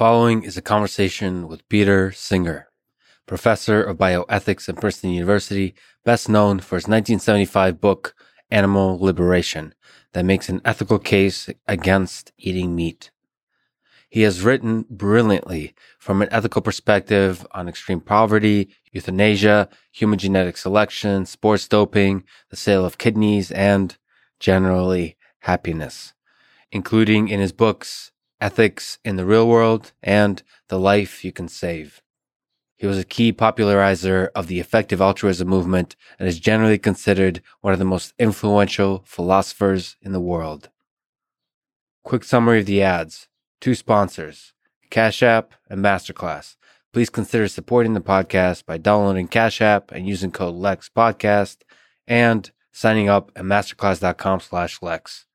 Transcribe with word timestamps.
following 0.00 0.42
is 0.42 0.56
a 0.56 0.62
conversation 0.62 1.46
with 1.46 1.68
Peter 1.68 2.10
Singer, 2.10 2.70
professor 3.26 3.82
of 3.82 3.98
bioethics 3.98 4.66
at 4.66 4.80
Princeton 4.80 5.10
University, 5.10 5.74
best 6.06 6.26
known 6.26 6.58
for 6.58 6.76
his 6.76 6.88
1975 6.88 7.82
book, 7.82 8.14
Animal 8.50 8.98
Liberation, 8.98 9.74
that 10.14 10.24
makes 10.24 10.48
an 10.48 10.62
ethical 10.64 10.98
case 10.98 11.50
against 11.68 12.32
eating 12.38 12.74
meat. 12.74 13.10
He 14.08 14.22
has 14.22 14.40
written 14.40 14.86
brilliantly 14.88 15.74
from 15.98 16.22
an 16.22 16.28
ethical 16.32 16.62
perspective 16.62 17.46
on 17.50 17.68
extreme 17.68 18.00
poverty, 18.00 18.70
euthanasia, 18.92 19.68
human 19.92 20.18
genetic 20.18 20.56
selection, 20.56 21.26
sports 21.26 21.68
doping, 21.68 22.24
the 22.48 22.56
sale 22.56 22.86
of 22.86 22.96
kidneys, 22.96 23.50
and 23.50 23.98
generally 24.38 25.18
happiness, 25.40 26.14
including 26.72 27.28
in 27.28 27.38
his 27.38 27.52
books 27.52 28.12
Ethics 28.40 28.98
in 29.04 29.16
the 29.16 29.26
Real 29.26 29.46
World 29.46 29.92
and 30.02 30.42
The 30.68 30.78
Life 30.78 31.24
You 31.24 31.32
Can 31.32 31.48
Save. 31.48 32.02
He 32.76 32.86
was 32.86 32.98
a 32.98 33.04
key 33.04 33.32
popularizer 33.32 34.30
of 34.34 34.46
the 34.46 34.58
effective 34.58 35.02
altruism 35.02 35.48
movement 35.48 35.96
and 36.18 36.26
is 36.26 36.40
generally 36.40 36.78
considered 36.78 37.42
one 37.60 37.74
of 37.74 37.78
the 37.78 37.84
most 37.84 38.14
influential 38.18 39.02
philosophers 39.06 39.96
in 40.00 40.12
the 40.12 40.20
world. 40.20 40.70
Quick 42.04 42.24
summary 42.24 42.60
of 42.60 42.66
the 42.66 42.82
ads. 42.82 43.28
Two 43.60 43.74
sponsors, 43.74 44.54
Cash 44.88 45.22
App 45.22 45.52
and 45.68 45.84
Masterclass. 45.84 46.56
Please 46.92 47.10
consider 47.10 47.46
supporting 47.46 47.92
the 47.92 48.00
podcast 48.00 48.64
by 48.64 48.78
downloading 48.78 49.28
Cash 49.28 49.60
App 49.60 49.92
and 49.92 50.08
using 50.08 50.32
code 50.32 50.54
LEXPODCAST 50.54 51.58
and 52.08 52.50
signing 52.72 53.10
up 53.10 53.30
at 53.36 53.44
masterclass.com 53.44 54.40
slash 54.40 54.80
Lex. 54.80 55.26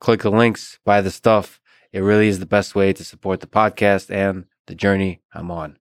Click 0.00 0.22
the 0.22 0.30
links, 0.30 0.78
buy 0.84 1.02
the 1.02 1.10
stuff. 1.10 1.60
It 1.94 2.00
really 2.00 2.26
is 2.26 2.40
the 2.40 2.44
best 2.44 2.74
way 2.74 2.92
to 2.92 3.04
support 3.04 3.38
the 3.38 3.46
podcast 3.46 4.10
and 4.10 4.46
the 4.66 4.74
journey 4.74 5.22
I'm 5.32 5.52
on. 5.52 5.78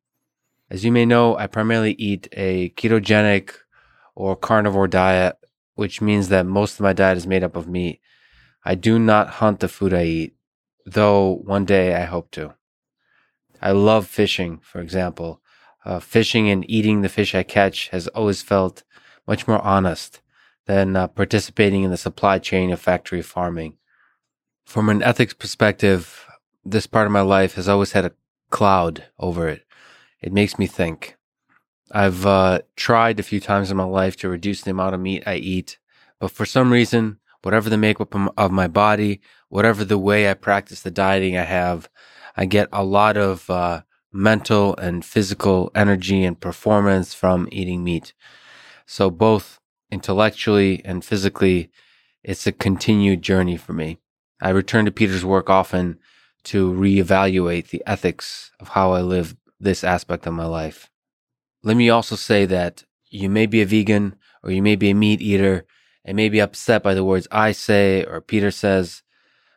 As 0.70 0.86
you 0.86 0.92
may 0.92 1.08
know, 1.08 1.36
I 1.36 1.48
primarily 1.48 1.94
eat 1.94 2.28
a 2.34 2.70
ketogenic 2.78 3.50
or 4.14 4.36
carnivore 4.36 4.88
diet, 4.88 5.38
which 5.74 6.02
means 6.02 6.30
that 6.30 6.46
most 6.46 6.76
of 6.76 6.82
my 6.82 6.94
diet 6.94 7.18
is 7.18 7.26
made 7.26 7.44
up 7.44 7.56
of 7.56 7.68
meat. 7.68 8.00
I 8.64 8.76
do 8.76 9.00
not 9.00 9.42
hunt 9.42 9.60
the 9.60 9.68
food 9.68 9.92
I 9.92 10.04
eat, 10.04 10.36
though 10.86 11.42
one 11.46 11.66
day 11.66 11.96
I 11.96 12.04
hope 12.04 12.30
to. 12.34 12.54
I 13.60 13.72
love 13.72 14.06
fishing, 14.06 14.60
for 14.62 14.82
example. 14.82 15.42
Uh, 15.84 16.00
fishing 16.00 16.48
and 16.48 16.64
eating 16.70 17.02
the 17.02 17.10
fish 17.10 17.34
I 17.34 17.42
catch 17.42 17.88
has 17.88 18.08
always 18.10 18.44
felt 18.44 18.84
much 19.28 19.48
more 19.48 19.62
honest 19.62 20.22
than 20.68 20.96
uh, 20.96 21.08
participating 21.08 21.82
in 21.82 21.90
the 21.90 21.98
supply 21.98 22.38
chain 22.38 22.72
of 22.72 22.80
factory 22.80 23.24
farming. 23.24 23.78
From 24.66 24.90
an 24.90 25.04
ethics 25.04 25.34
perspective, 25.34 26.26
this 26.66 26.88
part 26.88 27.06
of 27.06 27.12
my 27.12 27.22
life 27.22 27.56
has 27.56 27.70
always 27.70 27.92
had 27.92 28.06
a 28.06 28.14
cloud 28.50 29.06
over 29.20 29.48
it. 29.48 29.66
It 30.22 30.34
makes 30.34 30.58
me 30.58 30.68
think. 30.68 31.18
I've 31.92 32.26
uh, 32.26 32.62
tried 32.76 33.20
a 33.20 33.24
few 33.24 33.40
times 33.40 33.70
in 33.70 33.78
my 33.78 33.84
life 33.84 34.16
to 34.18 34.30
reduce 34.30 34.62
the 34.62 34.72
amount 34.72 34.96
of 34.96 35.02
meat 35.02 35.24
I 35.28 35.36
eat, 35.36 35.78
but 36.20 36.32
for 36.32 36.46
some 36.46 36.72
reason, 36.72 37.20
whatever 37.44 37.70
the 37.70 37.78
makeup 37.78 38.16
of 38.38 38.52
my 38.52 38.68
body, 38.68 39.22
whatever 39.50 39.86
the 39.86 39.98
way 39.98 40.30
I 40.30 40.34
practice 40.34 40.82
the 40.82 40.90
dieting 40.92 41.38
I 41.38 41.44
have, 41.44 41.90
I 42.36 42.46
get 42.46 42.70
a 42.72 42.84
lot 42.84 43.18
of 43.18 43.50
uh, 43.50 43.82
mental 44.12 44.76
and 44.78 45.06
physical 45.06 45.72
energy 45.76 46.24
and 46.24 46.40
performance 46.40 47.14
from 47.14 47.48
eating 47.52 47.84
meat. 47.84 48.14
So 48.86 49.12
both 49.12 49.60
intellectually 49.92 50.82
and 50.84 51.06
physically, 51.06 51.70
it's 52.24 52.48
a 52.48 52.52
continued 52.52 53.22
journey 53.22 53.58
for 53.58 53.74
me. 53.74 54.00
I 54.44 54.50
return 54.50 54.84
to 54.84 54.92
Peter's 54.92 55.24
work 55.24 55.50
often 55.50 55.98
to 56.44 56.70
reevaluate 56.74 57.70
the 57.70 57.82
ethics 57.88 58.52
of 58.60 58.68
how 58.68 58.92
I 58.92 59.00
live 59.00 59.38
this 59.58 59.86
aspect 59.86 60.28
of 60.28 60.34
my 60.34 60.44
life. 60.46 60.90
Let 61.64 61.78
me 61.78 61.90
also 61.90 62.18
say 62.18 62.46
that 62.48 62.84
you 63.10 63.30
may 63.30 63.46
be 63.46 63.62
a 63.62 63.66
vegan 63.66 64.18
or 64.44 64.52
you 64.52 64.62
may 64.62 64.76
be 64.76 64.90
a 64.90 64.96
meat 64.96 65.22
eater 65.22 65.66
and 66.04 66.18
may 66.18 66.28
be 66.28 66.42
upset 66.42 66.84
by 66.84 66.94
the 66.94 67.06
words 67.06 67.26
I 67.32 67.54
say 67.54 68.04
or 68.04 68.20
Peter 68.20 68.52
says, 68.52 69.02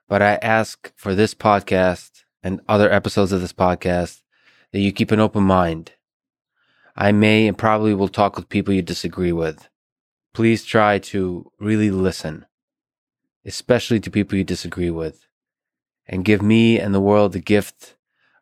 but 0.08 0.22
I 0.22 0.36
ask 0.36 0.92
for 0.94 1.16
this 1.16 1.34
podcast 1.34 2.22
and 2.44 2.60
other 2.68 2.92
episodes 2.92 3.32
of 3.32 3.40
this 3.40 3.52
podcast 3.52 4.22
that 4.70 4.78
you 4.78 4.92
keep 4.92 5.10
an 5.10 5.18
open 5.18 5.42
mind. 5.42 5.94
I 6.94 7.10
may 7.10 7.48
and 7.48 7.58
probably 7.58 7.92
will 7.92 8.06
talk 8.06 8.36
with 8.36 8.48
people 8.48 8.72
you 8.72 8.82
disagree 8.82 9.32
with. 9.32 9.68
Please 10.32 10.64
try 10.64 11.00
to 11.00 11.50
really 11.58 11.90
listen, 11.90 12.46
especially 13.46 14.00
to 14.00 14.10
people 14.10 14.36
you 14.36 14.44
disagree 14.44 14.90
with, 14.90 15.26
and 16.06 16.24
give 16.24 16.42
me 16.42 16.78
and 16.78 16.94
the 16.94 17.00
world 17.00 17.32
the 17.32 17.40
gift 17.40 17.94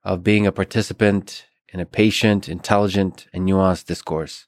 of 0.02 0.24
being 0.24 0.46
a 0.46 0.52
participant 0.52 1.46
in 1.68 1.80
a 1.80 1.86
patient, 1.86 2.48
intelligent, 2.48 3.26
and 3.32 3.46
nuanced 3.46 3.86
discourse. 3.86 4.46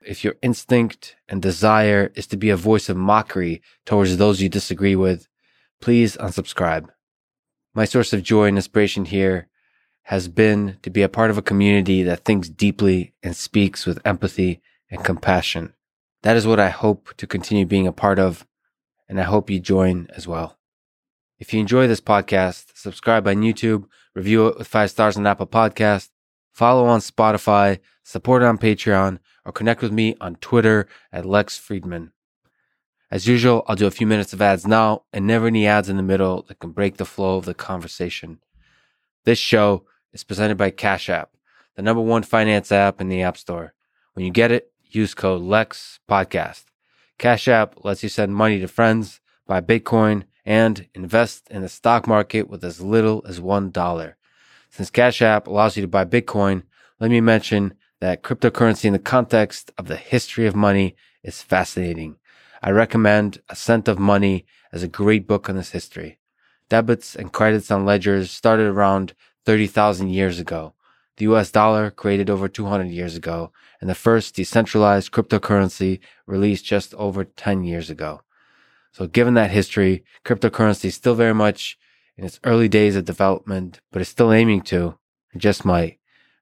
If 0.00 0.24
your 0.24 0.36
instinct 0.40 1.16
and 1.28 1.42
desire 1.42 2.10
is 2.14 2.26
to 2.28 2.36
be 2.36 2.50
a 2.50 2.56
voice 2.56 2.88
of 2.88 2.96
mockery 2.96 3.60
towards 3.84 4.16
those 4.16 4.40
you 4.40 4.48
disagree 4.48 4.96
with, 4.96 5.28
please 5.80 6.16
unsubscribe. 6.16 6.88
My 7.74 7.84
source 7.84 8.12
of 8.12 8.22
joy 8.22 8.46
and 8.46 8.56
inspiration 8.56 9.04
here 9.04 9.48
has 10.04 10.28
been 10.28 10.78
to 10.82 10.90
be 10.90 11.02
a 11.02 11.08
part 11.08 11.30
of 11.30 11.38
a 11.38 11.42
community 11.42 12.02
that 12.02 12.24
thinks 12.24 12.48
deeply 12.48 13.14
and 13.22 13.36
speaks 13.36 13.86
with 13.86 14.00
empathy 14.04 14.62
and 14.90 15.04
compassion. 15.04 15.74
That 16.22 16.36
is 16.36 16.46
what 16.46 16.60
I 16.60 16.70
hope 16.70 17.14
to 17.18 17.26
continue 17.26 17.66
being 17.66 17.86
a 17.86 17.92
part 17.92 18.18
of, 18.18 18.46
and 19.10 19.20
I 19.20 19.24
hope 19.24 19.50
you 19.50 19.58
join 19.58 20.06
as 20.14 20.28
well. 20.28 20.56
If 21.40 21.52
you 21.52 21.58
enjoy 21.58 21.88
this 21.88 22.00
podcast, 22.00 22.66
subscribe 22.74 23.26
on 23.26 23.42
YouTube, 23.42 23.86
review 24.14 24.46
it 24.46 24.58
with 24.58 24.68
five 24.68 24.90
stars 24.90 25.16
on 25.16 25.26
Apple 25.26 25.48
Podcast, 25.48 26.10
follow 26.52 26.86
on 26.86 27.00
Spotify, 27.00 27.80
support 28.04 28.44
on 28.44 28.56
Patreon, 28.56 29.18
or 29.44 29.50
connect 29.50 29.82
with 29.82 29.90
me 29.90 30.14
on 30.20 30.36
Twitter 30.36 30.86
at 31.12 31.26
Lex 31.26 31.58
Fridman. 31.58 32.12
As 33.10 33.26
usual, 33.26 33.64
I'll 33.66 33.74
do 33.74 33.88
a 33.88 33.90
few 33.90 34.06
minutes 34.06 34.32
of 34.32 34.40
ads 34.40 34.64
now 34.64 35.02
and 35.12 35.26
never 35.26 35.48
any 35.48 35.66
ads 35.66 35.88
in 35.88 35.96
the 35.96 36.04
middle 36.04 36.42
that 36.42 36.60
can 36.60 36.70
break 36.70 36.96
the 36.96 37.04
flow 37.04 37.36
of 37.36 37.46
the 37.46 37.54
conversation. 37.54 38.38
This 39.24 39.40
show 39.40 39.86
is 40.12 40.22
presented 40.22 40.56
by 40.56 40.70
Cash 40.70 41.08
App, 41.08 41.30
the 41.74 41.82
number 41.82 42.00
one 42.00 42.22
finance 42.22 42.70
app 42.70 43.00
in 43.00 43.08
the 43.08 43.22
App 43.22 43.36
Store. 43.36 43.74
When 44.12 44.24
you 44.24 44.30
get 44.30 44.52
it, 44.52 44.70
use 44.84 45.14
code 45.14 45.42
LEX 45.42 45.98
Podcast. 46.08 46.69
Cash 47.20 47.48
App 47.48 47.84
lets 47.84 48.02
you 48.02 48.08
send 48.08 48.34
money 48.34 48.58
to 48.60 48.66
friends, 48.66 49.20
buy 49.46 49.60
Bitcoin, 49.60 50.22
and 50.46 50.88
invest 50.94 51.50
in 51.50 51.60
the 51.60 51.68
stock 51.68 52.06
market 52.06 52.48
with 52.48 52.64
as 52.64 52.80
little 52.80 53.22
as 53.28 53.40
$1. 53.40 54.14
Since 54.70 54.90
Cash 54.90 55.20
App 55.20 55.46
allows 55.46 55.76
you 55.76 55.82
to 55.82 55.86
buy 55.86 56.06
Bitcoin, 56.06 56.62
let 56.98 57.10
me 57.10 57.20
mention 57.20 57.74
that 58.00 58.22
cryptocurrency 58.22 58.86
in 58.86 58.94
the 58.94 58.98
context 58.98 59.70
of 59.76 59.86
the 59.86 59.96
history 59.96 60.46
of 60.46 60.56
money 60.56 60.96
is 61.22 61.42
fascinating. 61.42 62.16
I 62.62 62.70
recommend 62.70 63.42
Ascent 63.50 63.86
of 63.86 63.98
Money 63.98 64.46
as 64.72 64.82
a 64.82 64.88
great 64.88 65.26
book 65.26 65.50
on 65.50 65.56
this 65.56 65.72
history. 65.72 66.18
Debits 66.70 67.14
and 67.14 67.30
credits 67.30 67.70
on 67.70 67.84
ledgers 67.84 68.30
started 68.30 68.66
around 68.66 69.12
30,000 69.44 70.08
years 70.08 70.40
ago. 70.40 70.72
The 71.18 71.26
US 71.26 71.50
dollar 71.50 71.90
created 71.90 72.30
over 72.30 72.48
200 72.48 72.86
years 72.86 73.14
ago, 73.14 73.52
and 73.80 73.88
the 73.88 73.94
first 73.94 74.34
decentralized 74.34 75.10
cryptocurrency 75.10 76.00
released 76.26 76.64
just 76.64 76.94
over 76.94 77.24
10 77.24 77.64
years 77.64 77.90
ago. 77.90 78.22
So 78.92 79.06
given 79.06 79.34
that 79.34 79.50
history, 79.50 80.04
cryptocurrency 80.24 80.86
is 80.86 80.94
still 80.94 81.14
very 81.14 81.34
much 81.34 81.78
in 82.16 82.24
its 82.24 82.40
early 82.44 82.68
days 82.68 82.96
of 82.96 83.04
development, 83.04 83.80
but 83.90 84.02
is 84.02 84.08
still 84.08 84.32
aiming 84.32 84.62
to, 84.62 84.98
and 85.32 85.40
just 85.40 85.64
might, 85.64 85.98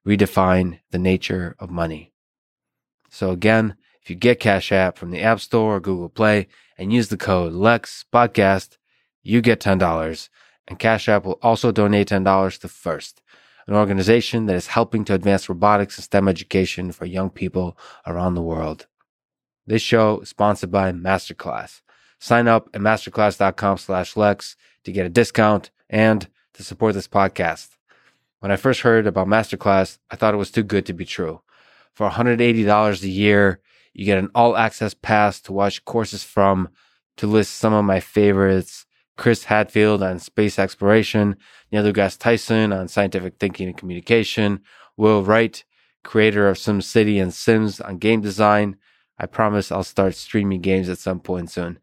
redefine 0.07 0.81
the 0.91 0.99
nature 0.99 1.55
of 1.59 1.71
money. 1.71 2.13
So 3.11 3.31
again, 3.31 3.77
if 4.03 4.11
you 4.11 4.17
get 4.17 4.41
Cash 4.41 4.73
App 4.73 4.97
from 4.97 5.11
the 5.11 5.21
App 5.21 5.41
Store 5.41 5.77
or 5.77 5.81
Google 5.81 6.09
Play 6.09 6.49
and 6.77 6.93
use 6.93 7.09
the 7.09 7.17
code 7.17 7.53
LEX 7.53 8.05
podcast, 8.13 8.79
you 9.23 9.41
get 9.41 9.61
$10 9.61 10.29
and 10.69 10.79
Cash 10.79 11.09
App 11.09 11.25
will 11.25 11.39
also 11.43 11.73
donate 11.73 12.09
$10 12.09 12.61
to 12.61 12.69
FIRST, 12.69 13.23
an 13.69 13.75
organization 13.75 14.47
that 14.47 14.57
is 14.57 14.69
helping 14.69 15.05
to 15.05 15.15
advance 15.15 15.49
robotics 15.49 15.99
and 15.99 16.05
STEM 16.05 16.27
education 16.27 16.91
for 16.91 17.05
young 17.05 17.29
people 17.29 17.77
around 18.07 18.35
the 18.35 18.43
world. 18.43 18.87
This 19.67 19.83
show 19.83 20.21
is 20.21 20.31
sponsored 20.31 20.71
by 20.71 20.91
Masterclass. 20.91 21.83
Sign 22.19 22.49
up 22.49 22.71
at 22.73 22.81
masterclass.com 22.81 23.77
slash 23.77 24.17
Lex 24.17 24.57
to 24.85 24.91
get 24.91 25.05
a 25.05 25.11
discount 25.11 25.71
and 25.91 26.27
to 26.55 26.65
support 26.65 26.95
this 26.95 27.07
podcast. 27.07 27.77
When 28.41 28.51
I 28.51 28.57
first 28.57 28.81
heard 28.81 29.07
about 29.07 29.27
Masterclass, 29.27 29.99
I 30.11 30.17
thought 30.17 30.33
it 30.33 30.39
was 30.39 30.51
too 30.51 30.63
good 30.63 30.87
to 30.87 30.95
be 30.95 31.05
true. 31.05 31.43
For 31.93 32.09
$180 32.09 33.03
a 33.03 33.09
year, 33.09 33.61
you 33.93 34.07
get 34.07 34.19
an 34.19 34.31
all 34.35 34.57
access 34.57 34.95
pass 34.95 35.43
to 35.43 35.53
watch 35.53 35.85
courses 35.85 36.25
from, 36.25 36.71
to 37.19 37.27
list 37.27 37.57
some 37.57 37.75
of 37.75 37.85
my 37.85 38.01
favorites, 38.01 38.87
Chris 39.19 39.45
Hadfield 39.45 40.01
on 40.01 40.21
space 40.21 40.61
exploration, 40.61 41.37
Neil 41.73 41.83
deGrasse 41.83 42.19
Tyson 42.19 42.73
on 42.73 42.87
scientific 42.87 43.35
thinking 43.39 43.67
and 43.67 43.77
communication, 43.77 44.61
Will 44.97 45.25
Wright, 45.25 45.63
creator 46.05 46.49
of 46.49 46.57
SimCity 46.57 47.21
and 47.21 47.35
Sims 47.35 47.81
on 47.81 47.99
game 47.99 48.21
design. 48.21 48.77
I 49.19 49.27
promise 49.27 49.73
I'll 49.73 49.83
start 49.83 50.15
streaming 50.15 50.61
games 50.61 50.89
at 50.89 50.99
some 50.99 51.19
point 51.19 51.51
soon. 51.51 51.81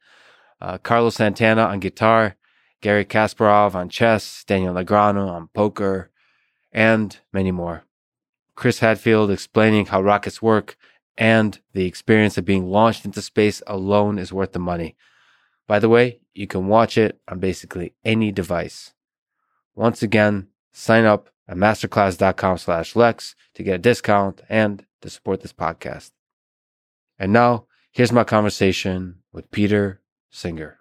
Uh, 0.62 0.78
Carlos 0.78 1.16
Santana 1.16 1.64
on 1.64 1.82
guitar, 1.82 2.38
Garry 2.82 3.04
Kasparov 3.04 3.76
on 3.76 3.90
chess, 3.90 4.46
Daniel 4.46 4.74
Negreanu 4.74 5.28
on 5.28 5.50
poker, 5.54 6.12
and 6.72 7.20
many 7.34 7.52
more. 7.52 7.84
Chris 8.56 8.80
Hadfield 8.80 9.30
explaining 9.30 9.88
how 9.88 10.02
rockets 10.02 10.42
work 10.42 10.78
and 11.18 11.60
the 11.74 11.86
experience 11.86 12.38
of 12.38 12.46
being 12.46 12.70
launched 12.70 13.04
into 13.04 13.22
space 13.22 13.62
alone 13.68 14.18
is 14.18 14.32
worth 14.32 14.54
the 14.54 14.60
money. 14.60 14.96
By 15.68 15.80
the 15.80 15.90
way, 15.90 16.20
you 16.34 16.48
can 16.48 16.68
watch 16.68 16.98
it 16.98 17.20
on 17.28 17.40
basically 17.40 17.94
any 18.04 18.32
device. 18.32 18.94
Once 19.74 20.04
again, 20.04 20.48
sign 20.72 21.06
up 21.06 21.30
at 21.48 21.58
masterclass.com 21.58 22.58
slash 22.58 22.96
Lex 22.96 23.36
to 23.54 23.64
get 23.64 23.76
a 23.76 23.80
discount 23.80 24.42
and 24.50 24.86
to 25.02 25.10
support 25.10 25.42
this 25.42 25.54
podcast. 25.54 26.12
And 27.18 27.32
now, 27.32 27.66
here's 27.92 28.12
my 28.12 28.24
conversation 28.24 29.20
with 29.32 29.52
Peter 29.52 30.02
Singer. 30.30 30.80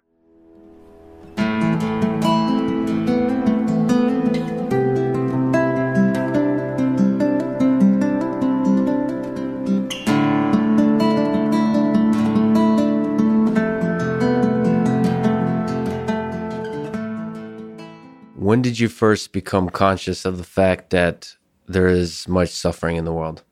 When 18.55 18.61
did 18.61 18.79
you 18.79 18.87
first 18.87 19.33
become 19.33 19.69
conscious 19.69 20.23
of 20.23 20.37
the 20.37 20.43
fact 20.45 20.91
that 20.91 21.35
there 21.67 21.89
is 21.89 22.25
much 22.25 22.47
suffering 22.47 22.95
in 22.95 23.03
the 23.03 23.11
world? 23.11 23.43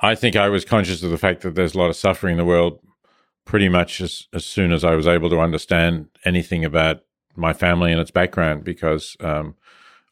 I 0.00 0.14
think 0.14 0.34
I 0.34 0.48
was 0.48 0.64
conscious 0.64 1.02
of 1.02 1.10
the 1.10 1.18
fact 1.18 1.42
that 1.42 1.54
there's 1.54 1.74
a 1.74 1.78
lot 1.78 1.90
of 1.90 1.96
suffering 1.96 2.32
in 2.32 2.38
the 2.38 2.46
world 2.46 2.80
pretty 3.44 3.68
much 3.68 4.00
as, 4.00 4.28
as 4.32 4.46
soon 4.46 4.72
as 4.72 4.82
I 4.82 4.94
was 4.94 5.06
able 5.06 5.28
to 5.28 5.40
understand 5.40 6.08
anything 6.24 6.64
about 6.64 7.02
my 7.34 7.52
family 7.52 7.92
and 7.92 8.00
its 8.00 8.10
background 8.10 8.64
because 8.64 9.14
um, 9.20 9.56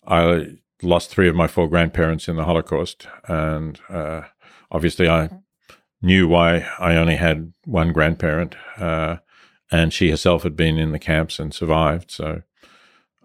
I 0.07 0.59
lost 0.83 1.09
three 1.09 1.31
of 1.31 1.35
my 1.35 1.47
four 1.47 1.71
grandparents 1.71 2.29
in 2.29 2.37
the 2.37 2.45
Holocaust. 2.45 3.07
And 3.27 3.81
uh, 3.89 4.25
obviously, 4.71 5.09
I 5.09 5.31
knew 6.03 6.29
why 6.29 6.69
I 6.79 6.97
only 6.97 7.17
had 7.17 7.55
one 7.65 7.95
grandparent. 7.95 8.57
Uh, 8.77 9.17
and 9.73 9.91
she 9.91 10.11
herself 10.11 10.43
had 10.43 10.55
been 10.55 10.77
in 10.77 10.93
the 10.93 10.99
camps 10.99 11.39
and 11.39 11.55
survived. 11.55 12.11
So 12.11 12.43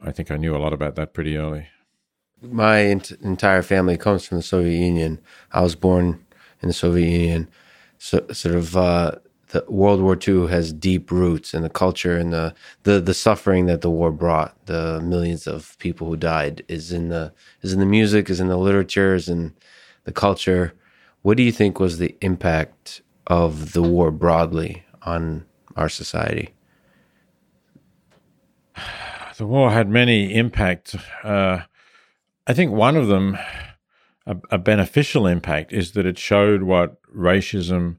I 0.02 0.12
think 0.12 0.32
I 0.32 0.38
knew 0.38 0.56
a 0.56 0.58
lot 0.58 0.74
about 0.74 0.96
that 0.96 1.14
pretty 1.14 1.38
early. 1.38 1.68
My 2.42 2.84
ent- 2.84 3.12
entire 3.22 3.62
family 3.62 3.98
comes 3.98 4.26
from 4.26 4.38
the 4.38 4.44
Soviet 4.44 4.78
Union. 4.78 5.20
I 5.52 5.62
was 5.62 5.76
born 5.76 6.26
in 6.62 6.70
the 6.70 6.74
Soviet 6.74 7.10
Union. 7.10 7.50
So, 7.98 8.26
sort 8.32 8.56
of, 8.56 8.78
uh, 8.78 9.12
the 9.50 9.66
World 9.68 10.02
War 10.02 10.16
II 10.16 10.48
has 10.48 10.72
deep 10.72 11.12
roots 11.12 11.54
in 11.54 11.64
the 11.64 11.70
culture 11.70 12.16
and 12.18 12.32
the, 12.32 12.54
the 12.84 13.02
the 13.02 13.16
suffering 13.16 13.66
that 13.66 13.82
the 13.82 13.90
war 13.90 14.12
brought. 14.12 14.56
The 14.68 15.02
millions 15.02 15.48
of 15.48 15.78
people 15.80 16.08
who 16.08 16.16
died 16.16 16.64
is 16.68 16.92
in 16.92 17.10
the 17.10 17.34
is 17.62 17.74
in 17.74 17.80
the 17.80 17.86
music, 17.86 18.30
is 18.30 18.40
in 18.40 18.48
the 18.48 18.58
literature, 18.58 19.16
is 19.16 19.28
in 19.28 19.54
the 20.04 20.12
culture. 20.12 20.74
What 21.24 21.36
do 21.36 21.44
you 21.44 21.52
think 21.52 21.80
was 21.80 21.98
the 21.98 22.16
impact 22.22 23.02
of 23.28 23.74
the 23.74 23.82
war 23.82 24.12
broadly 24.12 24.84
on 25.02 25.46
our 25.76 25.90
society? 25.90 26.54
The 29.40 29.48
war 29.48 29.72
had 29.72 29.90
many 29.90 30.36
impacts. 30.36 30.96
Uh, 31.24 31.62
I 32.46 32.54
think 32.54 32.74
one 32.74 32.98
of 32.98 33.08
them, 33.08 33.38
a, 34.28 34.36
a, 34.52 34.58
beneficial 34.58 35.26
impact, 35.26 35.72
is 35.72 35.94
that 35.94 36.06
it 36.06 36.20
showed 36.20 36.64
what 36.64 37.02
racism 37.10 37.98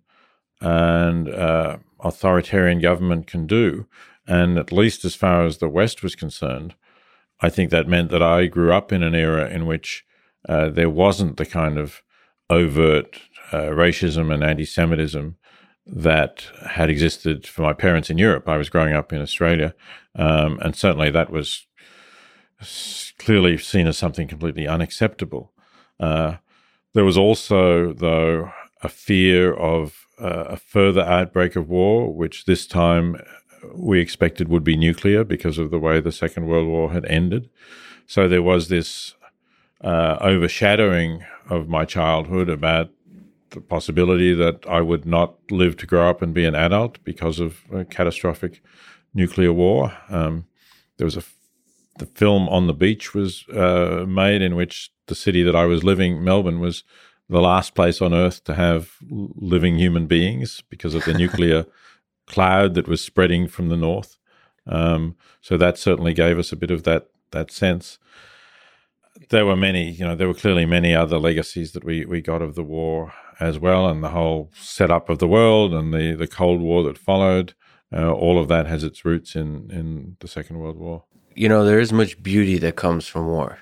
and 0.60 1.30
uh, 1.30 1.78
authoritarian 2.00 2.78
government 2.78 3.26
can 3.26 3.46
do. 3.46 3.86
And 4.26 4.58
at 4.58 4.70
least 4.70 5.02
as 5.06 5.14
far 5.14 5.46
as 5.46 5.58
the 5.58 5.68
West 5.68 6.02
was 6.02 6.14
concerned, 6.14 6.74
I 7.40 7.48
think 7.48 7.70
that 7.70 7.88
meant 7.88 8.10
that 8.10 8.22
I 8.22 8.44
grew 8.44 8.70
up 8.74 8.92
in 8.92 9.02
an 9.02 9.14
era 9.14 9.48
in 9.48 9.64
which 9.64 10.04
uh, 10.46 10.68
there 10.68 10.90
wasn't 10.90 11.38
the 11.38 11.46
kind 11.46 11.78
of 11.78 12.02
overt 12.50 13.18
uh, 13.50 13.70
racism 13.70 14.32
and 14.32 14.44
anti 14.44 14.66
Semitism 14.66 15.36
that 15.86 16.44
had 16.68 16.90
existed 16.90 17.46
for 17.46 17.62
my 17.62 17.72
parents 17.72 18.10
in 18.10 18.18
Europe. 18.18 18.46
I 18.46 18.58
was 18.58 18.68
growing 18.68 18.92
up 18.92 19.10
in 19.10 19.22
Australia, 19.22 19.74
um, 20.14 20.58
and 20.60 20.76
certainly 20.76 21.10
that 21.10 21.30
was 21.30 21.66
clearly 23.18 23.56
seen 23.58 23.86
as 23.86 23.98
something 23.98 24.28
completely 24.28 24.66
unacceptable. 24.66 25.52
Uh, 25.98 26.36
there 26.94 27.04
was 27.04 27.16
also, 27.16 27.92
though, 27.92 28.50
a 28.82 28.88
fear 28.88 29.54
of 29.54 30.06
uh, 30.20 30.44
a 30.48 30.56
further 30.56 31.02
outbreak 31.02 31.56
of 31.56 31.68
war, 31.68 32.12
which 32.12 32.44
this 32.44 32.66
time 32.66 33.16
we 33.74 34.00
expected 34.00 34.48
would 34.48 34.64
be 34.64 34.76
nuclear 34.76 35.24
because 35.24 35.58
of 35.58 35.70
the 35.70 35.78
way 35.78 36.00
the 36.00 36.12
Second 36.12 36.46
World 36.46 36.66
War 36.66 36.92
had 36.92 37.04
ended. 37.06 37.48
So 38.06 38.28
there 38.28 38.42
was 38.42 38.68
this 38.68 39.14
uh, 39.82 40.18
overshadowing 40.20 41.24
of 41.48 41.68
my 41.68 41.84
childhood 41.84 42.48
about 42.48 42.90
the 43.50 43.60
possibility 43.60 44.32
that 44.34 44.64
I 44.68 44.80
would 44.80 45.04
not 45.04 45.34
live 45.50 45.76
to 45.78 45.86
grow 45.86 46.08
up 46.08 46.22
and 46.22 46.32
be 46.32 46.44
an 46.44 46.54
adult 46.54 47.02
because 47.04 47.40
of 47.40 47.62
a 47.72 47.84
catastrophic 47.84 48.62
nuclear 49.14 49.52
war. 49.52 49.96
Um, 50.08 50.46
there 50.96 51.04
was 51.04 51.16
a 51.16 51.22
the 51.98 52.06
film 52.06 52.48
on 52.48 52.66
the 52.66 52.74
beach 52.74 53.14
was 53.14 53.46
uh, 53.50 54.04
made 54.08 54.42
in 54.42 54.56
which 54.56 54.90
the 55.06 55.14
city 55.14 55.42
that 55.42 55.54
I 55.54 55.66
was 55.66 55.84
living, 55.84 56.24
Melbourne, 56.24 56.58
was 56.58 56.82
the 57.28 57.40
last 57.40 57.74
place 57.74 58.02
on 58.02 58.12
earth 58.12 58.42
to 58.44 58.54
have 58.54 58.96
living 59.08 59.78
human 59.78 60.06
beings 60.06 60.62
because 60.68 60.94
of 60.94 61.04
the 61.04 61.14
nuclear 61.22 61.66
cloud 62.26 62.74
that 62.74 62.88
was 62.88 63.02
spreading 63.02 63.46
from 63.46 63.68
the 63.68 63.76
north. 63.76 64.18
Um, 64.66 65.16
so 65.40 65.56
that 65.56 65.78
certainly 65.78 66.14
gave 66.14 66.38
us 66.38 66.52
a 66.52 66.56
bit 66.56 66.70
of 66.70 66.82
that 66.84 67.08
that 67.30 67.52
sense. 67.52 67.98
There 69.28 69.46
were 69.46 69.56
many, 69.56 69.90
you 69.90 70.04
know, 70.04 70.16
there 70.16 70.26
were 70.28 70.34
clearly 70.34 70.66
many 70.66 70.94
other 70.94 71.18
legacies 71.18 71.72
that 71.72 71.84
we 71.84 72.04
we 72.04 72.20
got 72.20 72.42
of 72.42 72.54
the 72.54 72.64
war 72.64 73.12
as 73.38 73.58
well, 73.58 73.88
and 73.88 74.02
the 74.02 74.10
whole 74.10 74.50
setup 74.54 75.08
of 75.08 75.18
the 75.18 75.28
world 75.28 75.72
and 75.72 75.94
the, 75.94 76.14
the 76.14 76.26
Cold 76.26 76.60
War 76.60 76.82
that 76.84 76.98
followed. 76.98 77.54
Uh, 77.92 78.12
all 78.12 78.38
of 78.38 78.48
that 78.48 78.66
has 78.66 78.84
its 78.84 79.04
roots 79.04 79.34
in, 79.34 79.68
in 79.70 80.16
the 80.20 80.28
Second 80.28 80.58
World 80.58 80.76
War. 80.76 81.04
You 81.34 81.48
know, 81.48 81.64
there 81.64 81.80
is 81.80 81.92
much 81.92 82.22
beauty 82.22 82.58
that 82.58 82.76
comes 82.76 83.06
from 83.06 83.26
war. 83.26 83.58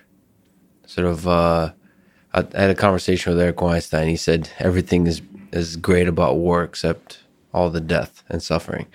Sort 0.86 1.06
of, 1.06 1.26
uh, 1.26 1.72
I 2.32 2.38
had 2.54 2.70
a 2.70 2.74
conversation 2.74 3.32
with 3.32 3.40
Eric 3.40 3.60
Weinstein. 3.60 4.08
He 4.08 4.16
said 4.16 4.50
everything 4.58 5.06
is 5.06 5.22
is 5.50 5.76
great 5.76 6.06
about 6.06 6.36
war 6.36 6.62
except 6.62 7.20
all 7.54 7.70
the 7.70 7.80
death 7.80 8.22
and 8.28 8.42
suffering. 8.42 8.86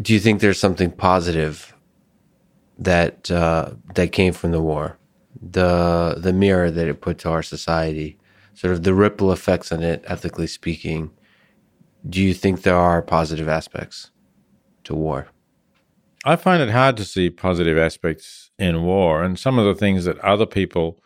Do 0.00 0.12
you 0.12 0.20
think 0.20 0.40
there's 0.40 0.60
something 0.60 0.90
positive 0.90 1.74
that 2.78 3.30
uh, 3.30 3.72
that 3.94 4.12
came 4.12 4.32
from 4.32 4.52
the 4.52 4.60
war? 4.60 4.98
The 5.40 6.16
the 6.18 6.32
mirror 6.32 6.70
that 6.70 6.88
it 6.88 7.00
put 7.00 7.18
to 7.18 7.30
our 7.30 7.42
society 7.42 8.18
sort 8.54 8.72
of 8.72 8.84
the 8.84 8.94
ripple 8.94 9.32
effects 9.32 9.70
on 9.70 9.82
it, 9.82 10.02
ethically 10.06 10.46
speaking, 10.46 11.10
do 12.08 12.22
you 12.22 12.34
think 12.34 12.62
there 12.62 12.76
are 12.76 13.02
positive 13.02 13.48
aspects 13.48 14.10
to 14.84 14.94
war? 14.94 15.28
I 16.24 16.36
find 16.36 16.62
it 16.62 16.70
hard 16.70 16.96
to 16.96 17.04
see 17.04 17.30
positive 17.30 17.78
aspects 17.78 18.50
in 18.58 18.82
war, 18.82 19.22
and 19.22 19.38
some 19.38 19.58
of 19.58 19.64
the 19.64 19.74
things 19.74 20.04
that 20.04 20.18
other 20.18 20.46
people 20.46 20.98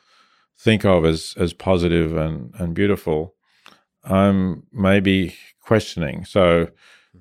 think 0.58 0.84
of 0.84 1.04
as 1.04 1.34
as 1.38 1.52
positive 1.52 2.16
and 2.16 2.54
and 2.58 2.74
beautiful, 2.74 3.34
I'm 4.04 4.64
maybe 4.72 5.36
questioning. 5.60 6.24
So 6.24 6.68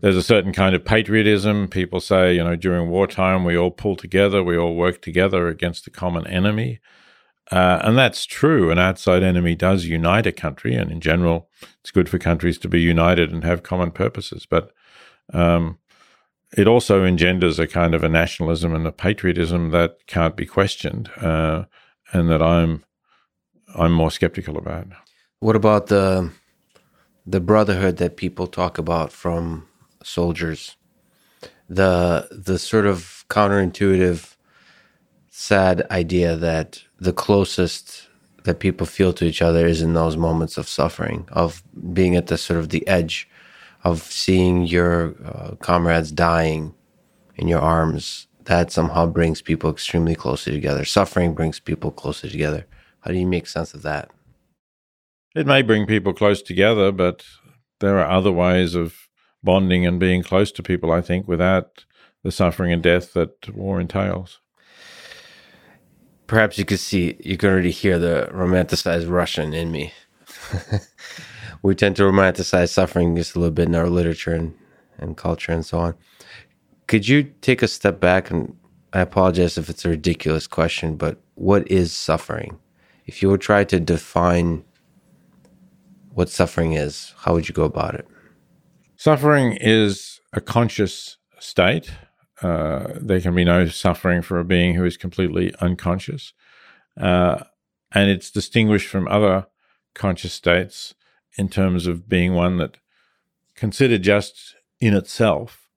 there's 0.01 0.15
a 0.15 0.23
certain 0.23 0.53
kind 0.53 0.75
of 0.75 0.85
patriotism. 0.85 1.67
People 1.67 1.99
say, 1.99 2.35
you 2.35 2.43
know, 2.43 2.55
during 2.55 2.89
wartime 2.89 3.43
we 3.43 3.57
all 3.57 3.71
pull 3.71 3.95
together, 3.95 4.43
we 4.43 4.57
all 4.57 4.75
work 4.75 5.01
together 5.01 5.47
against 5.47 5.83
the 5.85 5.91
common 5.91 6.25
enemy. 6.27 6.79
Uh, 7.51 7.79
and 7.83 7.97
that's 7.97 8.25
true. 8.25 8.69
An 8.69 8.77
outside 8.77 9.23
enemy 9.23 9.55
does 9.55 9.85
unite 9.85 10.27
a 10.27 10.31
country, 10.31 10.75
and 10.75 10.91
in 10.91 11.01
general, 11.01 11.49
it's 11.81 11.91
good 11.91 12.07
for 12.07 12.19
countries 12.19 12.59
to 12.59 12.67
be 12.67 12.79
united 12.79 13.31
and 13.31 13.43
have 13.43 13.63
common 13.63 13.91
purposes. 13.91 14.45
But 14.45 14.71
um, 15.33 15.79
it 16.55 16.67
also 16.67 17.03
engenders 17.03 17.59
a 17.59 17.67
kind 17.67 17.95
of 17.95 18.03
a 18.03 18.09
nationalism 18.09 18.75
and 18.75 18.85
a 18.85 18.91
patriotism 18.91 19.71
that 19.71 20.05
can't 20.07 20.35
be 20.35 20.45
questioned, 20.45 21.09
uh, 21.17 21.65
and 22.13 22.29
that 22.29 22.41
I'm 22.41 22.83
I'm 23.75 23.91
more 23.91 24.11
skeptical 24.11 24.57
about. 24.57 24.87
What 25.39 25.55
about 25.55 25.87
the 25.87 26.31
the 27.25 27.39
brotherhood 27.39 27.97
that 27.97 28.17
people 28.17 28.47
talk 28.47 28.77
about 28.77 29.11
from 29.11 29.67
soldiers? 30.03 30.75
The 31.67 32.27
the 32.31 32.57
sort 32.57 32.85
of 32.85 33.25
counterintuitive, 33.29 34.35
sad 35.39 35.87
idea 35.89 36.35
that 36.35 36.83
the 36.99 37.13
closest 37.13 38.09
that 38.43 38.59
people 38.59 38.85
feel 38.85 39.13
to 39.13 39.23
each 39.23 39.41
other 39.41 39.65
is 39.65 39.81
in 39.81 39.93
those 39.93 40.17
moments 40.17 40.57
of 40.57 40.67
suffering, 40.67 41.25
of 41.31 41.63
being 41.93 42.17
at 42.17 42.27
the 42.27 42.37
sort 42.37 42.59
of 42.59 42.69
the 42.69 42.85
edge, 42.89 43.27
of 43.85 44.01
seeing 44.01 44.65
your 44.65 45.15
uh, 45.23 45.55
comrades 45.61 46.11
dying 46.11 46.73
in 47.35 47.47
your 47.47 47.61
arms. 47.61 48.27
That 48.45 48.69
somehow 48.69 49.05
brings 49.05 49.41
people 49.41 49.69
extremely 49.69 50.13
closer 50.13 50.51
together. 50.51 50.83
Suffering 50.83 51.33
brings 51.33 51.57
people 51.59 51.91
closer 51.91 52.27
together. 52.29 52.65
How 52.99 53.11
do 53.11 53.17
you 53.17 53.27
make 53.27 53.47
sense 53.47 53.73
of 53.73 53.81
that? 53.83 54.09
It 55.35 55.47
may 55.47 55.61
bring 55.61 55.85
people 55.85 56.11
close 56.13 56.41
together, 56.41 56.91
but 56.91 57.23
there 57.79 57.97
are 57.99 58.09
other 58.09 58.31
ways 58.31 58.75
of 58.75 59.07
bonding 59.41 59.85
and 59.85 60.01
being 60.01 60.21
close 60.21 60.51
to 60.51 60.63
people, 60.63 60.91
I 60.91 60.99
think, 60.99 61.29
without 61.29 61.85
the 62.23 62.31
suffering 62.31 62.73
and 62.73 62.83
death 62.83 63.13
that 63.13 63.55
war 63.55 63.79
entails 63.79 64.41
perhaps 66.29 66.59
you 66.59 66.63
could 66.63 66.79
see, 66.79 67.17
you 67.19 67.37
can 67.37 67.49
already 67.49 67.71
hear 67.71 67.97
the 67.97 68.29
romanticized 68.31 69.09
Russian 69.09 69.51
in 69.53 69.71
me. 69.71 69.91
we 71.63 71.73
tend 71.73 71.95
to 71.95 72.03
romanticize 72.03 72.69
suffering 72.69 73.15
just 73.15 73.35
a 73.35 73.39
little 73.39 73.53
bit 73.53 73.67
in 73.67 73.75
our 73.75 73.89
literature 73.89 74.33
and, 74.33 74.55
and 74.99 75.17
culture 75.17 75.51
and 75.51 75.65
so 75.65 75.79
on. 75.79 75.95
Could 76.87 77.07
you 77.07 77.23
take 77.41 77.63
a 77.63 77.67
step 77.67 77.99
back? 77.99 78.29
And 78.29 78.55
I 78.93 79.01
apologize 79.01 79.57
if 79.57 79.69
it's 79.69 79.83
a 79.85 79.89
ridiculous 79.89 80.45
question, 80.45 80.97
but 80.97 81.19
what 81.33 81.69
is 81.69 81.91
suffering? 81.91 82.59
If 83.07 83.23
you 83.23 83.29
would 83.29 83.41
try 83.41 83.63
to 83.63 83.79
define 83.79 84.63
what 86.13 86.29
suffering 86.29 86.73
is, 86.73 87.15
how 87.17 87.33
would 87.33 87.49
you 87.49 87.55
go 87.55 87.63
about 87.63 87.95
it? 87.95 88.07
Suffering 88.97 89.57
is 89.59 90.21
a 90.33 90.41
conscious 90.41 91.17
state. 91.39 91.89
Uh, 92.41 92.93
there 92.95 93.21
can 93.21 93.35
be 93.35 93.43
no 93.43 93.67
suffering 93.67 94.21
for 94.21 94.39
a 94.39 94.45
being 94.45 94.75
who 94.75 94.85
is 94.85 94.97
completely 94.97 95.53
unconscious. 95.59 96.33
Uh, 96.97 97.43
and 97.91 98.09
it's 98.09 98.31
distinguished 98.31 98.87
from 98.87 99.07
other 99.07 99.47
conscious 99.93 100.33
states 100.33 100.93
in 101.37 101.49
terms 101.49 101.87
of 101.87 102.07
being 102.07 102.33
one 102.33 102.57
that, 102.57 102.77
considered 103.55 104.03
just 104.03 104.55
in 104.79 104.93
itself, 104.93 105.67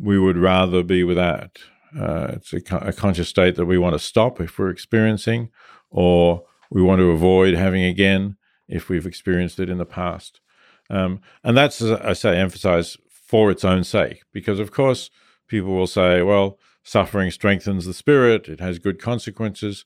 we 0.00 0.18
would 0.18 0.36
rather 0.36 0.82
be 0.82 1.02
without. 1.02 1.58
Uh, 1.98 2.34
it's 2.34 2.52
a, 2.52 2.60
a, 2.76 2.92
conscious 2.92 3.28
state 3.28 3.56
that 3.56 3.66
we 3.66 3.76
want 3.76 3.94
to 3.94 3.98
stop 3.98 4.40
if 4.40 4.58
we're 4.58 4.70
experiencing, 4.70 5.50
or 5.90 6.44
we 6.70 6.80
want 6.80 7.00
to 7.00 7.10
avoid 7.10 7.54
having 7.54 7.82
again 7.82 8.36
if 8.68 8.88
we've 8.88 9.06
experienced 9.06 9.58
it 9.58 9.68
in 9.68 9.78
the 9.78 9.84
past. 9.84 10.40
Um, 10.88 11.20
and 11.42 11.56
that's, 11.56 11.82
as 11.82 11.90
I 11.90 12.12
say, 12.12 12.38
emphasize 12.38 12.96
for 13.10 13.50
its 13.50 13.64
own 13.64 13.82
sake, 13.82 14.22
because 14.32 14.60
of 14.60 14.70
course, 14.70 15.10
people 15.50 15.72
will 15.72 15.86
say, 15.86 16.22
well, 16.22 16.58
suffering 16.82 17.30
strengthens 17.30 17.84
the 17.84 17.92
spirit, 17.92 18.48
it 18.48 18.60
has 18.60 18.78
good 18.78 18.98
consequences. 18.98 19.84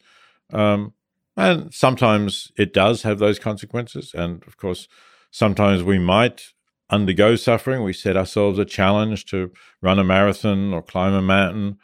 Um, 0.53 0.93
and 1.37 1.75
sometimes 1.75 2.53
it 2.57 2.73
does 2.73 3.03
have 3.03 3.19
those 3.19 3.41
consequences. 3.41 4.13
And 4.15 4.45
of 4.47 4.57
course, 4.57 4.87
sometimes 5.33 5.83
we 5.83 5.99
might 5.99 6.53
undergo 6.91 7.35
suffering. 7.35 7.83
We 7.83 7.93
set 7.93 8.17
ourselves 8.17 8.59
a 8.59 8.65
challenge 8.65 9.27
to 9.27 9.51
run 9.83 9.99
a 9.99 10.05
marathon 10.05 10.73
or 10.73 10.83
climb 10.83 11.15
a 11.15 11.23
mountain 11.23 11.79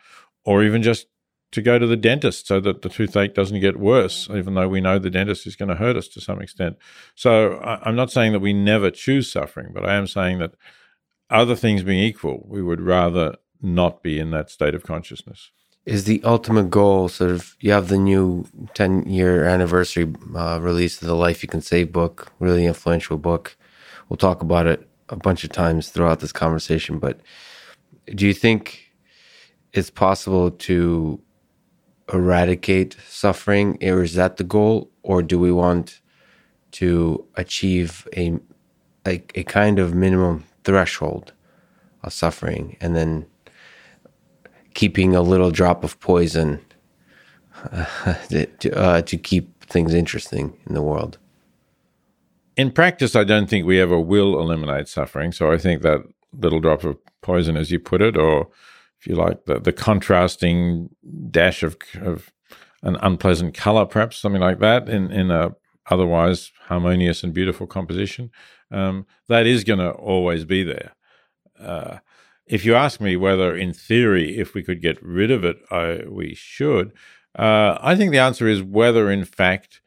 or 0.45 0.63
even 0.63 0.83
just 0.83 1.07
to 1.53 1.63
go 1.63 1.79
to 1.79 1.87
the 1.87 1.97
dentist 1.97 2.47
so 2.47 2.61
that 2.61 2.83
the 2.83 2.89
toothache 2.89 3.35
doesn't 3.35 3.61
get 3.61 3.77
worse, 3.77 4.29
even 4.31 4.55
though 4.55 4.69
we 4.69 4.81
know 4.81 4.99
the 4.99 5.11
dentist 5.11 5.49
is 5.49 5.57
going 5.57 5.69
to 5.69 5.75
hurt 5.75 5.97
us 5.97 6.07
to 6.07 6.21
some 6.21 6.41
extent. 6.41 6.77
So 7.17 7.59
I'm 7.61 7.97
not 7.97 8.13
saying 8.13 8.33
that 8.33 8.41
we 8.41 8.53
never 8.53 8.91
choose 8.91 9.33
suffering, 9.33 9.73
but 9.75 9.85
I 9.85 9.97
am 9.97 10.07
saying 10.07 10.39
that 10.39 10.55
other 11.29 11.57
things 11.57 11.83
being 11.83 12.03
equal, 12.03 12.45
we 12.47 12.63
would 12.63 12.81
rather 12.81 13.37
not 13.62 14.02
be 14.02 14.19
in 14.19 14.31
that 14.31 14.50
state 14.50 14.75
of 14.75 14.85
consciousness. 14.85 15.50
Is 15.87 16.05
the 16.05 16.23
ultimate 16.25 16.71
goal 16.71 17.09
sort 17.09 17.31
of 17.31 17.57
you 17.61 17.73
have 17.73 17.88
the 17.88 17.99
new 17.99 18.47
10 18.75 19.09
year 19.09 19.45
anniversary 19.45 20.12
uh, 20.37 20.61
release 20.61 21.00
of 21.00 21.09
the 21.09 21.14
life 21.14 21.43
you 21.43 21.49
can 21.49 21.62
save 21.62 21.93
book 21.93 22.33
really 22.38 22.67
influential 22.67 23.17
book. 23.17 23.57
We'll 24.09 24.17
talk 24.17 24.43
about 24.43 24.67
it 24.67 24.88
a 25.09 25.17
bunch 25.17 25.43
of 25.43 25.50
times 25.50 25.88
throughout 25.88 26.21
this 26.21 26.33
conversation 26.33 26.99
but 26.99 27.21
do 28.14 28.26
you 28.26 28.35
think 28.35 28.93
it's 29.73 29.90
possible 29.90 30.50
to 30.50 31.21
eradicate 32.12 32.97
suffering 33.09 33.79
or 33.83 34.02
is 34.02 34.14
that 34.14 34.37
the 34.37 34.45
goal 34.45 34.90
or 35.02 35.23
do 35.23 35.38
we 35.38 35.52
want 35.52 36.00
to 36.73 37.25
achieve 37.37 38.07
a 38.17 38.38
a, 39.07 39.23
a 39.35 39.43
kind 39.45 39.79
of 39.79 39.95
minimum 39.95 40.45
threshold 40.64 41.33
of 42.02 42.12
suffering 42.12 42.76
and 42.81 42.95
then 42.95 43.26
keeping 44.75 45.15
a 45.15 45.23
little 45.23 45.50
drop 45.50 45.85
of 45.85 45.99
poison 46.00 46.61
uh, 47.73 48.15
to, 48.29 48.73
uh, 48.77 49.03
to 49.03 49.17
keep 49.17 49.65
things 49.65 49.95
interesting 49.95 50.57
in 50.67 50.75
the 50.75 50.83
world. 50.83 51.19
In 52.57 52.71
practice, 52.71 53.17
I 53.17 53.25
don't 53.25 53.49
think 53.49 53.67
we 53.67 53.81
ever 53.81 53.99
will 53.99 54.39
eliminate 54.39 54.89
suffering. 54.89 55.33
So 55.33 55.50
I 55.50 55.59
think 55.59 55.83
that 55.83 56.03
little 56.33 56.61
drop 56.61 56.85
of 56.85 56.99
poison, 57.23 57.57
as 57.57 57.71
you 57.71 57.79
put 57.79 58.03
it, 58.03 58.17
or 58.17 58.49
if 59.00 59.07
you 59.07 59.15
like, 59.15 59.45
the, 59.47 59.59
the 59.59 59.73
contrasting 59.73 60.91
dash 61.31 61.62
of, 61.62 61.77
of 62.00 62.31
an 62.83 62.97
unpleasant 62.97 63.55
color, 63.55 63.87
perhaps 63.87 64.19
something 64.19 64.41
like 64.41 64.59
that, 64.59 64.89
in, 64.89 65.11
in 65.11 65.31
a 65.31 65.55
otherwise 65.89 66.53
harmonious 66.67 67.25
and 67.25 67.35
beautiful 67.35 67.67
composition, 67.67 68.31
um, 68.71 69.07
that 69.29 69.47
is 69.47 69.65
going 69.65 69.79
to 69.79 69.91
always 69.91 70.45
be 70.45 70.62
there. 70.62 70.93
Uh, 71.59 71.99
if 72.50 72.64
you 72.64 72.75
ask 72.75 73.00
me 73.00 73.16
whether, 73.16 73.57
in 73.57 73.73
theory, 73.73 74.37
if 74.37 74.54
we 74.54 74.64
could 74.64 74.83
get 74.83 75.00
rid 75.00 75.30
of 75.30 75.45
it, 75.45 75.59
I, 75.71 76.02
we 76.09 76.35
should, 76.35 76.92
uh, 77.38 77.78
I 77.80 77.95
think 77.95 78.11
the 78.11 78.19
answer 78.19 78.49
is 78.49 78.61
whether, 78.61 79.09
in 79.09 79.25
fact, 79.25 79.80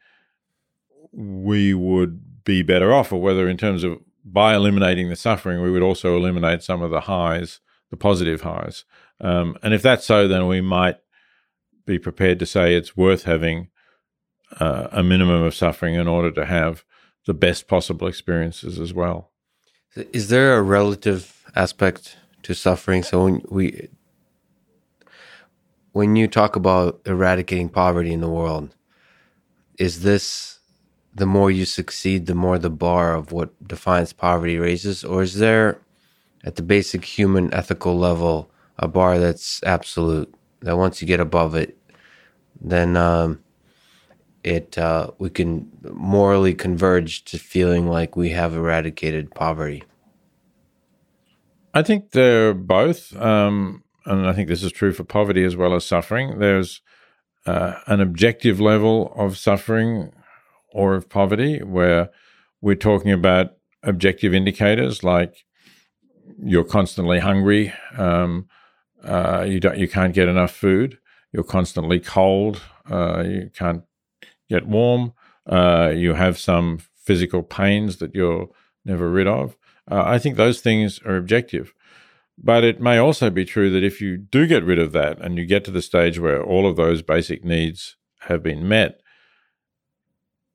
we 1.12 1.74
would 1.74 2.42
be 2.44 2.62
better 2.62 2.92
off, 2.92 3.12
or 3.12 3.20
whether, 3.20 3.48
in 3.50 3.58
terms 3.58 3.84
of 3.84 3.98
by 4.24 4.54
eliminating 4.54 5.10
the 5.10 5.16
suffering, 5.16 5.60
we 5.60 5.70
would 5.70 5.82
also 5.82 6.16
eliminate 6.16 6.62
some 6.62 6.80
of 6.80 6.90
the 6.90 7.02
highs, 7.02 7.60
the 7.90 7.98
positive 7.98 8.40
highs. 8.40 8.84
Um, 9.20 9.58
and 9.62 9.74
if 9.74 9.82
that's 9.82 10.06
so, 10.06 10.26
then 10.26 10.46
we 10.46 10.62
might 10.62 10.96
be 11.84 11.98
prepared 11.98 12.38
to 12.38 12.46
say 12.46 12.74
it's 12.74 12.96
worth 12.96 13.24
having 13.24 13.68
uh, 14.58 14.88
a 14.90 15.02
minimum 15.02 15.42
of 15.42 15.54
suffering 15.54 15.96
in 15.96 16.08
order 16.08 16.30
to 16.30 16.46
have 16.46 16.82
the 17.26 17.34
best 17.34 17.68
possible 17.68 18.08
experiences 18.08 18.80
as 18.80 18.94
well. 18.94 19.32
Is 19.94 20.30
there 20.30 20.56
a 20.56 20.62
relative 20.62 21.44
aspect 21.54 22.16
to 22.44 22.54
suffering. 22.54 23.02
So 23.02 23.24
when 23.24 23.42
we 23.48 23.88
when 25.92 26.16
you 26.16 26.26
talk 26.26 26.56
about 26.56 27.00
eradicating 27.06 27.68
poverty 27.68 28.12
in 28.12 28.20
the 28.20 28.28
world, 28.28 28.74
is 29.78 30.02
this 30.02 30.58
the 31.14 31.26
more 31.26 31.50
you 31.50 31.64
succeed, 31.64 32.26
the 32.26 32.34
more 32.34 32.58
the 32.58 32.70
bar 32.70 33.14
of 33.14 33.30
what 33.30 33.50
defines 33.66 34.12
poverty 34.12 34.58
raises, 34.58 35.04
or 35.04 35.22
is 35.22 35.36
there 35.36 35.80
at 36.44 36.56
the 36.56 36.62
basic 36.62 37.04
human 37.04 37.52
ethical 37.54 37.96
level 37.96 38.50
a 38.78 38.88
bar 38.88 39.18
that's 39.18 39.62
absolute 39.62 40.34
that 40.60 40.76
once 40.76 41.00
you 41.00 41.06
get 41.06 41.20
above 41.20 41.54
it, 41.54 41.78
then 42.60 42.96
um, 42.96 43.40
it 44.42 44.76
uh, 44.76 45.10
we 45.18 45.30
can 45.30 45.70
morally 45.92 46.54
converge 46.54 47.24
to 47.24 47.38
feeling 47.38 47.86
like 47.86 48.16
we 48.16 48.30
have 48.30 48.54
eradicated 48.54 49.34
poverty. 49.34 49.84
I 51.74 51.82
think 51.82 52.12
they're 52.12 52.54
both. 52.54 53.14
Um, 53.16 53.82
and 54.06 54.26
I 54.26 54.32
think 54.32 54.48
this 54.48 54.62
is 54.62 54.72
true 54.72 54.92
for 54.92 55.04
poverty 55.04 55.44
as 55.44 55.56
well 55.56 55.74
as 55.74 55.84
suffering. 55.84 56.38
There's 56.38 56.80
uh, 57.46 57.74
an 57.86 58.00
objective 58.00 58.60
level 58.60 59.12
of 59.16 59.36
suffering 59.36 60.12
or 60.72 60.94
of 60.94 61.08
poverty 61.08 61.62
where 61.62 62.10
we're 62.60 62.76
talking 62.76 63.12
about 63.12 63.56
objective 63.82 64.32
indicators 64.34 65.02
like 65.02 65.44
you're 66.42 66.64
constantly 66.64 67.18
hungry, 67.18 67.72
um, 67.98 68.48
uh, 69.02 69.44
you 69.46 69.60
don't, 69.60 69.76
you 69.76 69.88
can't 69.88 70.14
get 70.14 70.28
enough 70.28 70.52
food, 70.52 70.98
you're 71.32 71.44
constantly 71.44 72.00
cold, 72.00 72.62
uh, 72.90 73.22
you 73.26 73.50
can't 73.54 73.82
get 74.48 74.66
warm, 74.66 75.12
uh, 75.46 75.92
you 75.94 76.14
have 76.14 76.38
some 76.38 76.78
physical 76.96 77.42
pains 77.42 77.98
that 77.98 78.14
you're 78.14 78.48
never 78.84 79.10
rid 79.10 79.26
of. 79.26 79.56
Uh, 79.90 80.02
I 80.04 80.18
think 80.18 80.36
those 80.36 80.60
things 80.60 81.00
are 81.04 81.16
objective. 81.16 81.74
But 82.36 82.64
it 82.64 82.80
may 82.80 82.98
also 82.98 83.30
be 83.30 83.44
true 83.44 83.70
that 83.70 83.84
if 83.84 84.00
you 84.00 84.16
do 84.16 84.46
get 84.46 84.64
rid 84.64 84.78
of 84.78 84.92
that 84.92 85.20
and 85.20 85.38
you 85.38 85.46
get 85.46 85.64
to 85.66 85.70
the 85.70 85.82
stage 85.82 86.18
where 86.18 86.42
all 86.42 86.66
of 86.66 86.76
those 86.76 87.02
basic 87.02 87.44
needs 87.44 87.96
have 88.22 88.42
been 88.42 88.66
met, 88.66 89.00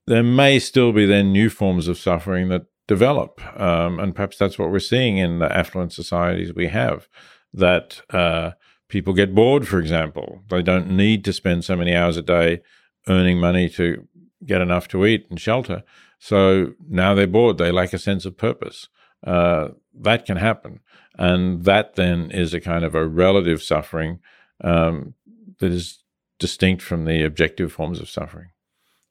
there 0.05 0.24
may 0.24 0.59
still 0.59 0.91
be 0.91 1.05
then 1.05 1.31
new 1.31 1.50
forms 1.50 1.88
of 1.88 1.98
suffering 1.98 2.50
that 2.50 2.65
develop. 2.88 3.39
Um, 3.59 4.00
and 4.00 4.13
perhaps 4.13 4.38
that's 4.38 4.59
what 4.59 4.71
we're 4.71 4.79
seeing 4.79 5.17
in 5.17 5.39
the 5.39 5.55
affluent 5.55 5.93
societies 5.93 6.53
we 6.53 6.67
have 6.67 7.07
that 7.53 8.01
uh, 8.09 8.51
people 8.89 9.13
get 9.13 9.36
bored, 9.36 9.67
for 9.67 9.79
example. 9.79 10.41
They 10.50 10.62
don't 10.62 10.89
need 10.89 11.24
to 11.25 11.33
spend 11.33 11.63
so 11.63 11.75
many 11.75 11.95
hours 11.95 12.17
a 12.17 12.21
day 12.21 12.62
earning 13.07 13.39
money 13.39 13.69
to 13.69 14.07
get 14.45 14.62
enough 14.62 14.88
to 14.89 15.05
eat 15.05 15.27
and 15.29 15.39
shelter. 15.39 15.83
So 16.19 16.74
now 16.89 17.13
they're 17.13 17.27
bored. 17.27 17.57
They 17.57 17.71
lack 17.71 17.93
a 17.93 18.00
sense 18.00 18.25
of 18.25 18.38
purpose 18.38 18.89
uh, 19.25 19.69
that 20.01 20.25
can 20.25 20.38
happen. 20.38 20.79
And 21.17 21.65
that 21.65 21.95
then 21.95 22.31
is 22.31 22.53
a 22.53 22.61
kind 22.61 22.85
of 22.85 22.95
a 22.95 23.05
relative 23.05 23.61
suffering 23.61 24.19
um, 24.63 25.15
that 25.59 25.71
is 25.71 26.03
distinct 26.39 26.81
from 26.81 27.05
the 27.05 27.23
objective 27.23 27.71
forms 27.71 27.99
of 27.99 28.09
suffering. 28.09 28.49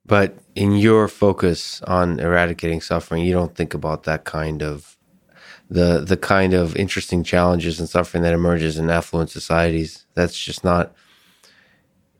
But 0.06 0.38
in 0.54 0.72
your 0.72 1.06
focus 1.06 1.82
on 1.82 2.18
eradicating 2.18 2.80
suffering, 2.80 3.24
you 3.24 3.32
don't 3.32 3.54
think 3.54 3.74
about 3.74 4.04
that 4.04 4.24
kind 4.24 4.62
of 4.62 4.96
the 5.68 6.00
the 6.00 6.16
kind 6.16 6.54
of 6.54 6.74
interesting 6.76 7.22
challenges 7.22 7.78
and 7.78 7.88
suffering 7.88 8.22
that 8.22 8.32
emerges 8.32 8.78
in 8.78 8.88
affluent 8.88 9.28
societies. 9.28 10.06
That's 10.14 10.38
just 10.38 10.64
not 10.64 10.94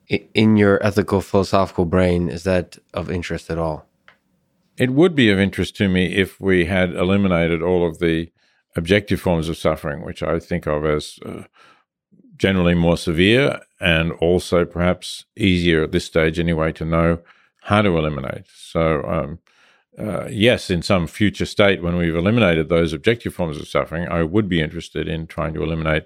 in 0.07 0.55
your 0.55 0.83
ethical 0.85 1.21
philosophical 1.21 1.85
brain. 1.85 2.29
Is 2.29 2.43
that 2.43 2.77
of 2.93 3.09
interest 3.09 3.49
at 3.49 3.57
all? 3.57 3.88
It 4.79 4.91
would 4.91 5.13
be 5.13 5.29
of 5.29 5.39
interest 5.39 5.75
to 5.77 5.89
me 5.89 6.15
if 6.15 6.39
we 6.39 6.65
had 6.65 6.95
eliminated 6.95 7.61
all 7.61 7.85
of 7.85 7.99
the 7.99 8.31
objective 8.77 9.19
forms 9.19 9.49
of 9.49 9.57
suffering, 9.57 10.05
which 10.05 10.23
I 10.23 10.39
think 10.39 10.65
of 10.65 10.85
as 10.85 11.19
uh, 11.25 11.43
generally 12.37 12.75
more 12.75 12.95
severe 12.97 13.59
and 13.81 14.13
also 14.13 14.63
perhaps 14.63 15.25
easier 15.35 15.83
at 15.83 15.91
this 15.91 16.05
stage 16.05 16.39
anyway 16.39 16.71
to 16.71 16.85
know 16.85 17.19
how 17.63 17.81
to 17.81 17.97
eliminate. 17.97 18.45
So, 18.55 19.03
um, 19.03 19.39
uh, 19.97 20.27
yes, 20.29 20.69
in 20.69 20.81
some 20.81 21.07
future 21.07 21.45
state 21.45 21.83
when 21.83 21.97
we've 21.97 22.15
eliminated 22.15 22.69
those 22.69 22.93
objective 22.93 23.33
forms 23.33 23.57
of 23.57 23.67
suffering, 23.67 24.07
I 24.07 24.23
would 24.23 24.47
be 24.47 24.61
interested 24.61 25.09
in 25.09 25.27
trying 25.27 25.53
to 25.55 25.63
eliminate 25.63 26.05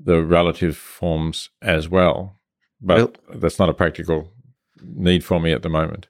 the 0.00 0.22
relative 0.22 0.76
forms 0.76 1.50
as 1.60 1.90
well. 1.90 2.38
But 2.80 2.96
well, 3.28 3.38
that's 3.38 3.58
not 3.58 3.68
a 3.68 3.74
practical 3.74 4.32
need 4.82 5.22
for 5.22 5.38
me 5.38 5.52
at 5.52 5.62
the 5.62 5.68
moment. 5.68 6.08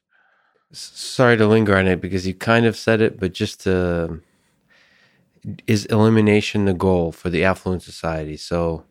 Sorry 0.77 1.37
to 1.39 1.47
linger 1.47 1.77
on 1.77 1.87
it 1.87 2.01
because 2.01 2.27
you 2.27 2.35
kind 2.35 2.67
of 2.67 2.77
said 2.77 3.01
it, 3.01 3.19
but 3.19 3.33
just 3.33 3.63
to, 3.63 4.21
is 5.67 5.87
elimination 5.87 6.67
the 6.67 6.75
goal 6.75 7.13
for 7.13 7.31
the 7.31 7.45
affluent 7.45 7.83
society? 7.83 8.37
So, 8.37 8.85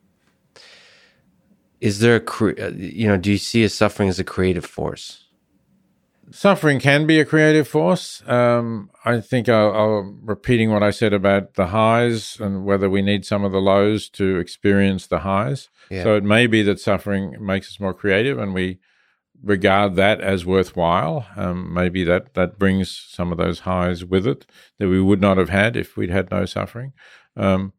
is 1.80 2.00
there 2.00 2.16
a, 2.16 2.72
you 2.74 3.08
know, 3.08 3.18
do 3.18 3.32
you 3.32 3.38
see 3.38 3.64
a 3.64 3.70
suffering 3.70 4.10
as 4.10 4.20
a 4.20 4.24
creative 4.24 4.66
force? 4.66 5.26
Suffering 6.32 6.80
can 6.80 7.06
be 7.06 7.20
a 7.20 7.26
creative 7.26 7.68
force. 7.68 8.28
Um, 8.28 8.90
I 9.06 9.22
think 9.22 9.48
I'll, 9.48 9.72
I'll, 9.72 10.18
repeating 10.24 10.72
what 10.72 10.82
I 10.82 10.90
said 10.90 11.14
about 11.14 11.54
the 11.54 11.68
highs 11.68 12.40
and 12.40 12.66
whether 12.66 12.90
we 12.90 13.04
need 13.04 13.26
some 13.26 13.44
of 13.44 13.52
the 13.52 13.62
lows 13.62 14.10
to 14.10 14.40
experience 14.40 15.06
the 15.06 15.20
highs. 15.20 15.70
Yeah. 15.92 16.02
So 16.02 16.16
it 16.16 16.24
may 16.24 16.48
be 16.48 16.64
that 16.64 16.80
suffering 16.80 17.36
makes 17.40 17.70
us 17.70 17.80
more 17.80 17.94
creative, 17.94 18.40
and 18.40 18.56
we 18.56 18.80
regard 19.44 19.96
that 19.96 20.22
as 20.22 20.46
worthwhile. 20.46 21.28
Um, 21.36 21.74
maybe 21.74 22.04
that 22.04 22.34
that 22.34 22.58
brings 22.58 22.96
some 23.10 23.32
of 23.32 23.38
those 23.38 23.60
highs 23.60 24.04
with 24.04 24.26
it 24.28 24.46
that 24.80 24.90
we 24.90 25.02
would 25.02 25.22
not 25.22 25.38
have 25.38 25.50
had 25.50 25.76
if 25.76 25.96
we'd 25.96 26.10
had 26.10 26.32
no 26.32 26.46
suffering. 26.46 26.94
Um, 27.38 27.74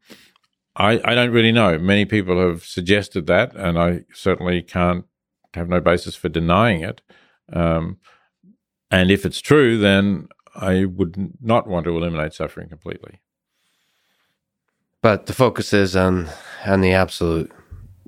I, 0.75 1.01
I 1.03 1.15
don't 1.15 1.31
really 1.31 1.51
know. 1.51 1.77
Many 1.79 2.05
people 2.05 2.39
have 2.39 2.63
suggested 2.63 3.25
that, 3.27 3.55
and 3.55 3.79
I 3.79 4.01
certainly 4.13 4.61
can't 4.61 5.05
have 5.53 5.67
no 5.67 5.81
basis 5.81 6.15
for 6.15 6.29
denying 6.29 6.81
it. 6.81 7.01
Um, 7.51 7.97
and 8.91 9.09
if 9.09 9.25
it's 9.25 9.41
true, 9.41 9.77
then 9.77 10.27
I 10.55 10.85
would 10.85 11.33
not 11.41 11.67
want 11.67 11.85
to 11.85 11.97
eliminate 11.97 12.33
suffering 12.33 12.69
completely. 12.69 13.21
But 15.01 15.27
the 15.27 15.33
focus 15.33 15.73
is 15.73 15.95
on 15.95 16.29
on 16.65 16.81
the 16.81 16.91
absolute, 16.91 17.51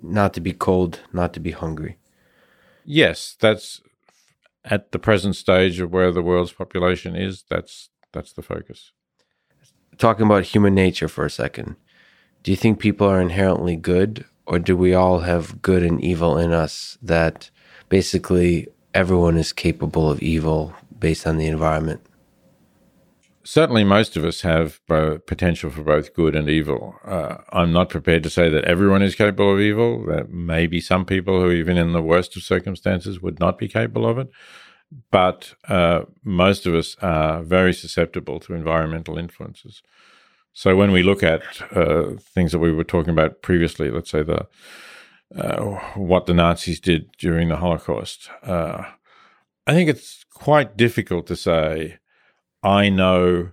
not 0.01 0.33
to 0.33 0.41
be 0.41 0.53
cold, 0.53 0.99
not 1.13 1.33
to 1.33 1.39
be 1.39 1.51
hungry. 1.51 1.98
Yes, 2.91 3.37
that's 3.39 3.81
at 4.65 4.91
the 4.91 4.97
present 4.97 5.35
stage 5.35 5.79
of 5.79 5.93
where 5.93 6.11
the 6.11 6.23
world's 6.23 6.53
population 6.53 7.15
is. 7.15 7.43
That's 7.47 7.91
that's 8.11 8.33
the 8.33 8.41
focus. 8.41 8.93
Talking 9.99 10.25
about 10.25 10.45
human 10.45 10.73
nature 10.73 11.07
for 11.07 11.23
a 11.23 11.29
second, 11.29 11.75
do 12.41 12.49
you 12.49 12.57
think 12.57 12.79
people 12.79 13.05
are 13.05 13.21
inherently 13.21 13.75
good, 13.75 14.25
or 14.47 14.57
do 14.57 14.75
we 14.75 14.95
all 14.95 15.19
have 15.19 15.61
good 15.61 15.83
and 15.83 16.03
evil 16.03 16.35
in 16.39 16.51
us? 16.51 16.97
That 16.99 17.51
basically 17.89 18.67
everyone 18.95 19.37
is 19.37 19.53
capable 19.53 20.09
of 20.09 20.23
evil 20.23 20.73
based 20.99 21.27
on 21.27 21.37
the 21.37 21.45
environment. 21.45 22.01
Certainly, 23.49 23.85
most 23.85 24.15
of 24.15 24.23
us 24.23 24.41
have 24.41 24.79
potential 24.85 25.71
for 25.71 25.81
both 25.81 26.13
good 26.13 26.35
and 26.35 26.47
evil. 26.47 26.99
Uh, 27.03 27.37
I'm 27.51 27.73
not 27.73 27.89
prepared 27.89 28.21
to 28.21 28.29
say 28.29 28.47
that 28.47 28.65
everyone 28.65 29.01
is 29.01 29.15
capable 29.15 29.51
of 29.51 29.59
evil. 29.59 30.05
That 30.05 30.29
maybe 30.29 30.79
some 30.79 31.03
people 31.03 31.41
who, 31.41 31.49
even 31.49 31.75
in 31.75 31.91
the 31.91 32.03
worst 32.03 32.37
of 32.37 32.43
circumstances, 32.43 33.23
would 33.23 33.39
not 33.39 33.57
be 33.57 33.67
capable 33.67 34.07
of 34.07 34.19
it. 34.19 34.29
But 35.09 35.55
uh, 35.67 36.01
most 36.23 36.67
of 36.67 36.75
us 36.75 36.95
are 37.01 37.41
very 37.41 37.73
susceptible 37.73 38.39
to 38.41 38.53
environmental 38.53 39.17
influences. 39.17 39.81
So 40.53 40.75
when 40.75 40.91
we 40.91 41.01
look 41.01 41.23
at 41.23 41.41
uh, 41.75 42.17
things 42.19 42.51
that 42.51 42.59
we 42.59 42.71
were 42.71 42.83
talking 42.83 43.13
about 43.13 43.41
previously, 43.41 43.89
let's 43.89 44.11
say 44.11 44.21
the 44.21 44.45
uh, 45.35 45.79
what 45.95 46.27
the 46.27 46.35
Nazis 46.35 46.79
did 46.79 47.11
during 47.17 47.49
the 47.49 47.57
Holocaust, 47.57 48.29
uh, 48.43 48.83
I 49.65 49.73
think 49.73 49.89
it's 49.89 50.23
quite 50.35 50.77
difficult 50.77 51.25
to 51.25 51.35
say, 51.35 51.97
I 52.63 52.89
know 52.89 53.51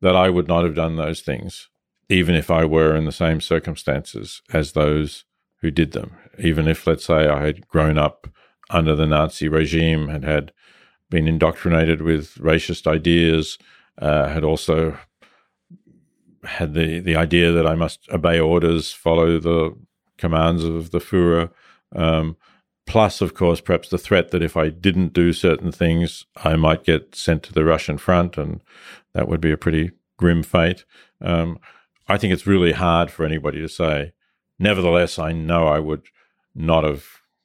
that 0.00 0.16
I 0.16 0.30
would 0.30 0.48
not 0.48 0.64
have 0.64 0.74
done 0.74 0.96
those 0.96 1.20
things, 1.20 1.68
even 2.08 2.34
if 2.34 2.50
I 2.50 2.64
were 2.64 2.96
in 2.96 3.04
the 3.04 3.12
same 3.12 3.40
circumstances 3.40 4.42
as 4.52 4.72
those 4.72 5.24
who 5.60 5.70
did 5.70 5.92
them. 5.92 6.16
Even 6.38 6.66
if, 6.66 6.86
let's 6.86 7.04
say, 7.04 7.28
I 7.28 7.44
had 7.44 7.68
grown 7.68 7.98
up 7.98 8.28
under 8.70 8.96
the 8.96 9.06
Nazi 9.06 9.48
regime, 9.48 10.08
had 10.08 10.24
had 10.24 10.52
been 11.08 11.28
indoctrinated 11.28 12.02
with 12.02 12.34
racist 12.36 12.86
ideas, 12.86 13.58
uh, 13.98 14.28
had 14.28 14.42
also 14.42 14.98
had 16.44 16.74
the, 16.74 16.98
the 16.98 17.14
idea 17.14 17.52
that 17.52 17.66
I 17.66 17.74
must 17.74 18.08
obey 18.10 18.40
orders, 18.40 18.92
follow 18.92 19.38
the 19.38 19.76
commands 20.16 20.64
of 20.64 20.90
the 20.90 20.98
Fuhrer. 20.98 21.50
Um, 21.94 22.36
plus, 22.86 23.20
of 23.20 23.34
course, 23.34 23.60
perhaps 23.60 23.88
the 23.88 23.98
threat 23.98 24.30
that 24.30 24.42
if 24.42 24.56
I 24.56 24.68
didn't 24.68 25.12
do 25.12 25.32
certain 25.32 25.72
things, 25.72 26.26
I 26.36 26.56
might 26.56 26.84
get 26.84 27.14
sent 27.14 27.42
to 27.44 27.52
the 27.52 27.64
Russian 27.64 27.98
front, 27.98 28.36
and 28.36 28.60
that 29.14 29.28
would 29.28 29.40
be 29.40 29.52
a 29.52 29.56
pretty 29.56 29.92
grim 30.16 30.42
fate. 30.42 30.84
Um, 31.20 31.58
I 32.08 32.18
think 32.18 32.32
it's 32.32 32.46
really 32.46 32.72
hard 32.72 33.10
for 33.10 33.24
anybody 33.24 33.60
to 33.60 33.68
say. 33.68 34.12
Nevertheless, 34.58 35.18
I 35.18 35.32
know 35.32 35.66
I 35.66 35.78
would 35.78 36.06
not 36.54 36.84
have 36.84 37.04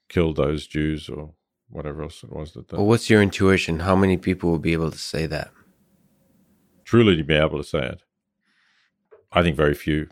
killed 0.10 0.36
those 0.36 0.68
Jews 0.68 1.10
or 1.10 1.34
whatever 1.70 2.04
else 2.04 2.24
it 2.24 2.32
was 2.32 2.54
that. 2.54 2.72
Well, 2.72 2.86
what's 2.86 3.10
your 3.10 3.22
intuition? 3.22 3.80
How 3.80 3.96
many 3.96 4.18
people 4.18 4.50
will 4.52 4.60
be 4.60 4.74
able 4.74 4.92
to 4.92 4.98
say 4.98 5.26
that? 5.28 5.52
Truly, 6.84 7.16
to 7.18 7.24
be 7.24 7.36
able 7.36 7.58
to 7.58 7.64
say 7.64 7.80
it, 7.80 8.04
I 9.32 9.42
think 9.42 9.58
very 9.58 9.74
few 9.74 10.10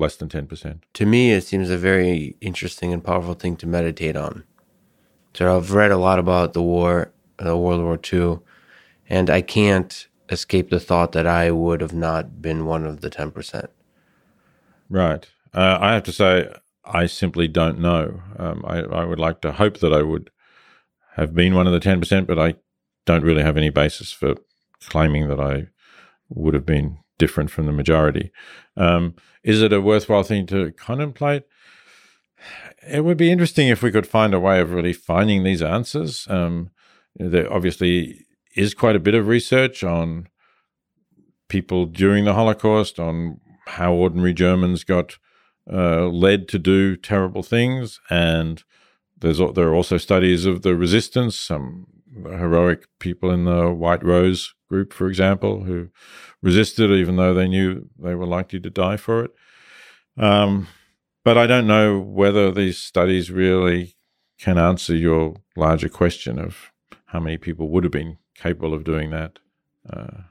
less 0.00 0.16
than 0.16 0.28
10%. 0.28 0.80
To 0.94 1.06
me, 1.06 1.32
it 1.32 1.44
seems 1.44 1.70
a 1.70 1.78
very 1.78 2.36
interesting 2.40 2.92
and 2.92 3.04
powerful 3.04 3.34
thing 3.34 3.56
to 3.56 3.66
meditate 3.66 4.16
on. 4.16 4.44
So 5.34 5.56
I've 5.56 5.72
read 5.72 5.92
a 5.92 5.96
lot 5.96 6.18
about 6.18 6.54
the 6.54 6.62
war, 6.62 7.12
the 7.38 7.56
World 7.56 7.82
War 7.82 7.98
II, 8.12 8.40
and 9.08 9.30
I 9.30 9.42
can't 9.42 10.08
escape 10.28 10.70
the 10.70 10.80
thought 10.80 11.12
that 11.12 11.26
I 11.26 11.50
would 11.50 11.80
have 11.80 11.92
not 11.92 12.40
been 12.40 12.66
one 12.66 12.84
of 12.84 13.00
the 13.00 13.10
10%. 13.10 13.68
Right. 14.88 15.28
Uh, 15.52 15.78
I 15.80 15.94
have 15.94 16.04
to 16.04 16.12
say, 16.12 16.52
I 16.84 17.06
simply 17.06 17.48
don't 17.48 17.78
know. 17.78 18.22
Um, 18.38 18.64
I, 18.66 18.80
I 18.80 19.04
would 19.04 19.18
like 19.18 19.40
to 19.42 19.52
hope 19.52 19.78
that 19.78 19.92
I 19.92 20.02
would 20.02 20.30
have 21.16 21.34
been 21.34 21.54
one 21.54 21.66
of 21.66 21.72
the 21.72 21.80
10%, 21.80 22.26
but 22.26 22.38
I 22.38 22.54
don't 23.04 23.24
really 23.24 23.42
have 23.42 23.56
any 23.56 23.70
basis 23.70 24.12
for 24.12 24.36
claiming 24.88 25.28
that 25.28 25.40
I 25.40 25.68
would 26.28 26.54
have 26.54 26.66
been 26.66 26.98
different 27.20 27.50
from 27.52 27.66
the 27.66 27.72
majority. 27.72 28.32
Um, 28.76 29.14
is 29.44 29.62
it 29.62 29.72
a 29.72 29.80
worthwhile 29.80 30.24
thing 30.24 30.46
to 30.46 30.72
contemplate? 30.72 31.44
It 32.82 33.04
would 33.04 33.16
be 33.16 33.30
interesting 33.30 33.68
if 33.68 33.82
we 33.82 33.92
could 33.92 34.06
find 34.06 34.34
a 34.34 34.40
way 34.40 34.60
of 34.60 34.72
really 34.72 34.94
finding 34.94 35.44
these 35.44 35.62
answers. 35.62 36.26
Um, 36.28 36.70
there 37.14 37.52
obviously 37.52 38.26
is 38.56 38.74
quite 38.74 38.96
a 38.96 39.00
bit 39.00 39.14
of 39.14 39.28
research 39.28 39.84
on 39.84 40.28
people 41.48 41.86
during 41.86 42.24
the 42.24 42.34
Holocaust, 42.34 42.98
on 42.98 43.40
how 43.66 43.92
ordinary 43.92 44.32
Germans 44.32 44.84
got 44.84 45.18
uh, 45.70 46.06
led 46.08 46.48
to 46.48 46.58
do 46.58 46.96
terrible 46.96 47.42
things, 47.42 48.00
and 48.08 48.64
there's 49.20 49.38
there 49.54 49.68
are 49.68 49.74
also 49.74 49.98
studies 49.98 50.46
of 50.46 50.62
the 50.62 50.74
resistance, 50.74 51.36
some 51.36 51.86
heroic 52.14 52.86
people 52.98 53.30
in 53.30 53.44
the 53.44 53.70
White 53.70 54.04
Rose 54.04 54.54
group, 54.68 54.92
for 54.92 55.08
example, 55.08 55.64
who 55.64 55.88
resisted 56.42 56.90
even 56.90 57.16
though 57.16 57.34
they 57.34 57.48
knew 57.48 57.88
they 57.98 58.14
were 58.14 58.26
likely 58.26 58.60
to 58.60 58.70
die 58.70 58.96
for 58.96 59.24
it. 59.24 59.30
Um, 60.16 60.68
but 61.24 61.36
I 61.36 61.46
don't 61.46 61.66
know 61.66 61.98
whether 61.98 62.50
these 62.50 62.78
studies 62.78 63.30
really 63.30 63.96
can 64.38 64.58
answer 64.58 64.94
your 64.94 65.36
larger 65.56 65.88
question 65.88 66.38
of 66.38 66.72
how 67.06 67.20
many 67.20 67.36
people 67.36 67.68
would 67.68 67.84
have 67.84 67.92
been 67.92 68.18
capable 68.34 68.72
of 68.72 68.84
doing 68.84 69.10
that. 69.10 69.38
Uh, 69.88 70.22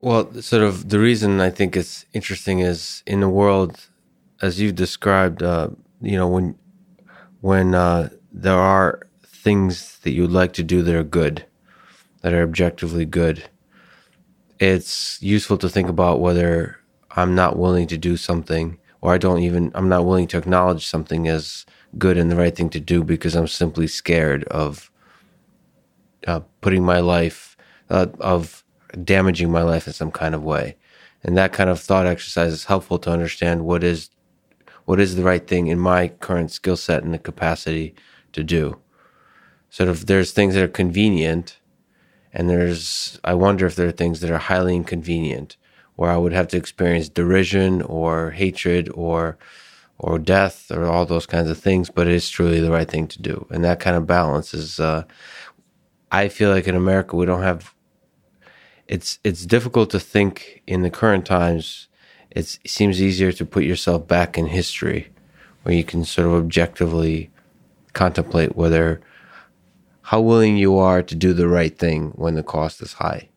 well, 0.00 0.32
sort 0.42 0.62
of 0.62 0.88
the 0.88 0.98
reason 0.98 1.40
I 1.40 1.50
think 1.50 1.76
it's 1.76 2.06
interesting 2.12 2.60
is 2.60 3.02
in 3.06 3.20
the 3.20 3.28
world, 3.28 3.88
as 4.40 4.60
you've 4.60 4.74
described, 4.74 5.42
uh, 5.42 5.68
you 6.00 6.16
know, 6.16 6.28
when 6.28 6.58
when 7.40 7.74
uh, 7.74 8.10
there 8.32 8.58
are 8.58 9.00
things 9.44 9.98
that 9.98 10.12
you'd 10.12 10.32
like 10.32 10.54
to 10.54 10.62
do 10.62 10.82
that 10.82 10.94
are 10.94 11.04
good, 11.04 11.44
that 12.22 12.32
are 12.32 12.42
objectively 12.42 13.04
good, 13.04 13.44
it's 14.58 15.20
useful 15.22 15.58
to 15.58 15.68
think 15.68 15.90
about 15.90 16.18
whether 16.18 16.78
I'm 17.10 17.34
not 17.34 17.58
willing 17.58 17.86
to 17.88 17.98
do 17.98 18.16
something 18.16 18.78
or 19.02 19.12
I 19.12 19.18
don't 19.18 19.40
even, 19.40 19.70
I'm 19.74 19.90
not 19.90 20.06
willing 20.06 20.26
to 20.28 20.38
acknowledge 20.38 20.86
something 20.86 21.28
as 21.28 21.66
good 21.98 22.16
and 22.16 22.30
the 22.30 22.36
right 22.36 22.56
thing 22.56 22.70
to 22.70 22.80
do 22.80 23.04
because 23.04 23.36
I'm 23.36 23.46
simply 23.46 23.86
scared 23.86 24.44
of 24.44 24.90
uh, 26.26 26.40
putting 26.62 26.82
my 26.82 27.00
life, 27.00 27.54
uh, 27.90 28.06
of 28.20 28.64
damaging 29.04 29.52
my 29.52 29.62
life 29.62 29.86
in 29.86 29.92
some 29.92 30.10
kind 30.10 30.34
of 30.34 30.42
way. 30.42 30.76
And 31.22 31.36
that 31.36 31.52
kind 31.52 31.68
of 31.68 31.78
thought 31.78 32.06
exercise 32.06 32.52
is 32.52 32.64
helpful 32.64 32.98
to 33.00 33.10
understand 33.10 33.66
what 33.66 33.84
is 33.84 34.08
what 34.86 35.00
is 35.00 35.16
the 35.16 35.22
right 35.22 35.46
thing 35.46 35.68
in 35.68 35.78
my 35.78 36.08
current 36.08 36.50
skill 36.50 36.76
set 36.76 37.02
and 37.02 37.14
the 37.14 37.18
capacity 37.18 37.94
to 38.32 38.44
do. 38.44 38.78
Sort 39.74 39.88
of 39.88 40.06
there's 40.06 40.30
things 40.30 40.54
that 40.54 40.62
are 40.62 40.68
convenient 40.68 41.58
and 42.32 42.48
there's, 42.48 43.18
I 43.24 43.34
wonder 43.34 43.66
if 43.66 43.74
there 43.74 43.88
are 43.88 43.98
things 43.98 44.20
that 44.20 44.30
are 44.30 44.38
highly 44.38 44.76
inconvenient 44.76 45.56
where 45.96 46.12
I 46.12 46.16
would 46.16 46.32
have 46.32 46.46
to 46.50 46.56
experience 46.56 47.08
derision 47.08 47.82
or 47.82 48.30
hatred 48.30 48.88
or, 48.94 49.36
or 49.98 50.20
death 50.20 50.70
or 50.70 50.86
all 50.86 51.06
those 51.06 51.26
kinds 51.26 51.50
of 51.50 51.58
things, 51.58 51.90
but 51.90 52.06
it 52.06 52.12
is 52.12 52.30
truly 52.30 52.60
the 52.60 52.70
right 52.70 52.88
thing 52.88 53.08
to 53.08 53.20
do. 53.20 53.48
And 53.50 53.64
that 53.64 53.80
kind 53.80 53.96
of 53.96 54.06
balance 54.06 54.54
is, 54.54 54.78
uh, 54.78 55.02
I 56.12 56.28
feel 56.28 56.50
like 56.50 56.68
in 56.68 56.76
America 56.76 57.16
we 57.16 57.26
don't 57.26 57.42
have. 57.42 57.74
It's 58.86 59.18
it's 59.24 59.44
difficult 59.44 59.90
to 59.90 59.98
think 59.98 60.62
in 60.68 60.82
the 60.82 60.90
current 60.90 61.26
times. 61.26 61.88
It 62.30 62.60
seems 62.64 63.02
easier 63.02 63.32
to 63.32 63.44
put 63.44 63.64
yourself 63.64 64.06
back 64.06 64.38
in 64.38 64.46
history, 64.46 65.10
where 65.64 65.74
you 65.74 65.82
can 65.82 66.04
sort 66.04 66.28
of 66.28 66.34
objectively 66.34 67.32
contemplate 67.92 68.54
whether 68.54 69.00
how 70.04 70.20
willing 70.20 70.56
you 70.56 70.78
are 70.78 71.02
to 71.02 71.14
do 71.14 71.32
the 71.32 71.48
right 71.48 71.78
thing 71.78 72.12
when 72.14 72.34
the 72.34 72.42
cost 72.42 72.80
is 72.82 72.94
high. 72.94 73.28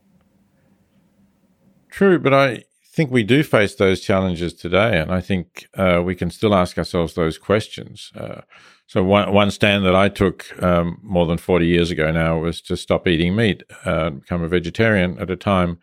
True, 1.90 2.20
but 2.20 2.34
I 2.34 2.66
think 2.94 3.10
we 3.10 3.24
do 3.24 3.42
face 3.44 3.76
those 3.76 4.02
challenges 4.02 4.54
today, 4.54 5.00
and 5.00 5.12
I 5.12 5.22
think 5.22 5.68
uh, 5.76 6.02
we 6.06 6.14
can 6.14 6.30
still 6.30 6.54
ask 6.54 6.78
ourselves 6.78 7.14
those 7.14 7.38
questions. 7.38 8.12
Uh, 8.16 8.42
so 8.86 9.04
one 9.04 9.34
one 9.34 9.52
stand 9.52 9.86
that 9.86 9.96
I 9.96 10.10
took 10.10 10.46
um, 10.62 11.00
more 11.02 11.26
than 11.26 11.38
forty 11.38 11.68
years 11.68 11.90
ago 11.92 12.12
now 12.12 12.40
was 12.40 12.62
to 12.62 12.78
stop 12.78 13.08
eating 13.08 13.36
meat, 13.36 13.64
uh, 13.86 14.12
become 14.12 14.44
a 14.44 14.48
vegetarian 14.48 15.18
at 15.20 15.32
a 15.32 15.36
time 15.36 15.80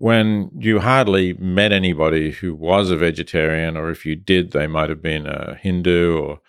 when 0.00 0.50
you 0.58 0.80
hardly 0.80 1.34
met 1.34 1.72
anybody 1.72 2.30
who 2.30 2.54
was 2.54 2.90
a 2.90 2.96
vegetarian, 2.96 3.76
or 3.76 3.90
if 3.90 4.06
you 4.06 4.16
did, 4.16 4.52
they 4.52 4.66
might 4.66 4.88
have 4.88 5.02
been 5.02 5.26
a 5.26 5.56
Hindu, 5.56 6.16
or 6.16 6.40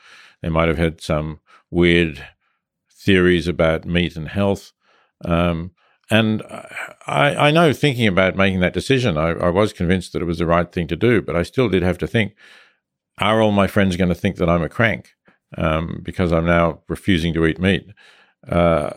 they 0.42 0.48
might 0.48 0.70
have 0.70 0.78
had 0.78 1.02
some 1.02 1.42
weird 1.70 2.26
theories 3.04 3.48
about 3.48 3.86
meat 3.86 4.16
and 4.16 4.30
health. 4.30 4.74
Um, 5.26 5.72
and 6.10 6.44
I, 7.08 7.36
I, 7.48 7.52
know 7.52 7.72
thinking 7.72 8.08
about 8.08 8.36
making 8.36 8.60
that 8.60 8.74
decision, 8.74 9.18
I, 9.18 9.30
I, 9.30 9.50
was 9.50 9.72
convinced 9.72 10.14
that 10.14 10.22
it 10.22 10.26
was 10.26 10.40
the 10.40 10.46
right 10.46 10.70
thing 10.70 10.88
to 10.88 10.96
do, 10.96 11.22
but 11.22 11.36
I 11.36 11.44
still 11.44 11.70
did 11.70 11.84
have 11.84 11.98
to 12.00 12.08
think 12.08 12.34
are 13.20 13.42
all 13.42 13.52
my 13.52 13.68
friends 13.68 13.98
going 13.98 14.10
to 14.10 14.16
think 14.16 14.38
that 14.38 14.50
I'm 14.50 14.64
a 14.64 14.70
crank 14.70 15.14
um, 15.58 16.02
because 16.04 16.32
I'm 16.32 16.46
now 16.46 16.82
refusing 16.88 17.34
to 17.34 17.46
eat 17.46 17.60
meat? 17.60 17.86
Uh, 18.48 18.92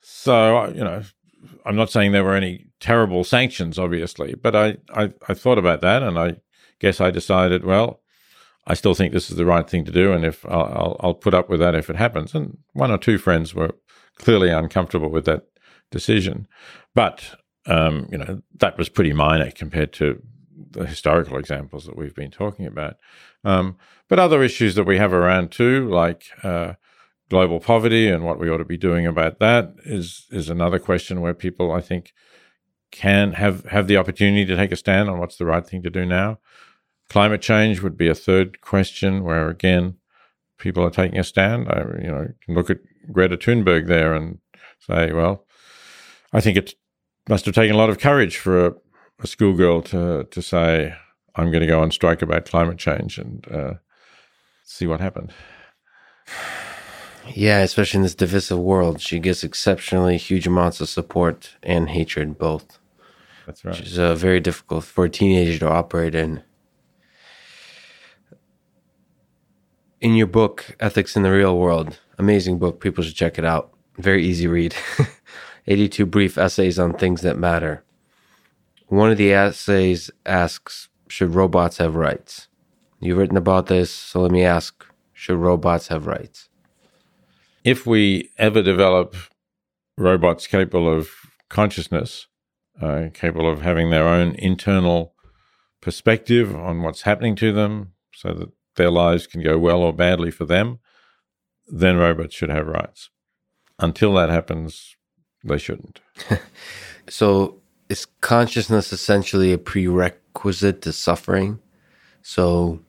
so, 0.00 0.68
you 0.68 0.84
know, 0.84 1.02
I'm 1.64 1.76
not 1.76 1.90
saying 1.90 2.12
there 2.12 2.24
were 2.24 2.36
any 2.36 2.66
terrible 2.78 3.24
sanctions, 3.24 3.78
obviously, 3.78 4.34
but 4.34 4.54
I, 4.54 4.76
I, 4.94 5.12
I 5.28 5.34
thought 5.34 5.58
about 5.58 5.80
that 5.80 6.02
and 6.02 6.18
I 6.18 6.36
guess 6.78 7.00
I 7.00 7.10
decided, 7.10 7.64
well, 7.64 8.01
I 8.66 8.74
still 8.74 8.94
think 8.94 9.12
this 9.12 9.30
is 9.30 9.36
the 9.36 9.46
right 9.46 9.68
thing 9.68 9.84
to 9.84 9.92
do, 9.92 10.12
and 10.12 10.24
if 10.24 10.46
I'll, 10.46 10.96
I'll, 11.00 11.14
put 11.14 11.34
up 11.34 11.48
with 11.48 11.58
that 11.60 11.74
if 11.74 11.90
it 11.90 11.96
happens. 11.96 12.34
And 12.34 12.58
one 12.74 12.92
or 12.92 12.98
two 12.98 13.18
friends 13.18 13.54
were 13.54 13.74
clearly 14.18 14.50
uncomfortable 14.50 15.10
with 15.10 15.24
that 15.24 15.46
decision, 15.90 16.46
but 16.94 17.36
um, 17.66 18.08
you 18.10 18.18
know 18.18 18.42
that 18.58 18.78
was 18.78 18.88
pretty 18.88 19.12
minor 19.12 19.50
compared 19.50 19.92
to 19.94 20.22
the 20.70 20.86
historical 20.86 21.38
examples 21.38 21.86
that 21.86 21.96
we've 21.96 22.14
been 22.14 22.30
talking 22.30 22.66
about. 22.66 22.96
Um, 23.44 23.76
but 24.08 24.18
other 24.18 24.42
issues 24.42 24.74
that 24.76 24.84
we 24.84 24.98
have 24.98 25.12
around 25.12 25.50
too, 25.50 25.88
like 25.88 26.26
uh, 26.44 26.74
global 27.28 27.60
poverty 27.60 28.08
and 28.08 28.24
what 28.24 28.38
we 28.38 28.48
ought 28.48 28.58
to 28.58 28.64
be 28.64 28.76
doing 28.76 29.06
about 29.06 29.38
that, 29.40 29.74
is 29.84 30.26
is 30.30 30.48
another 30.48 30.78
question 30.78 31.20
where 31.20 31.34
people, 31.34 31.72
I 31.72 31.80
think, 31.80 32.12
can 32.92 33.32
have 33.32 33.64
have 33.64 33.88
the 33.88 33.96
opportunity 33.96 34.44
to 34.44 34.56
take 34.56 34.70
a 34.70 34.76
stand 34.76 35.08
on 35.08 35.18
what's 35.18 35.36
the 35.36 35.46
right 35.46 35.66
thing 35.66 35.82
to 35.82 35.90
do 35.90 36.06
now. 36.06 36.38
Climate 37.08 37.42
change 37.42 37.80
would 37.80 37.96
be 37.96 38.08
a 38.08 38.14
third 38.14 38.60
question 38.60 39.22
where, 39.22 39.48
again, 39.48 39.96
people 40.58 40.82
are 40.84 40.90
taking 40.90 41.18
a 41.18 41.24
stand. 41.24 41.68
I, 41.68 41.80
you 42.00 42.10
know, 42.10 42.28
can 42.44 42.54
look 42.54 42.70
at 42.70 42.78
Greta 43.10 43.36
Thunberg 43.36 43.86
there 43.86 44.14
and 44.14 44.38
say, 44.80 45.12
well, 45.12 45.44
I 46.32 46.40
think 46.40 46.56
it 46.56 46.74
must 47.28 47.44
have 47.46 47.54
taken 47.54 47.74
a 47.74 47.78
lot 47.78 47.90
of 47.90 47.98
courage 47.98 48.38
for 48.38 48.66
a, 48.66 48.74
a 49.20 49.26
schoolgirl 49.26 49.82
to 49.82 50.24
to 50.30 50.42
say, 50.42 50.94
I'm 51.36 51.50
going 51.50 51.60
to 51.60 51.66
go 51.66 51.80
on 51.80 51.90
strike 51.90 52.22
about 52.22 52.46
climate 52.46 52.78
change 52.78 53.18
and 53.18 53.46
uh, 53.50 53.74
see 54.64 54.86
what 54.86 55.00
happened. 55.00 55.32
Yeah, 57.34 57.60
especially 57.60 57.98
in 57.98 58.02
this 58.02 58.16
divisive 58.16 58.58
world, 58.58 59.00
she 59.00 59.20
gets 59.20 59.44
exceptionally 59.44 60.16
huge 60.16 60.48
amounts 60.48 60.80
of 60.80 60.88
support 60.88 61.54
and 61.62 61.88
hatred 61.88 62.36
both. 62.36 62.80
That's 63.46 63.64
right. 63.64 63.76
Which 63.76 63.86
is 63.86 63.96
uh, 63.96 64.16
very 64.16 64.40
difficult 64.40 64.82
for 64.82 65.04
a 65.04 65.08
teenager 65.08 65.56
to 65.60 65.70
operate 65.70 66.16
in. 66.16 66.42
In 70.02 70.16
your 70.16 70.26
book, 70.26 70.76
Ethics 70.80 71.16
in 71.16 71.22
the 71.22 71.30
Real 71.30 71.56
World, 71.56 72.00
amazing 72.18 72.58
book. 72.58 72.80
People 72.80 73.04
should 73.04 73.14
check 73.14 73.38
it 73.38 73.44
out. 73.44 73.72
Very 73.98 74.26
easy 74.26 74.48
read. 74.48 74.74
82 75.68 76.04
brief 76.06 76.36
essays 76.36 76.76
on 76.76 76.92
things 76.92 77.22
that 77.22 77.38
matter. 77.38 77.84
One 78.88 79.12
of 79.12 79.16
the 79.16 79.32
essays 79.32 80.10
asks 80.26 80.88
Should 81.06 81.36
robots 81.36 81.76
have 81.78 81.94
rights? 81.94 82.48
You've 82.98 83.16
written 83.16 83.36
about 83.36 83.66
this, 83.66 83.92
so 83.92 84.20
let 84.20 84.32
me 84.32 84.42
ask 84.42 84.84
Should 85.12 85.38
robots 85.38 85.86
have 85.86 86.06
rights? 86.06 86.48
If 87.62 87.86
we 87.86 88.30
ever 88.38 88.60
develop 88.60 89.14
robots 89.96 90.48
capable 90.48 90.92
of 90.92 91.10
consciousness, 91.48 92.26
uh, 92.80 93.06
capable 93.14 93.48
of 93.48 93.62
having 93.62 93.90
their 93.90 94.08
own 94.08 94.34
internal 94.34 95.14
perspective 95.80 96.56
on 96.56 96.82
what's 96.82 97.02
happening 97.02 97.36
to 97.36 97.52
them, 97.52 97.92
so 98.12 98.32
that 98.32 98.48
their 98.76 98.90
lives 98.90 99.26
can 99.26 99.42
go 99.42 99.58
well 99.58 99.82
or 99.82 99.92
badly 99.92 100.30
for 100.30 100.44
them, 100.44 100.78
then 101.66 101.96
robots 101.96 102.34
should 102.34 102.50
have 102.50 102.66
rights. 102.66 103.10
Until 103.78 104.14
that 104.14 104.30
happens, 104.30 104.96
they 105.44 105.58
shouldn't. 105.58 106.00
so, 107.08 107.60
is 107.88 108.06
consciousness 108.20 108.92
essentially 108.92 109.52
a 109.52 109.58
prerequisite 109.58 110.82
to 110.82 110.92
suffering? 110.92 111.60
So, 112.22 112.80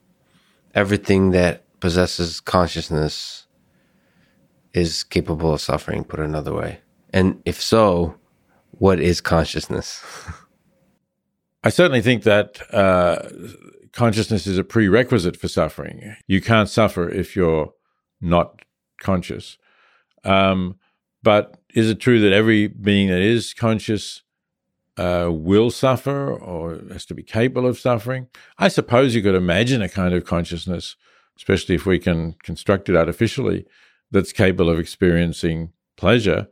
everything 0.76 1.32
that 1.32 1.64
possesses 1.80 2.40
consciousness 2.40 3.48
is 4.74 5.04
capable 5.04 5.54
of 5.54 5.62
suffering, 5.62 6.04
put 6.04 6.20
another 6.20 6.54
way. 6.54 6.80
And 7.12 7.42
if 7.46 7.62
so, 7.62 8.16
what 8.72 9.00
is 9.00 9.22
consciousness? 9.22 10.04
I 11.64 11.70
certainly 11.70 12.02
think 12.02 12.24
that 12.24 12.62
uh, 12.74 13.30
consciousness 13.94 14.48
is 14.48 14.58
a 14.58 14.64
prerequisite 14.64 15.38
for 15.38 15.48
suffering. 15.48 16.16
You 16.28 16.42
can't 16.42 16.70
suffer 16.70 17.10
if 17.10 17.36
you're 17.36 17.74
not 18.20 18.62
conscious. 19.00 19.58
Um, 20.24 20.78
but 21.22 21.58
is 21.74 21.90
it 21.90 22.00
true 22.00 22.20
that 22.20 22.34
every 22.34 22.68
being 22.68 23.10
that 23.10 23.22
is 23.22 23.54
conscious 23.54 24.24
uh, 24.98 25.30
will 25.32 25.72
suffer 25.72 26.34
or 26.34 26.82
has 26.92 27.06
to 27.06 27.14
be 27.14 27.24
capable 27.24 27.68
of 27.68 27.80
suffering? 27.80 28.28
I 28.58 28.68
suppose 28.68 29.16
you 29.16 29.22
could 29.22 29.36
imagine 29.36 29.82
a 29.82 29.90
kind 29.90 30.14
of 30.14 30.26
consciousness, 30.26 30.96
especially 31.38 31.76
if 31.76 31.86
we 31.86 32.00
can 32.00 32.36
construct 32.44 32.90
it 32.90 32.96
artificially, 32.96 33.66
that's 34.12 34.32
capable 34.32 34.70
of 34.70 34.80
experiencing 34.80 35.72
pleasure, 35.98 36.48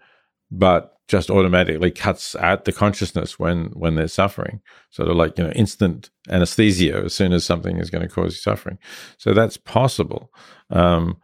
but 0.50 0.98
just 1.12 1.30
automatically 1.30 1.92
cuts 1.92 2.38
out 2.38 2.64
the 2.64 2.72
consciousness 2.72 3.38
when 3.38 3.66
when 3.74 3.96
they're 3.96 4.08
suffering. 4.08 4.62
Sort 4.92 5.10
of 5.10 5.18
like 5.18 5.38
you 5.38 5.44
know 5.44 5.52
instant 5.52 6.10
anesthesia 6.30 7.04
as 7.04 7.14
soon 7.14 7.34
as 7.34 7.46
something 7.46 7.78
is 7.78 7.90
going 7.90 8.02
to 8.02 8.14
cause 8.14 8.34
you 8.34 8.40
suffering. 8.40 8.78
So 9.18 9.34
that's 9.34 9.58
possible 9.58 10.32
um, 10.70 11.18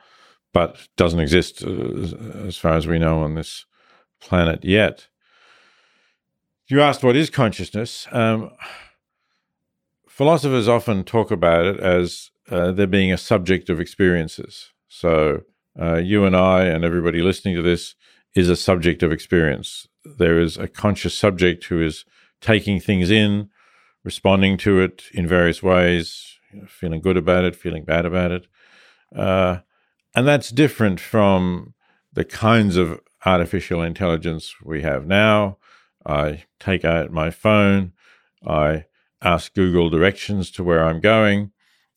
but 0.54 0.76
doesn't 0.98 1.22
exist 1.22 1.64
uh, 1.64 2.48
as 2.48 2.58
far 2.58 2.74
as 2.74 2.86
we 2.86 3.00
know 3.00 3.22
on 3.24 3.36
this 3.36 3.66
planet 4.20 4.66
yet. 4.66 5.08
You 6.68 6.82
asked 6.82 7.02
what 7.02 7.16
is 7.16 7.30
consciousness 7.30 8.08
um, 8.12 8.52
philosophers 10.10 10.68
often 10.68 11.06
talk 11.06 11.32
about 11.32 11.66
it 11.66 11.80
as 11.80 12.30
uh, 12.52 12.74
there 12.74 12.88
being 12.88 13.14
a 13.14 13.18
subject 13.18 13.70
of 13.70 13.80
experiences. 13.80 14.74
So 14.90 15.44
uh, 15.80 15.96
you 15.96 16.26
and 16.26 16.36
i 16.36 16.64
and 16.64 16.84
everybody 16.84 17.22
listening 17.22 17.56
to 17.56 17.62
this 17.62 17.96
is 18.38 18.50
a 18.50 18.56
subject 18.56 19.04
of 19.04 19.12
experience. 19.12 19.88
There 20.06 20.40
is 20.40 20.58
a 20.58 20.68
conscious 20.68 21.14
subject 21.14 21.66
who 21.66 21.82
is 21.82 22.06
taking 22.42 22.80
things 22.80 23.10
in, 23.10 23.50
responding 24.04 24.58
to 24.58 24.80
it 24.80 25.04
in 25.14 25.28
various 25.28 25.64
ways, 25.64 26.38
feeling 26.68 27.02
good 27.02 27.18
about 27.18 27.44
it, 27.44 27.56
feeling 27.56 27.84
bad 27.84 28.06
about 28.06 28.32
it. 28.32 28.48
Uh, 29.16 29.60
and 30.16 30.28
that's 30.28 30.50
different 30.50 31.00
from 31.00 31.74
the 32.14 32.24
kinds 32.24 32.78
of 32.78 33.00
artificial 33.26 33.82
intelligence 33.82 34.56
we 34.64 34.82
have 34.82 35.06
now. 35.06 35.58
I 36.06 36.46
take 36.60 36.86
out 36.86 37.12
my 37.12 37.32
phone, 37.32 37.94
I 38.46 38.86
ask 39.22 39.54
Google 39.54 39.90
directions 39.90 40.52
to 40.52 40.64
where 40.64 40.86
I'm 40.86 41.02
going. 41.02 41.52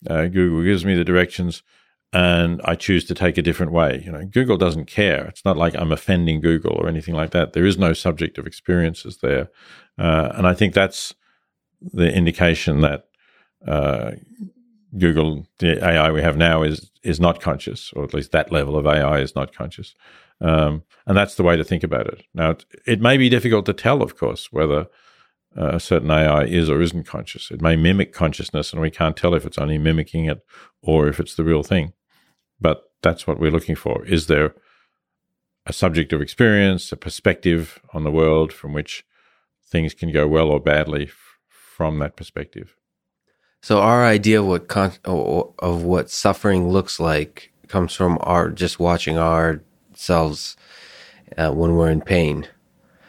Uh, 0.09 0.25
Google 0.25 0.63
gives 0.63 0.83
me 0.83 0.95
the 0.95 1.05
directions 1.05 1.63
and 2.13 2.61
I 2.65 2.75
choose 2.75 3.05
to 3.05 3.13
take 3.13 3.37
a 3.37 3.41
different 3.41 3.71
way. 3.71 4.01
You 4.05 4.11
know, 4.11 4.25
Google 4.25 4.57
doesn't 4.57 4.85
care. 4.85 5.25
It's 5.27 5.45
not 5.45 5.57
like 5.57 5.75
I'm 5.75 5.91
offending 5.91 6.41
Google 6.41 6.73
or 6.73 6.87
anything 6.87 7.15
like 7.15 7.31
that. 7.31 7.53
There 7.53 7.65
is 7.65 7.77
no 7.77 7.93
subject 7.93 8.37
of 8.37 8.47
experiences 8.47 9.17
there, 9.21 9.49
uh, 9.97 10.31
and 10.35 10.47
I 10.47 10.53
think 10.53 10.73
that's 10.73 11.13
the 11.81 12.13
indication 12.13 12.81
that 12.81 13.05
uh, 13.67 14.11
Google, 14.97 15.47
the 15.59 15.83
AI 15.85 16.11
we 16.11 16.21
have 16.21 16.37
now, 16.37 16.63
is 16.63 16.91
is 17.03 17.19
not 17.19 17.41
conscious, 17.41 17.91
or 17.93 18.03
at 18.03 18.13
least 18.13 18.31
that 18.31 18.51
level 18.51 18.77
of 18.77 18.85
AI 18.85 19.19
is 19.19 19.35
not 19.35 19.55
conscious. 19.55 19.95
Um, 20.41 20.83
and 21.05 21.15
that's 21.15 21.35
the 21.35 21.43
way 21.43 21.55
to 21.55 21.63
think 21.63 21.83
about 21.83 22.07
it. 22.07 22.23
Now, 22.33 22.51
it, 22.51 22.65
it 22.85 23.01
may 23.01 23.17
be 23.17 23.29
difficult 23.29 23.65
to 23.67 23.73
tell, 23.73 24.01
of 24.01 24.17
course, 24.17 24.51
whether 24.51 24.87
uh, 25.57 25.71
a 25.73 25.79
certain 25.79 26.09
AI 26.09 26.43
is 26.43 26.69
or 26.69 26.81
isn't 26.81 27.05
conscious. 27.05 27.51
It 27.51 27.61
may 27.61 27.75
mimic 27.75 28.13
consciousness, 28.13 28.71
and 28.71 28.81
we 28.81 28.89
can't 28.89 29.17
tell 29.17 29.35
if 29.35 29.45
it's 29.45 29.57
only 29.57 29.77
mimicking 29.77 30.25
it 30.25 30.39
or 30.81 31.07
if 31.07 31.19
it's 31.19 31.35
the 31.35 31.43
real 31.43 31.63
thing. 31.63 31.93
But 32.61 32.83
that's 33.01 33.25
what 33.25 33.39
we're 33.39 33.51
looking 33.51 33.75
for. 33.75 34.05
Is 34.05 34.27
there 34.27 34.53
a 35.65 35.73
subject 35.73 36.13
of 36.13 36.21
experience, 36.21 36.91
a 36.91 36.97
perspective 36.97 37.79
on 37.93 38.03
the 38.03 38.11
world 38.11 38.53
from 38.53 38.73
which 38.73 39.03
things 39.65 39.93
can 39.93 40.11
go 40.11 40.27
well 40.27 40.49
or 40.49 40.59
badly 40.59 41.05
f- 41.05 41.37
from 41.49 41.99
that 41.99 42.15
perspective? 42.15 42.75
So 43.61 43.79
our 43.79 44.03
idea 44.05 44.41
of 44.41 44.47
what 44.47 44.67
con- 44.67 44.93
of 45.05 45.83
what 45.83 46.09
suffering 46.09 46.69
looks 46.69 46.99
like 46.99 47.51
comes 47.67 47.93
from 47.93 48.17
our 48.21 48.49
just 48.49 48.79
watching 48.79 49.17
ourselves 49.17 50.57
uh, 51.37 51.51
when 51.51 51.75
we're 51.75 51.91
in 51.91 52.01
pain, 52.01 52.47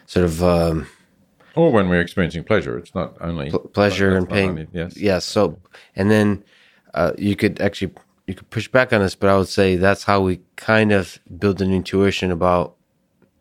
sort 0.05 0.25
of. 0.25 0.43
Um, 0.43 0.87
or 1.55 1.71
when 1.71 1.89
we're 1.89 2.01
experiencing 2.01 2.43
pleasure, 2.43 2.77
it's 2.77 2.95
not 2.95 3.15
only 3.19 3.49
pl- 3.49 3.59
pleasure 3.61 4.15
and 4.15 4.29
pain. 4.29 4.49
Only, 4.49 4.67
yes, 4.73 4.95
yes. 4.95 5.25
So, 5.25 5.59
and 5.95 6.09
then 6.09 6.43
uh, 6.93 7.13
you 7.17 7.35
could 7.35 7.59
actually 7.59 7.93
you 8.27 8.33
could 8.33 8.49
push 8.49 8.67
back 8.67 8.93
on 8.93 9.01
this, 9.01 9.15
but 9.15 9.29
I 9.29 9.37
would 9.37 9.47
say 9.47 9.75
that's 9.75 10.05
how 10.05 10.21
we 10.21 10.41
kind 10.55 10.91
of 10.91 11.19
build 11.37 11.61
an 11.61 11.73
intuition 11.73 12.31
about 12.31 12.75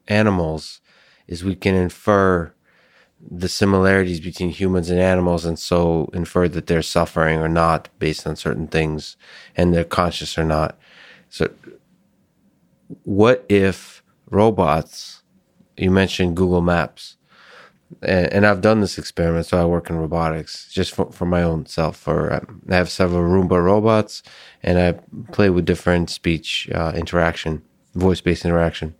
animals, 0.08 0.80
is 1.26 1.44
we 1.44 1.54
can 1.54 1.74
infer 1.74 2.52
the 3.30 3.48
similarities 3.48 4.18
between 4.18 4.50
humans 4.50 4.90
and 4.90 4.98
animals 4.98 5.44
and 5.44 5.56
so 5.58 6.10
infer 6.12 6.48
that 6.48 6.66
they're 6.66 6.82
suffering 6.82 7.38
or 7.38 7.48
not 7.48 7.88
based 8.00 8.26
on 8.26 8.34
certain 8.34 8.66
things 8.66 9.16
and 9.56 9.72
they're 9.72 9.84
conscious 9.84 10.36
or 10.36 10.44
not. 10.44 10.76
So 11.28 11.50
what 13.04 13.46
if 13.48 14.02
robots 14.28 15.22
you 15.76 15.90
mentioned 15.90 16.36
Google 16.36 16.60
Maps 16.60 17.16
and, 18.00 18.32
and 18.32 18.46
I've 18.46 18.60
done 18.60 18.80
this 18.80 18.98
experiment 18.98 19.46
so 19.46 19.60
I 19.60 19.64
work 19.64 19.90
in 19.90 19.96
robotics 19.96 20.68
just 20.70 20.94
for, 20.94 21.10
for 21.12 21.26
my 21.26 21.42
own 21.42 21.66
self 21.66 21.96
for 21.96 22.32
um, 22.32 22.62
I 22.70 22.76
have 22.76 22.90
several 22.90 23.22
Roomba 23.22 23.62
robots 23.62 24.22
and 24.62 24.78
I 24.78 24.92
play 25.32 25.50
with 25.50 25.64
different 25.64 26.10
speech 26.10 26.68
uh, 26.74 26.92
interaction 26.94 27.62
voice-based 27.94 28.44
interaction 28.44 28.94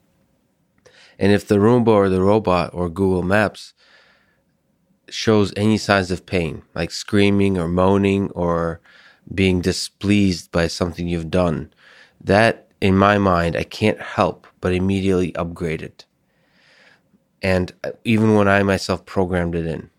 and 1.18 1.33
if 1.33 1.46
the 1.46 1.57
Roomba 1.57 1.88
or 1.88 2.09
the 2.09 2.20
robot 2.20 2.70
or 2.74 2.88
Google 2.88 3.22
Maps 3.22 3.74
shows 5.09 5.52
any 5.57 5.76
signs 5.76 6.11
of 6.11 6.26
pain, 6.26 6.62
like 6.74 6.90
screaming 6.90 7.59
or 7.59 7.68
moaning 7.68 8.31
or 8.31 8.81
being 9.33 9.61
displeased 9.61 10.50
by 10.50 10.66
something 10.66 11.07
you've 11.07 11.31
done, 11.31 11.72
that 12.20 12.68
in 12.81 12.96
my 12.96 13.18
mind, 13.18 13.57
I 13.57 13.62
can't 13.62 14.00
help 14.00 14.46
but 14.61 14.74
immediately 14.74 15.35
upgrade 15.37 15.83
it. 15.83 16.07
And 17.42 17.72
even 18.05 18.35
when 18.35 18.48
I 18.48 18.62
myself 18.62 19.05
programmed 19.05 19.55
it 19.55 19.66
in, 19.66 19.90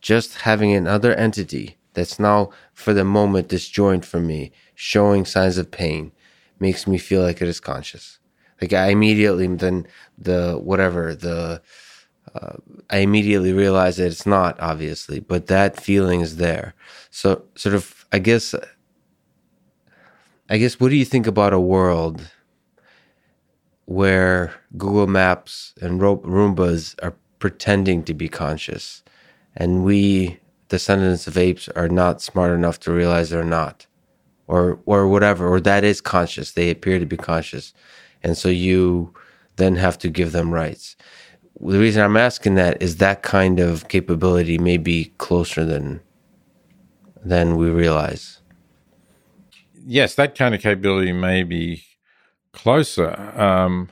just 0.00 0.42
having 0.42 0.74
another 0.74 1.14
entity 1.14 1.78
that's 1.94 2.18
now 2.18 2.50
for 2.74 2.92
the 2.92 3.04
moment 3.04 3.48
disjoint 3.48 4.04
from 4.04 4.26
me, 4.26 4.52
showing 4.74 5.24
signs 5.24 5.58
of 5.58 5.70
pain, 5.70 6.12
makes 6.58 6.86
me 6.86 6.98
feel 6.98 7.22
like 7.22 7.40
it 7.40 7.48
is 7.48 7.60
conscious. 7.60 8.18
Like 8.60 8.72
I 8.72 8.88
immediately 8.88 9.46
then 9.48 9.86
the 10.18 10.58
whatever 10.62 11.14
the 11.14 11.62
uh, 12.34 12.56
I 12.88 12.98
immediately 12.98 13.52
realize 13.52 13.96
that 13.96 14.06
it's 14.06 14.26
not 14.26 14.58
obviously, 14.60 15.20
but 15.20 15.48
that 15.48 15.80
feeling 15.80 16.20
is 16.20 16.36
there. 16.36 16.74
So, 17.10 17.44
sort 17.56 17.74
of, 17.74 18.06
I 18.12 18.20
guess, 18.20 18.54
I 20.48 20.58
guess, 20.58 20.78
what 20.80 20.90
do 20.90 20.96
you 20.96 21.04
think 21.04 21.26
about 21.26 21.52
a 21.52 21.60
world 21.60 22.30
where 23.94 24.54
Google 24.76 25.06
Maps 25.06 25.74
and 25.80 26.00
Roombas 26.00 26.94
are 27.02 27.14
pretending 27.38 28.02
to 28.04 28.14
be 28.14 28.28
conscious, 28.28 29.02
and 29.56 29.84
we, 29.84 30.38
descendants 30.68 31.26
of 31.26 31.38
apes, 31.38 31.68
are 31.70 31.88
not 31.88 32.22
smart 32.22 32.52
enough 32.52 32.80
to 32.80 32.92
realize 32.92 33.30
they're 33.30 33.44
not, 33.44 33.86
or 34.46 34.80
or 34.86 35.08
whatever, 35.08 35.48
or 35.48 35.60
that 35.60 35.84
is 35.84 36.00
conscious. 36.00 36.52
They 36.52 36.70
appear 36.70 36.98
to 36.98 37.06
be 37.06 37.16
conscious, 37.16 37.74
and 38.22 38.36
so 38.36 38.48
you 38.48 39.14
then 39.56 39.76
have 39.76 39.98
to 39.98 40.08
give 40.08 40.32
them 40.32 40.52
rights 40.52 40.96
the 41.60 41.78
reason 41.78 42.02
I'm 42.02 42.16
asking 42.16 42.56
that 42.56 42.82
is 42.82 42.96
that 42.96 43.22
kind 43.22 43.60
of 43.60 43.88
capability 43.88 44.58
may 44.58 44.78
be 44.78 45.12
closer 45.18 45.64
than 45.64 46.00
than 47.24 47.56
we 47.56 47.70
realize. 47.70 48.40
Yes, 49.86 50.14
that 50.16 50.34
kind 50.34 50.54
of 50.54 50.60
capability 50.60 51.12
may 51.12 51.44
be 51.44 51.84
closer, 52.52 53.14
um, 53.38 53.90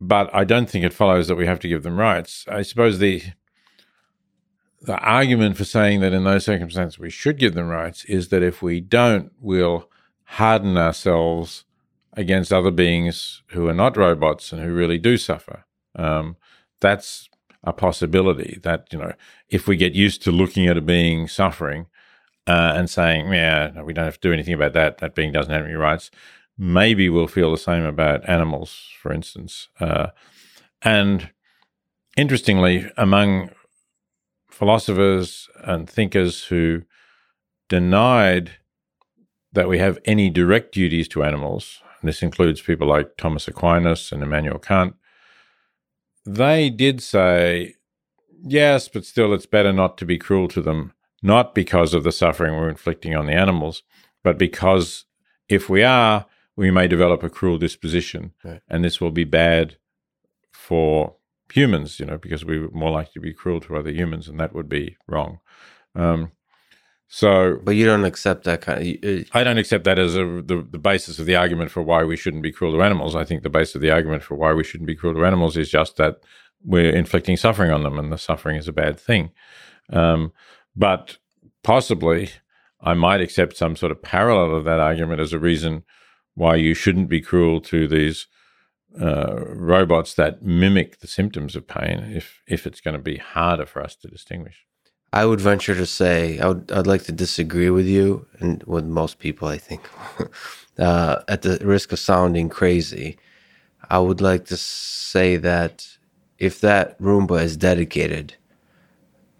but 0.00 0.28
I 0.34 0.44
don't 0.44 0.68
think 0.68 0.84
it 0.84 0.92
follows 0.92 1.28
that 1.28 1.36
we 1.36 1.46
have 1.46 1.60
to 1.60 1.68
give 1.68 1.82
them 1.82 1.98
rights. 1.98 2.44
I 2.48 2.62
suppose 2.62 2.98
the 2.98 3.22
the 4.82 4.98
argument 4.98 5.56
for 5.56 5.64
saying 5.64 6.00
that 6.00 6.12
in 6.12 6.24
those 6.24 6.44
circumstances 6.44 6.98
we 6.98 7.08
should 7.08 7.38
give 7.38 7.54
them 7.54 7.68
rights 7.68 8.04
is 8.04 8.28
that 8.28 8.42
if 8.42 8.60
we 8.60 8.80
don't, 8.80 9.32
we'll 9.40 9.88
harden 10.24 10.76
ourselves 10.76 11.64
against 12.16 12.52
other 12.52 12.70
beings 12.70 13.42
who 13.48 13.66
are 13.66 13.74
not 13.74 13.96
robots 13.96 14.52
and 14.52 14.62
who 14.62 14.72
really 14.72 14.98
do 14.98 15.16
suffer. 15.16 15.64
Um, 15.96 16.36
that's 16.80 17.30
a 17.62 17.72
possibility 17.72 18.58
that, 18.62 18.88
you 18.92 18.98
know, 18.98 19.12
if 19.48 19.66
we 19.66 19.76
get 19.76 19.94
used 19.94 20.22
to 20.22 20.30
looking 20.30 20.66
at 20.66 20.76
a 20.76 20.82
being 20.82 21.28
suffering 21.28 21.86
uh, 22.46 22.74
and 22.76 22.90
saying, 22.90 23.32
yeah, 23.32 23.80
we 23.80 23.94
don't 23.94 24.04
have 24.04 24.20
to 24.20 24.28
do 24.28 24.32
anything 24.32 24.54
about 24.54 24.74
that, 24.74 24.98
that 24.98 25.14
being 25.14 25.32
doesn't 25.32 25.52
have 25.52 25.64
any 25.64 25.74
rights, 25.74 26.10
maybe 26.56 27.08
we'll 27.08 27.26
feel 27.26 27.50
the 27.50 27.58
same 27.58 27.84
about 27.84 28.28
animals, 28.28 28.88
for 29.00 29.12
instance. 29.12 29.68
Uh, 29.80 30.08
and 30.82 31.30
interestingly, 32.16 32.90
among 32.96 33.50
philosophers 34.48 35.48
and 35.64 35.88
thinkers 35.88 36.44
who 36.44 36.82
denied 37.68 38.52
that 39.52 39.68
we 39.68 39.78
have 39.78 39.98
any 40.04 40.30
direct 40.30 40.72
duties 40.72 41.08
to 41.08 41.24
animals, 41.24 41.80
and 42.00 42.08
this 42.08 42.22
includes 42.22 42.60
people 42.60 42.86
like 42.86 43.16
Thomas 43.16 43.48
Aquinas 43.48 44.12
and 44.12 44.22
Immanuel 44.22 44.58
Kant, 44.58 44.94
they 46.26 46.70
did 46.70 47.02
say, 47.02 47.74
yes, 48.42 48.88
but 48.88 49.04
still 49.04 49.32
it's 49.32 49.46
better 49.46 49.72
not 49.72 49.98
to 49.98 50.06
be 50.06 50.18
cruel 50.18 50.48
to 50.48 50.60
them, 50.60 50.92
not 51.22 51.54
because 51.54 51.94
of 51.94 52.04
the 52.04 52.12
suffering 52.12 52.54
we're 52.54 52.68
inflicting 52.68 53.14
on 53.14 53.26
the 53.26 53.32
animals, 53.32 53.82
but 54.22 54.38
because 54.38 55.04
if 55.48 55.68
we 55.68 55.82
are, 55.82 56.26
we 56.56 56.70
may 56.70 56.88
develop 56.88 57.22
a 57.22 57.30
cruel 57.30 57.58
disposition, 57.58 58.32
right. 58.44 58.60
and 58.68 58.84
this 58.84 59.00
will 59.00 59.10
be 59.10 59.24
bad 59.24 59.76
for 60.52 61.16
humans, 61.52 62.00
you 62.00 62.06
know, 62.06 62.18
because 62.18 62.44
we're 62.44 62.70
more 62.70 62.90
likely 62.90 63.12
to 63.14 63.20
be 63.20 63.32
cruel 63.32 63.60
to 63.60 63.76
other 63.76 63.90
humans, 63.90 64.28
and 64.28 64.38
that 64.40 64.54
would 64.54 64.68
be 64.68 64.96
wrong. 65.06 65.40
Um, 65.94 66.32
so, 67.08 67.60
but 67.62 67.72
you 67.72 67.84
don't 67.84 68.04
accept 68.04 68.44
that 68.44 68.60
kind. 68.60 68.80
Of, 69.04 69.20
uh, 69.20 69.24
I 69.32 69.44
don't 69.44 69.58
accept 69.58 69.84
that 69.84 69.98
as 69.98 70.16
a, 70.16 70.24
the 70.24 70.66
the 70.68 70.78
basis 70.78 71.18
of 71.18 71.26
the 71.26 71.36
argument 71.36 71.70
for 71.70 71.82
why 71.82 72.02
we 72.02 72.16
shouldn't 72.16 72.42
be 72.42 72.52
cruel 72.52 72.72
to 72.72 72.82
animals. 72.82 73.14
I 73.14 73.24
think 73.24 73.42
the 73.42 73.50
basis 73.50 73.76
of 73.76 73.82
the 73.82 73.90
argument 73.90 74.22
for 74.22 74.34
why 74.34 74.52
we 74.52 74.64
shouldn't 74.64 74.88
be 74.88 74.96
cruel 74.96 75.14
to 75.14 75.24
animals 75.24 75.56
is 75.56 75.70
just 75.70 75.96
that 75.96 76.16
we're 76.64 76.94
inflicting 76.94 77.36
suffering 77.36 77.70
on 77.70 77.82
them, 77.82 77.98
and 77.98 78.10
the 78.10 78.18
suffering 78.18 78.56
is 78.56 78.68
a 78.68 78.72
bad 78.72 78.98
thing. 78.98 79.30
Um, 79.90 80.32
but 80.74 81.18
possibly, 81.62 82.30
I 82.80 82.94
might 82.94 83.20
accept 83.20 83.56
some 83.56 83.76
sort 83.76 83.92
of 83.92 84.02
parallel 84.02 84.56
of 84.56 84.64
that 84.64 84.80
argument 84.80 85.20
as 85.20 85.32
a 85.32 85.38
reason 85.38 85.84
why 86.34 86.56
you 86.56 86.74
shouldn't 86.74 87.08
be 87.08 87.20
cruel 87.20 87.60
to 87.62 87.88
these 87.88 88.26
uh, 89.00 89.44
robots 89.48 90.14
that 90.14 90.42
mimic 90.42 91.00
the 91.00 91.06
symptoms 91.06 91.56
of 91.56 91.66
pain. 91.66 92.00
If 92.14 92.42
if 92.46 92.66
it's 92.66 92.80
going 92.80 92.96
to 92.96 93.02
be 93.02 93.16
harder 93.16 93.66
for 93.66 93.82
us 93.82 93.96
to 93.96 94.08
distinguish. 94.08 94.66
I 95.12 95.26
would 95.26 95.40
venture 95.40 95.74
to 95.76 95.86
say 95.86 96.38
I 96.40 96.48
would 96.48 96.72
I'd 96.72 96.86
like 96.86 97.04
to 97.04 97.12
disagree 97.12 97.70
with 97.70 97.86
you 97.86 98.26
and 98.40 98.62
with 98.64 98.84
most 98.84 99.18
people. 99.18 99.48
I 99.48 99.58
think, 99.58 99.82
uh, 100.78 101.22
at 101.28 101.42
the 101.42 101.58
risk 101.64 101.92
of 101.92 101.98
sounding 101.98 102.48
crazy, 102.48 103.18
I 103.90 103.98
would 103.98 104.20
like 104.20 104.46
to 104.46 104.56
say 104.56 105.36
that 105.36 105.86
if 106.38 106.60
that 106.60 106.98
Roomba 107.00 107.42
is 107.42 107.56
dedicated 107.56 108.34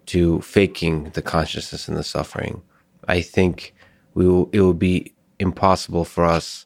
to 0.07 0.41
faking 0.41 1.11
the 1.11 1.21
consciousness 1.21 1.87
and 1.87 1.97
the 1.97 2.03
suffering, 2.03 2.61
I 3.07 3.21
think 3.21 3.73
we 4.13 4.27
will, 4.27 4.49
it 4.53 4.61
will 4.61 4.73
be 4.73 5.13
impossible 5.39 6.05
for 6.05 6.25
us. 6.25 6.65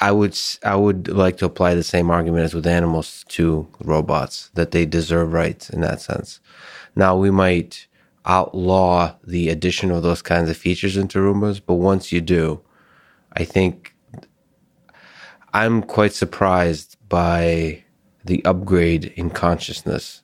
I 0.00 0.12
would 0.12 0.38
I 0.62 0.76
would 0.76 1.08
like 1.08 1.36
to 1.38 1.44
apply 1.44 1.74
the 1.74 1.82
same 1.82 2.10
argument 2.10 2.44
as 2.44 2.54
with 2.54 2.66
animals 2.66 3.24
to 3.28 3.68
robots 3.84 4.50
that 4.54 4.70
they 4.70 4.86
deserve 4.86 5.32
rights 5.32 5.68
in 5.68 5.82
that 5.82 6.00
sense. 6.00 6.40
Now 6.96 7.16
we 7.16 7.30
might 7.30 7.86
outlaw 8.24 9.14
the 9.24 9.48
addition 9.48 9.90
of 9.90 10.02
those 10.02 10.22
kinds 10.22 10.48
of 10.48 10.56
features 10.56 10.96
into 10.96 11.18
Roombas, 11.18 11.60
but 11.64 11.74
once 11.74 12.12
you 12.12 12.20
do, 12.20 12.60
I 13.34 13.44
think 13.44 13.94
I'm 15.52 15.82
quite 15.82 16.12
surprised 16.12 16.96
by 17.08 17.84
the 18.24 18.44
upgrade 18.44 19.06
in 19.16 19.30
consciousness 19.30 20.22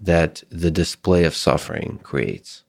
that 0.00 0.42
the 0.50 0.70
display 0.70 1.24
of 1.24 1.34
suffering 1.34 2.00
creates. 2.02 2.64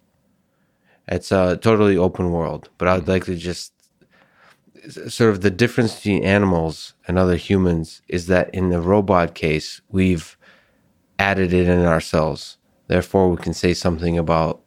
It's 1.08 1.32
a 1.32 1.58
totally 1.58 1.98
open 1.98 2.32
world, 2.32 2.70
but 2.78 2.88
I'd 2.88 3.04
hmm. 3.04 3.12
like 3.12 3.26
to 3.26 3.36
just 3.36 3.74
sort 5.08 5.32
of 5.32 5.42
the 5.42 5.52
difference 5.52 5.96
between 5.96 6.24
animals 6.24 6.94
and 7.08 7.18
other 7.18 7.36
humans 7.36 8.02
is 8.08 8.28
that 8.28 8.54
in 8.54 8.70
the 8.70 8.82
robot 8.82 9.36
case, 9.36 9.82
we've 9.90 10.38
added 11.20 11.54
it 11.54 11.68
in 11.68 11.86
ourselves. 11.86 12.58
Therefore, 12.88 13.30
we 13.30 13.38
can 13.38 13.54
say 13.54 13.74
something 13.74 14.18
about 14.18 14.62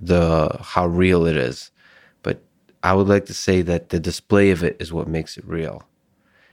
the 0.00 0.56
how 0.60 0.86
real 0.86 1.26
it 1.26 1.36
is. 1.36 1.70
But 2.22 2.42
I 2.82 2.94
would 2.94 3.08
like 3.08 3.26
to 3.26 3.34
say 3.34 3.62
that 3.62 3.90
the 3.90 4.00
display 4.00 4.50
of 4.50 4.62
it 4.64 4.76
is 4.80 4.92
what 4.92 5.08
makes 5.08 5.36
it 5.36 5.46
real. 5.46 5.84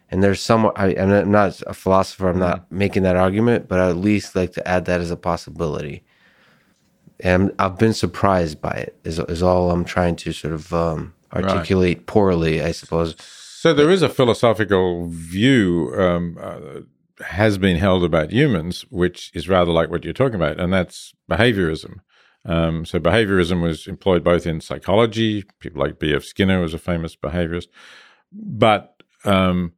And 0.10 0.24
there's 0.24 0.42
some. 0.42 0.72
I, 0.76 0.90
am 0.92 1.32
not 1.32 1.62
a 1.68 1.74
philosopher. 1.74 2.30
I'm 2.30 2.40
not 2.40 2.62
mm-hmm. 2.62 2.78
making 2.78 3.04
that 3.04 3.18
argument, 3.18 3.68
but 3.68 3.80
I 3.80 3.90
at 3.90 3.98
least 3.98 4.36
like 4.36 4.54
to 4.54 4.68
add 4.68 4.86
that 4.86 5.02
as 5.02 5.12
a 5.12 5.18
possibility. 5.18 6.04
And 7.20 7.52
I've 7.60 7.78
been 7.78 7.94
surprised 7.94 8.62
by 8.62 8.72
it. 8.72 8.98
Is 9.04 9.20
is 9.20 9.44
all 9.44 9.70
I'm 9.70 9.84
trying 9.84 10.16
to 10.18 10.32
sort 10.32 10.54
of 10.54 10.74
um, 10.74 11.14
articulate 11.34 11.98
right. 11.98 12.06
poorly, 12.06 12.62
I 12.62 12.72
suppose. 12.72 13.16
So 13.20 13.74
there 13.74 13.90
is 13.90 14.02
a 14.02 14.10
philosophical 14.10 15.08
view 15.10 15.94
um, 15.98 16.38
uh, 16.40 16.82
has 17.24 17.58
been 17.58 17.78
held 17.78 18.04
about 18.04 18.32
humans, 18.32 18.86
which 18.90 19.32
is 19.34 19.50
rather 19.50 19.72
like 19.72 19.90
what 19.90 20.04
you're 20.04 20.14
talking 20.14 20.36
about, 20.36 20.60
and 20.60 20.72
that's 20.72 21.14
behaviorism. 21.30 21.98
Um, 22.46 22.86
so 22.86 23.00
behaviorism 23.00 23.62
was 23.62 23.88
employed 23.88 24.24
both 24.24 24.46
in 24.46 24.62
psychology. 24.62 25.44
People 25.60 25.82
like 25.82 26.00
B.F. 26.00 26.24
Skinner 26.24 26.62
was 26.62 26.74
a 26.74 26.80
famous 26.80 27.16
behaviorist, 27.16 27.68
but 28.32 29.02
um, 29.26 29.74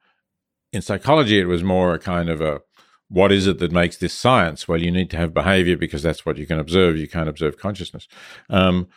in 0.71 0.81
psychology, 0.81 1.39
it 1.39 1.45
was 1.45 1.63
more 1.63 1.93
a 1.93 1.99
kind 1.99 2.29
of 2.29 2.41
a 2.41 2.61
what 3.07 3.31
is 3.31 3.47
it 3.47 3.57
that 3.57 3.71
makes 3.71 3.97
this 3.97 4.13
science? 4.13 4.67
Well, 4.67 4.79
you 4.79 4.91
need 4.91 5.09
to 5.09 5.17
have 5.17 5.33
behavior 5.33 5.75
because 5.75 6.03
that's 6.03 6.25
what 6.25 6.37
you 6.37 6.45
can 6.45 6.59
observe. 6.59 6.95
You 6.95 7.07
can't 7.07 7.27
observe 7.27 7.57
consciousness. 7.57 8.07
Um, 8.49 8.87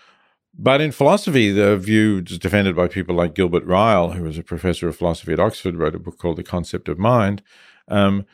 but 0.54 0.80
in 0.80 0.92
philosophy, 0.92 1.50
the 1.50 1.76
view 1.76 2.22
is 2.26 2.38
defended 2.38 2.76
by 2.76 2.88
people 2.88 3.14
like 3.14 3.34
Gilbert 3.34 3.64
Ryle, 3.64 4.10
who 4.10 4.24
was 4.24 4.38
a 4.38 4.42
professor 4.42 4.88
of 4.88 4.96
philosophy 4.96 5.32
at 5.32 5.40
Oxford, 5.40 5.76
wrote 5.76 5.94
a 5.94 5.98
book 5.98 6.18
called 6.18 6.36
The 6.36 6.42
Concept 6.42 6.88
of 6.88 6.98
Mind, 6.98 7.42
um, 7.88 8.26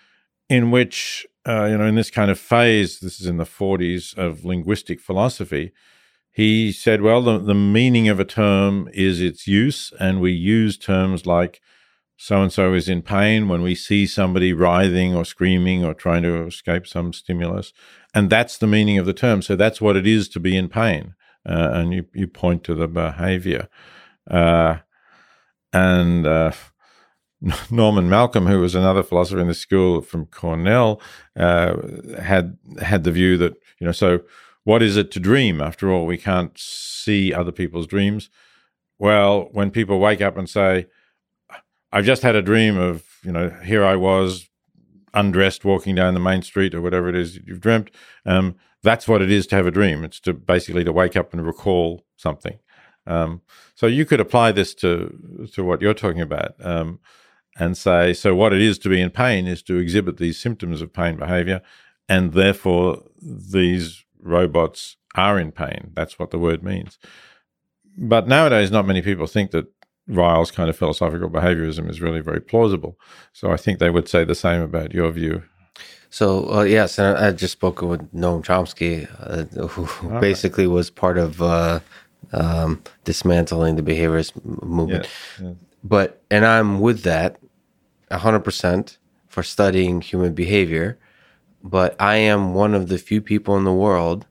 in 0.48 0.70
which, 0.70 1.26
uh, 1.46 1.66
you 1.66 1.78
know, 1.78 1.86
in 1.86 1.94
this 1.94 2.10
kind 2.10 2.30
of 2.30 2.38
phase, 2.38 2.98
this 2.98 3.20
is 3.20 3.26
in 3.26 3.36
the 3.36 3.44
40s 3.44 4.16
of 4.18 4.44
linguistic 4.44 5.00
philosophy, 5.00 5.72
he 6.30 6.72
said, 6.72 7.02
well, 7.02 7.22
the, 7.22 7.38
the 7.38 7.54
meaning 7.54 8.08
of 8.08 8.18
a 8.18 8.24
term 8.24 8.88
is 8.92 9.20
its 9.20 9.46
use, 9.46 9.92
and 10.00 10.20
we 10.20 10.32
use 10.32 10.76
terms 10.76 11.24
like 11.24 11.60
so 12.16 12.42
and 12.42 12.52
so 12.52 12.74
is 12.74 12.88
in 12.88 13.02
pain 13.02 13.48
when 13.48 13.62
we 13.62 13.76
see 13.76 14.04
somebody 14.06 14.52
writhing 14.52 15.14
or 15.14 15.24
screaming 15.24 15.84
or 15.84 15.94
trying 15.94 16.24
to 16.24 16.46
escape 16.46 16.84
some 16.84 17.12
stimulus. 17.12 17.72
And 18.12 18.28
that's 18.28 18.58
the 18.58 18.66
meaning 18.66 18.98
of 18.98 19.06
the 19.06 19.12
term. 19.12 19.40
So 19.40 19.54
that's 19.54 19.80
what 19.80 19.96
it 19.96 20.04
is 20.04 20.28
to 20.30 20.40
be 20.40 20.56
in 20.56 20.68
pain 20.68 21.14
uh, 21.48 21.70
and 21.72 21.92
you, 21.94 22.04
you 22.12 22.26
point 22.26 22.62
to 22.64 22.74
the 22.74 22.86
behavior. 22.86 23.68
Uh, 24.30 24.78
and 25.72 26.26
uh, 26.26 26.52
Norman 27.70 28.08
Malcolm, 28.08 28.46
who 28.46 28.60
was 28.60 28.74
another 28.74 29.02
philosopher 29.02 29.40
in 29.40 29.48
the 29.48 29.54
school 29.54 30.02
from 30.02 30.26
Cornell, 30.26 31.00
uh, 31.36 31.76
had 32.20 32.58
had 32.80 33.04
the 33.04 33.12
view 33.12 33.36
that 33.38 33.54
you 33.78 33.86
know, 33.86 33.92
so 33.92 34.20
what 34.64 34.82
is 34.82 34.96
it 34.96 35.10
to 35.12 35.20
dream? 35.20 35.60
After 35.60 35.90
all, 35.90 36.04
we 36.04 36.18
can't 36.18 36.56
see 36.58 37.32
other 37.32 37.52
people's 37.52 37.86
dreams. 37.86 38.28
Well, 38.98 39.48
when 39.52 39.70
people 39.70 40.00
wake 40.00 40.20
up 40.20 40.36
and 40.36 40.48
say, 40.48 40.86
"I've 41.92 42.04
just 42.04 42.22
had 42.22 42.36
a 42.36 42.42
dream 42.42 42.76
of 42.76 43.04
you 43.24 43.32
know, 43.32 43.50
here 43.64 43.84
I 43.84 43.96
was 43.96 44.48
undressed 45.14 45.64
walking 45.64 45.94
down 45.94 46.14
the 46.14 46.20
main 46.20 46.42
street 46.42 46.74
or 46.74 46.82
whatever 46.82 47.08
it 47.08 47.14
is 47.14 47.38
you've 47.46 47.60
dreamt," 47.60 47.90
um, 48.26 48.56
that's 48.82 49.08
what 49.08 49.22
it 49.22 49.30
is 49.30 49.46
to 49.48 49.56
have 49.56 49.66
a 49.66 49.70
dream. 49.70 50.04
It's 50.04 50.20
to 50.20 50.32
basically 50.32 50.84
to 50.84 50.92
wake 50.92 51.16
up 51.16 51.32
and 51.32 51.44
recall 51.44 52.04
something. 52.16 52.58
Um, 53.06 53.42
so 53.74 53.86
you 53.86 54.04
could 54.04 54.20
apply 54.20 54.52
this 54.52 54.74
to 54.76 55.48
to 55.52 55.64
what 55.64 55.80
you're 55.80 55.94
talking 55.94 56.20
about 56.20 56.54
um, 56.60 57.00
and 57.58 57.76
say, 57.76 58.12
so 58.12 58.34
what 58.34 58.52
it 58.52 58.60
is 58.60 58.78
to 58.80 58.88
be 58.88 59.00
in 59.00 59.10
pain 59.10 59.46
is 59.46 59.62
to 59.64 59.78
exhibit 59.78 60.18
these 60.18 60.38
symptoms 60.38 60.82
of 60.82 60.92
pain 60.92 61.16
behavior, 61.16 61.62
and 62.08 62.32
therefore 62.32 63.02
these 63.20 64.04
robots 64.20 64.96
are 65.14 65.38
in 65.38 65.52
pain. 65.52 65.92
That's 65.94 66.18
what 66.18 66.30
the 66.30 66.38
word 66.38 66.62
means. 66.62 66.98
But 67.96 68.28
nowadays, 68.28 68.70
not 68.70 68.86
many 68.86 69.02
people 69.02 69.26
think 69.26 69.50
that 69.50 69.66
Ryle's 70.06 70.50
kind 70.50 70.70
of 70.70 70.76
philosophical 70.76 71.28
behaviorism 71.28 71.90
is 71.90 72.00
really 72.00 72.20
very 72.20 72.40
plausible. 72.40 72.98
So 73.32 73.50
I 73.50 73.56
think 73.56 73.78
they 73.78 73.90
would 73.90 74.08
say 74.08 74.24
the 74.24 74.34
same 74.34 74.62
about 74.62 74.94
your 74.94 75.10
view 75.10 75.42
so 76.10 76.50
uh, 76.52 76.62
yes, 76.62 76.98
and 76.98 77.16
I, 77.16 77.32
just 77.32 77.52
spoke 77.52 77.82
with 77.82 78.00
Noam 78.14 78.42
Chomsky, 78.42 79.08
uh, 79.20 79.66
who 79.68 80.14
All 80.14 80.20
basically 80.20 80.66
was 80.66 80.90
part 80.90 81.18
of 81.18 81.42
uh, 81.42 81.80
um, 82.32 82.82
dismantling 83.04 83.76
the 83.76 83.82
behaviorist 83.82 84.32
movement. 84.62 85.08
Yeah, 85.38 85.48
yeah. 85.48 85.54
But 85.84 86.22
and 86.30 86.46
I'm 86.46 86.80
with 86.80 87.02
that, 87.02 87.38
hundred 88.10 88.40
percent 88.40 88.98
for 89.26 89.42
studying 89.42 90.00
human 90.00 90.32
behavior. 90.32 90.98
But 91.62 91.94
I 92.00 92.16
am 92.16 92.54
one 92.54 92.74
of 92.74 92.88
the 92.88 92.98
few 92.98 93.20
people 93.20 93.56
in 93.56 93.64
the 93.64 93.72
world 93.72 94.26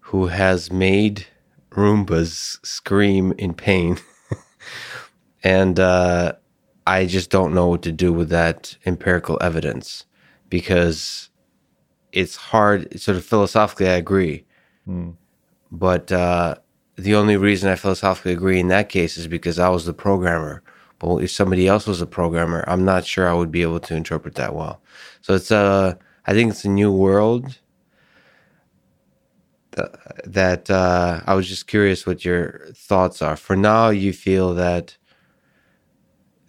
who 0.00 0.26
has 0.28 0.72
made 0.72 1.26
Roombas 1.70 2.64
scream 2.66 3.32
in 3.38 3.54
pain, 3.54 3.98
and 5.44 5.78
uh, 5.78 6.32
I 6.86 7.06
just 7.06 7.30
don't 7.30 7.54
know 7.54 7.68
what 7.68 7.82
to 7.82 7.92
do 7.92 8.12
with 8.12 8.30
that 8.30 8.76
empirical 8.84 9.38
evidence 9.40 10.04
because 10.48 11.30
it's 12.12 12.36
hard. 12.36 13.00
Sort 13.00 13.16
of 13.16 13.24
philosophically, 13.24 13.88
I 13.88 13.94
agree, 13.94 14.44
mm. 14.86 15.14
but 15.70 16.10
uh, 16.12 16.56
the 16.96 17.14
only 17.14 17.36
reason 17.36 17.70
I 17.70 17.76
philosophically 17.76 18.32
agree 18.32 18.58
in 18.58 18.68
that 18.68 18.88
case 18.88 19.16
is 19.16 19.28
because 19.28 19.58
I 19.58 19.68
was 19.68 19.84
the 19.86 19.94
programmer. 19.94 20.62
But 20.98 21.18
if 21.18 21.30
somebody 21.30 21.68
else 21.68 21.86
was 21.86 22.02
a 22.02 22.06
programmer, 22.06 22.64
I'm 22.66 22.84
not 22.84 23.06
sure 23.06 23.28
I 23.28 23.34
would 23.34 23.52
be 23.52 23.62
able 23.62 23.80
to 23.80 23.94
interpret 23.94 24.34
that 24.34 24.54
well. 24.54 24.82
So 25.20 25.34
it's 25.34 25.52
a, 25.52 25.56
uh, 25.56 25.94
I 26.26 26.32
think 26.32 26.50
it's 26.50 26.64
a 26.64 26.68
new 26.68 26.92
world. 26.92 27.58
That 30.24 30.68
uh, 30.68 31.20
I 31.24 31.34
was 31.34 31.48
just 31.48 31.68
curious 31.68 32.04
what 32.04 32.24
your 32.24 32.66
thoughts 32.74 33.22
are. 33.22 33.36
For 33.36 33.54
now, 33.54 33.90
you 33.90 34.12
feel 34.12 34.54
that 34.54 34.96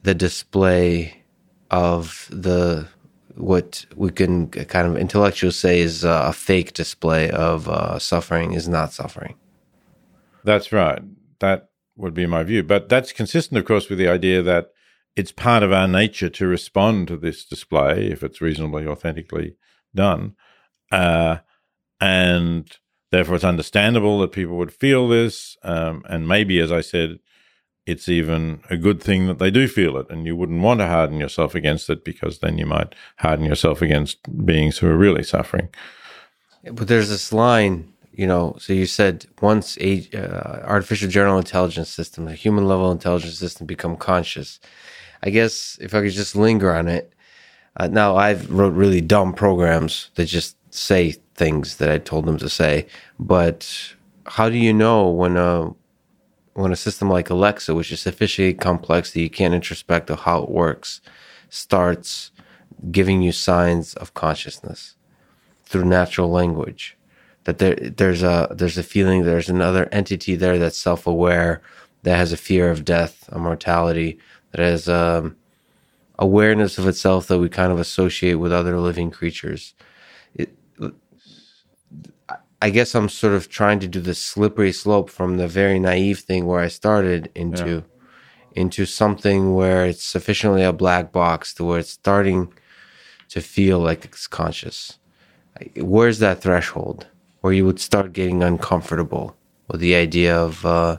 the 0.01 0.15
display 0.15 1.23
of 1.69 2.27
the 2.31 2.87
what 3.39 3.85
we 3.95 4.11
can 4.11 4.49
kind 4.49 4.87
of 4.87 4.97
intellectuals 4.97 5.57
say 5.57 5.79
is 5.79 6.03
uh, 6.03 6.25
a 6.27 6.33
fake 6.33 6.73
display 6.73 7.29
of 7.31 7.67
uh, 7.69 7.97
suffering 7.97 8.53
is 8.53 8.67
not 8.67 8.93
suffering. 8.93 9.35
That's 10.43 10.71
right. 10.71 11.01
That 11.39 11.69
would 11.95 12.13
be 12.13 12.25
my 12.25 12.43
view. 12.43 12.63
But 12.63 12.89
that's 12.89 13.11
consistent, 13.11 13.57
of 13.57 13.65
course, 13.65 13.89
with 13.89 13.97
the 13.97 14.07
idea 14.07 14.41
that 14.43 14.71
it's 15.15 15.31
part 15.31 15.63
of 15.63 15.71
our 15.71 15.87
nature 15.87 16.29
to 16.29 16.47
respond 16.47 17.07
to 17.07 17.17
this 17.17 17.45
display 17.45 18.07
if 18.07 18.23
it's 18.23 18.41
reasonably 18.41 18.85
authentically 18.85 19.55
done. 19.95 20.35
Uh, 20.91 21.37
and 21.99 22.77
therefore, 23.11 23.35
it's 23.35 23.43
understandable 23.43 24.19
that 24.19 24.31
people 24.31 24.57
would 24.57 24.73
feel 24.73 25.07
this. 25.07 25.57
Um, 25.63 26.03
and 26.09 26.27
maybe, 26.27 26.59
as 26.59 26.71
I 26.71 26.81
said, 26.81 27.19
it's 27.89 28.07
even 28.07 28.61
a 28.69 28.77
good 28.77 29.01
thing 29.01 29.25
that 29.27 29.39
they 29.39 29.49
do 29.49 29.67
feel 29.67 29.97
it. 29.97 30.09
And 30.09 30.25
you 30.25 30.35
wouldn't 30.35 30.61
want 30.61 30.79
to 30.79 30.87
harden 30.87 31.19
yourself 31.19 31.55
against 31.55 31.89
it 31.89 32.05
because 32.05 32.39
then 32.39 32.57
you 32.57 32.67
might 32.67 32.93
harden 33.17 33.45
yourself 33.45 33.81
against 33.81 34.17
beings 34.45 34.77
who 34.77 34.87
are 34.87 34.95
really 34.97 35.23
suffering. 35.23 35.69
But 36.71 36.87
there's 36.87 37.09
this 37.09 37.33
line, 37.33 37.91
you 38.11 38.27
know, 38.27 38.55
so 38.59 38.73
you 38.73 38.85
said 38.85 39.25
once 39.41 39.77
a 39.79 40.07
uh, 40.13 40.67
artificial 40.67 41.09
general 41.09 41.39
intelligence 41.39 41.89
system, 41.89 42.27
a 42.27 42.33
human 42.33 42.67
level 42.67 42.91
intelligence 42.91 43.39
system 43.39 43.65
become 43.65 43.97
conscious. 43.97 44.59
I 45.23 45.31
guess 45.31 45.77
if 45.81 45.95
I 45.95 46.01
could 46.01 46.11
just 46.11 46.35
linger 46.35 46.73
on 46.73 46.87
it. 46.87 47.13
Uh, 47.77 47.87
now 47.87 48.17
I've 48.17 48.51
wrote 48.51 48.73
really 48.73 49.01
dumb 49.01 49.33
programs 49.33 50.11
that 50.15 50.25
just 50.25 50.57
say 50.71 51.13
things 51.35 51.77
that 51.77 51.89
I 51.89 51.97
told 51.97 52.25
them 52.25 52.37
to 52.37 52.49
say, 52.49 52.87
but 53.19 53.93
how 54.25 54.49
do 54.49 54.57
you 54.57 54.73
know 54.73 55.09
when 55.09 55.37
a 55.37 55.73
when 56.59 56.71
a 56.71 56.75
system 56.75 57.09
like 57.09 57.29
Alexa, 57.29 57.73
which 57.73 57.91
is 57.91 58.01
sufficiently 58.01 58.53
complex 58.53 59.11
that 59.11 59.21
you 59.21 59.29
can't 59.29 59.53
introspect 59.53 60.09
of 60.09 60.19
how 60.21 60.43
it 60.43 60.49
works, 60.49 61.01
starts 61.49 62.31
giving 62.91 63.21
you 63.21 63.31
signs 63.31 63.93
of 63.95 64.13
consciousness 64.13 64.95
through 65.65 65.85
natural 65.85 66.29
language, 66.29 66.97
that 67.45 67.59
there 67.59 67.75
there's 67.75 68.23
a 68.23 68.47
there's 68.51 68.77
a 68.77 68.83
feeling 68.83 69.23
there's 69.23 69.49
another 69.49 69.87
entity 69.91 70.35
there 70.35 70.59
that's 70.59 70.77
self 70.77 71.07
aware, 71.07 71.61
that 72.03 72.17
has 72.17 72.33
a 72.33 72.37
fear 72.37 72.69
of 72.69 72.85
death, 72.85 73.29
a 73.31 73.39
mortality, 73.39 74.19
that 74.51 74.61
has 74.61 74.89
um, 74.89 75.35
awareness 76.17 76.77
of 76.77 76.87
itself 76.87 77.27
that 77.27 77.39
we 77.39 77.49
kind 77.49 77.71
of 77.71 77.79
associate 77.79 78.35
with 78.35 78.51
other 78.51 78.77
living 78.79 79.09
creatures. 79.11 79.73
I 82.61 82.69
guess 82.69 82.93
I'm 82.93 83.09
sort 83.09 83.33
of 83.33 83.49
trying 83.49 83.79
to 83.79 83.87
do 83.87 84.01
the 84.01 84.15
slippery 84.15 84.73
slope 84.73 85.09
from 85.09 85.37
the 85.37 85.47
very 85.47 85.79
naive 85.79 86.19
thing 86.19 86.45
where 86.45 86.59
I 86.59 86.67
started 86.67 87.31
into 87.33 87.69
yeah. 87.69 88.61
into 88.61 88.85
something 88.85 89.53
where 89.53 89.85
it's 89.85 90.03
sufficiently 90.03 90.63
a 90.63 90.73
black 90.73 91.11
box 91.11 91.53
to 91.55 91.63
where 91.63 91.79
it's 91.79 91.91
starting 91.91 92.53
to 93.29 93.41
feel 93.41 93.79
like 93.79 94.03
it's 94.05 94.27
conscious. 94.27 94.97
Where's 95.77 96.19
that 96.19 96.41
threshold 96.41 97.07
where 97.41 97.53
you 97.53 97.65
would 97.65 97.79
start 97.79 98.13
getting 98.13 98.43
uncomfortable 98.43 99.35
with 99.67 99.79
the 99.79 99.95
idea 99.95 100.35
of 100.37 100.65
uh, 100.65 100.97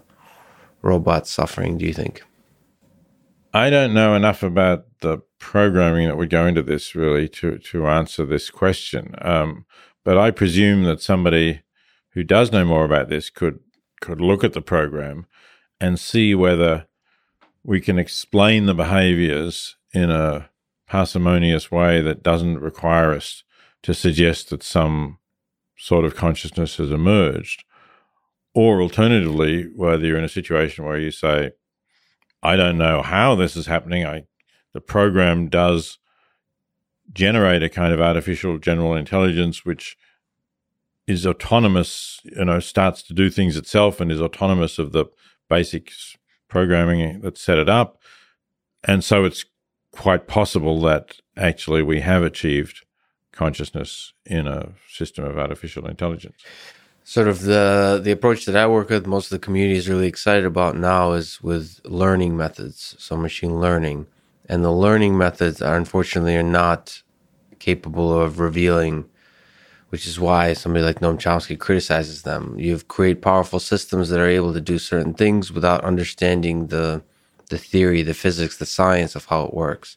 robots 0.81 1.31
suffering? 1.31 1.77
Do 1.77 1.85
you 1.85 1.93
think? 1.95 2.23
I 3.53 3.69
don't 3.69 3.93
know 3.93 4.15
enough 4.15 4.43
about 4.43 4.87
the 5.01 5.19
programming 5.39 6.07
that 6.07 6.17
would 6.17 6.31
go 6.31 6.47
into 6.47 6.63
this 6.63 6.95
really 6.95 7.29
to 7.29 7.59
to 7.59 7.87
answer 7.87 8.25
this 8.25 8.49
question. 8.49 9.15
Um, 9.21 9.67
but 10.05 10.18
I 10.18 10.30
presume 10.30 10.84
that 10.84 11.03
somebody 11.03 11.62
who 12.11 12.22
does 12.22 12.53
know 12.53 12.64
more 12.64 12.84
about 12.84 13.09
this 13.09 13.30
could 13.30 13.61
could 14.01 14.20
look 14.20 14.42
at 14.42 14.55
the 14.55 14.62
program 14.62 15.26
and 15.80 16.01
see 16.01 16.34
whether 16.34 16.86
we 17.62 17.80
can 17.80 17.98
explain 17.98 18.66
the 18.66 18.74
behaviors 18.74 19.76
in 19.92 20.11
a 20.11 20.48
parsimonious 20.86 21.70
way 21.70 22.01
that 22.01 22.22
doesn't 22.22 22.59
require 22.59 23.12
us 23.12 23.44
to 23.82 23.94
suggest 23.94 24.51
that 24.51 24.62
some 24.62 25.18
sort 25.76 26.05
of 26.05 26.16
consciousness 26.16 26.76
has 26.76 26.90
emerged. 26.90 27.64
Or 28.55 28.82
alternatively, 28.82 29.70
whether 29.76 30.05
you're 30.05 30.18
in 30.18 30.24
a 30.24 30.28
situation 30.28 30.84
where 30.84 30.98
you 30.98 31.11
say, 31.11 31.53
I 32.42 32.57
don't 32.57 32.78
know 32.78 33.03
how 33.03 33.34
this 33.34 33.57
is 33.57 33.66
happening. 33.66 34.05
I 34.07 34.24
the 34.72 34.80
program 34.80 35.48
does 35.48 35.98
generate 37.13 37.63
a 37.63 37.69
kind 37.69 37.93
of 37.93 38.01
artificial 38.01 38.59
general 38.59 38.95
intelligence 38.95 39.65
which 39.65 39.97
is 41.07 41.27
autonomous, 41.27 42.21
you 42.25 42.45
know, 42.45 42.61
starts 42.61 43.03
to 43.03 43.15
do 43.15 43.31
things 43.31 43.57
itself 43.57 44.01
and 44.01 44.13
is 44.13 44.21
autonomous 44.21 44.79
of 44.79 44.93
the 44.93 45.07
basic 45.49 45.91
programming 46.49 47.21
that 47.21 47.37
set 47.37 47.59
it 47.59 47.69
up. 47.69 48.01
And 48.85 49.03
so 49.03 49.25
it's 49.25 49.45
quite 49.93 50.27
possible 50.27 50.81
that 50.83 51.17
actually 51.37 51.83
we 51.83 52.01
have 52.01 52.23
achieved 52.23 52.85
consciousness 53.33 54.13
in 54.25 54.47
a 54.47 54.73
system 54.89 55.25
of 55.25 55.39
artificial 55.39 55.87
intelligence. 55.87 56.37
Sort 57.03 57.29
of 57.29 57.43
the 57.43 58.01
the 58.03 58.13
approach 58.13 58.45
that 58.45 58.57
I 58.57 58.67
work 58.67 58.91
with, 58.91 59.07
most 59.07 59.27
of 59.27 59.31
the 59.31 59.45
community 59.45 59.77
is 59.77 59.89
really 59.89 60.07
excited 60.07 60.45
about 60.45 60.77
now 60.77 61.13
is 61.13 61.43
with 61.43 61.81
learning 61.85 62.37
methods, 62.37 62.95
so 62.99 63.17
machine 63.17 63.59
learning, 63.59 64.07
and 64.51 64.64
the 64.64 64.72
learning 64.72 65.16
methods 65.16 65.62
are 65.62 65.76
unfortunately 65.76 66.36
are 66.36 66.42
not 66.42 67.03
capable 67.59 68.20
of 68.20 68.40
revealing 68.40 69.05
which 69.90 70.07
is 70.07 70.20
why 70.20 70.53
somebody 70.53 70.84
like 70.84 71.01
Noam 71.01 71.18
Chomsky 71.18 71.59
criticizes 71.59 72.22
them. 72.22 72.55
You've 72.57 72.86
created 72.88 73.22
powerful 73.22 73.59
systems 73.59 74.09
that 74.09 74.20
are 74.20 74.28
able 74.28 74.53
to 74.53 74.61
do 74.61 74.78
certain 74.78 75.14
things 75.14 75.53
without 75.53 75.84
understanding 75.84 76.68
the 76.68 77.03
the 77.48 77.59
theory, 77.59 78.03
the 78.03 78.14
physics, 78.14 78.59
the 78.59 78.66
science 78.66 79.16
of 79.16 79.24
how 79.24 79.42
it 79.42 79.53
works. 79.53 79.96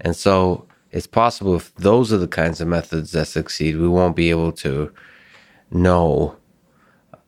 And 0.00 0.14
so 0.14 0.68
it's 0.92 1.08
possible 1.08 1.56
if 1.56 1.74
those 1.74 2.12
are 2.12 2.18
the 2.18 2.28
kinds 2.28 2.60
of 2.60 2.68
methods 2.68 3.10
that 3.10 3.26
succeed, 3.26 3.76
we 3.76 3.88
won't 3.88 4.14
be 4.14 4.30
able 4.30 4.52
to 4.52 4.92
know 5.72 6.36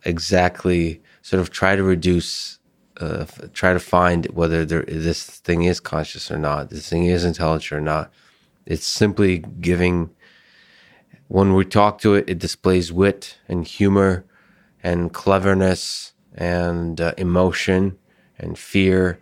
exactly, 0.04 1.02
sort 1.22 1.40
of 1.40 1.50
try 1.50 1.74
to 1.74 1.82
reduce, 1.82 2.57
uh, 3.00 3.26
try 3.52 3.72
to 3.72 3.80
find 3.80 4.26
whether 4.26 4.64
there, 4.64 4.82
this 4.82 5.24
thing 5.24 5.62
is 5.62 5.80
conscious 5.80 6.30
or 6.30 6.38
not, 6.38 6.70
this 6.70 6.88
thing 6.88 7.06
is 7.06 7.24
intelligent 7.24 7.78
or 7.78 7.80
not. 7.80 8.12
It's 8.66 8.86
simply 8.86 9.38
giving 9.60 10.10
when 11.28 11.54
we 11.54 11.64
talk 11.64 11.98
to 12.00 12.14
it, 12.14 12.28
it 12.28 12.38
displays 12.38 12.90
wit 12.90 13.36
and 13.48 13.66
humor 13.66 14.24
and 14.82 15.12
cleverness 15.12 16.14
and 16.34 17.00
uh, 17.00 17.12
emotion 17.18 17.98
and 18.38 18.58
fear. 18.58 19.20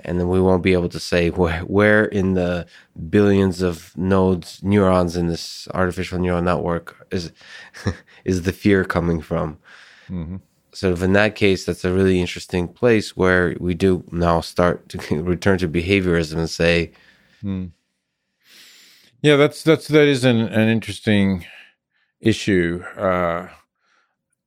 And 0.00 0.20
then 0.20 0.28
we 0.28 0.40
won't 0.40 0.62
be 0.62 0.72
able 0.72 0.88
to 0.90 1.00
say 1.00 1.30
where, 1.42 1.60
where 1.60 2.04
in 2.04 2.34
the 2.34 2.66
billions 3.08 3.62
of 3.62 3.96
nodes, 3.96 4.60
neurons 4.62 5.16
in 5.16 5.28
this 5.28 5.68
artificial 5.72 6.18
neural 6.18 6.42
network 6.42 7.06
is 7.10 7.32
is 8.24 8.42
the 8.42 8.52
fear 8.52 8.84
coming 8.84 9.20
from. 9.20 9.58
Mm-hmm. 10.10 10.36
Sort 10.76 10.92
of 10.92 11.02
in 11.02 11.14
that 11.14 11.34
case, 11.36 11.64
that's 11.64 11.84
a 11.84 11.92
really 11.92 12.20
interesting 12.20 12.68
place 12.68 13.16
where 13.16 13.56
we 13.58 13.74
do 13.74 14.04
now 14.12 14.42
start 14.42 14.88
to 14.90 14.98
return 15.22 15.58
to 15.58 15.68
behaviorism 15.68 16.36
and 16.36 16.50
say, 16.50 16.92
mm 17.42 17.70
yeah, 19.22 19.36
that's 19.36 19.62
that's 19.64 19.88
that 19.88 20.06
is 20.06 20.24
an, 20.24 20.40
an 20.40 20.68
interesting 20.68 21.46
issue. 22.20 22.84
Uh, 22.96 23.48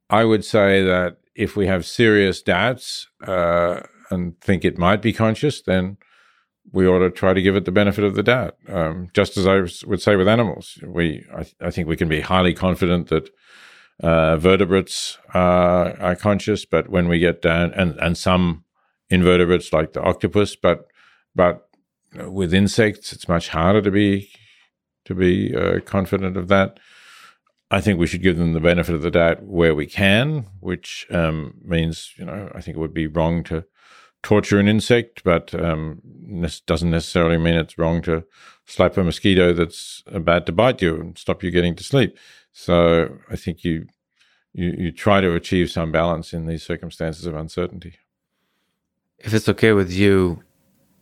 I 0.10 0.24
would 0.24 0.46
say 0.46 0.84
that 0.84 1.18
if 1.36 1.56
we 1.56 1.68
have 1.68 1.86
serious 1.86 2.42
doubts 2.42 3.08
uh, 3.26 3.82
and 4.10 4.40
think 4.40 4.64
it 4.64 4.78
might 4.78 5.02
be 5.02 5.12
conscious, 5.12 5.62
then 5.62 5.98
we 6.72 6.88
ought 6.88 7.00
to 7.00 7.10
try 7.10 7.34
to 7.34 7.42
give 7.42 7.56
it 7.56 7.66
the 7.66 7.72
benefit 7.72 8.04
of 8.04 8.16
the 8.16 8.24
doubt. 8.24 8.56
Um, 8.70 9.10
just 9.14 9.36
as 9.38 9.48
I 9.48 9.58
would 9.86 10.02
say 10.02 10.16
with 10.16 10.28
animals, 10.28 10.78
we 10.86 11.26
I, 11.36 11.46
I 11.68 11.72
think 11.72 11.88
we 11.88 11.98
can 11.98 12.08
be 12.08 12.22
highly 12.22 12.54
confident 12.54 13.10
that 13.10 13.30
uh, 14.02 14.38
vertebrates 14.38 15.18
are, 15.34 16.00
are, 16.00 16.16
conscious, 16.16 16.66
but 16.66 16.90
when 16.90 17.08
we 17.10 17.20
get 17.20 17.42
down 17.42 17.74
and 17.74 17.98
and 18.00 18.18
some 18.18 18.64
invertebrates 19.10 19.74
like 19.74 19.94
the 19.94 20.02
octopus, 20.02 20.56
but 20.56 20.88
but 21.36 21.68
with 22.16 22.54
insects, 22.54 23.14
it's 23.14 23.28
much 23.28 23.50
harder 23.50 23.82
to 23.82 23.92
be 23.92 24.32
to 25.06 25.16
be 25.16 25.56
uh, 25.56 25.80
confident 25.82 26.38
of 26.38 26.48
that. 26.48 26.80
I 27.72 27.82
think 27.82 28.00
we 28.00 28.08
should 28.08 28.24
give 28.24 28.38
them 28.38 28.54
the 28.54 28.60
benefit 28.60 28.96
of 28.96 29.04
the 29.04 29.12
doubt 29.12 29.44
where 29.44 29.76
we 29.76 29.86
can, 29.86 30.48
which 30.60 31.06
um, 31.12 31.56
means, 31.64 32.14
you 32.18 32.26
know, 32.26 32.52
I 32.56 32.62
think 32.62 32.78
it 32.78 32.80
would 32.80 32.96
be 32.96 33.06
wrong 33.06 33.44
to 33.46 33.64
torture 34.24 34.60
an 34.60 34.68
insect, 34.68 35.24
but 35.24 35.54
um, 35.54 36.02
this 36.04 36.60
doesn't 36.62 36.90
necessarily 36.90 37.38
mean 37.38 37.56
it's 37.56 37.78
wrong 37.78 38.02
to 38.04 38.24
slap 38.66 38.98
a 38.98 39.04
mosquito 39.04 39.54
that's 39.54 40.04
about 40.08 40.46
to 40.48 40.52
bite 40.52 40.82
you 40.82 40.96
and 40.96 41.18
stop 41.18 41.44
you 41.44 41.52
getting 41.52 41.76
to 41.76 41.84
sleep. 41.84 42.18
So 42.52 43.18
I 43.30 43.36
think 43.36 43.64
you 43.64 43.88
you, 44.54 44.76
you 44.78 44.92
try 44.92 45.22
to 45.22 45.34
achieve 45.36 45.70
some 45.70 45.92
balance 45.92 46.34
in 46.34 46.48
these 46.48 46.64
circumstances 46.64 47.26
of 47.26 47.36
uncertainty. 47.36 47.96
If 49.20 49.34
it's 49.34 49.50
okay 49.50 49.74
with 49.74 49.92
you, 49.92 50.44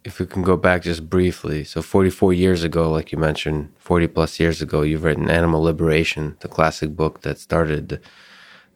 if 0.03 0.19
we 0.19 0.25
can 0.25 0.41
go 0.41 0.57
back 0.57 0.83
just 0.83 1.09
briefly, 1.09 1.63
so 1.63 1.81
44 1.81 2.33
years 2.33 2.63
ago, 2.63 2.91
like 2.91 3.11
you 3.11 3.17
mentioned, 3.17 3.73
40 3.77 4.07
plus 4.07 4.39
years 4.39 4.61
ago, 4.61 4.81
you've 4.81 5.03
written 5.03 5.29
Animal 5.29 5.61
Liberation, 5.61 6.37
the 6.41 6.47
classic 6.47 6.95
book 6.95 7.21
that 7.21 7.39
started, 7.39 8.01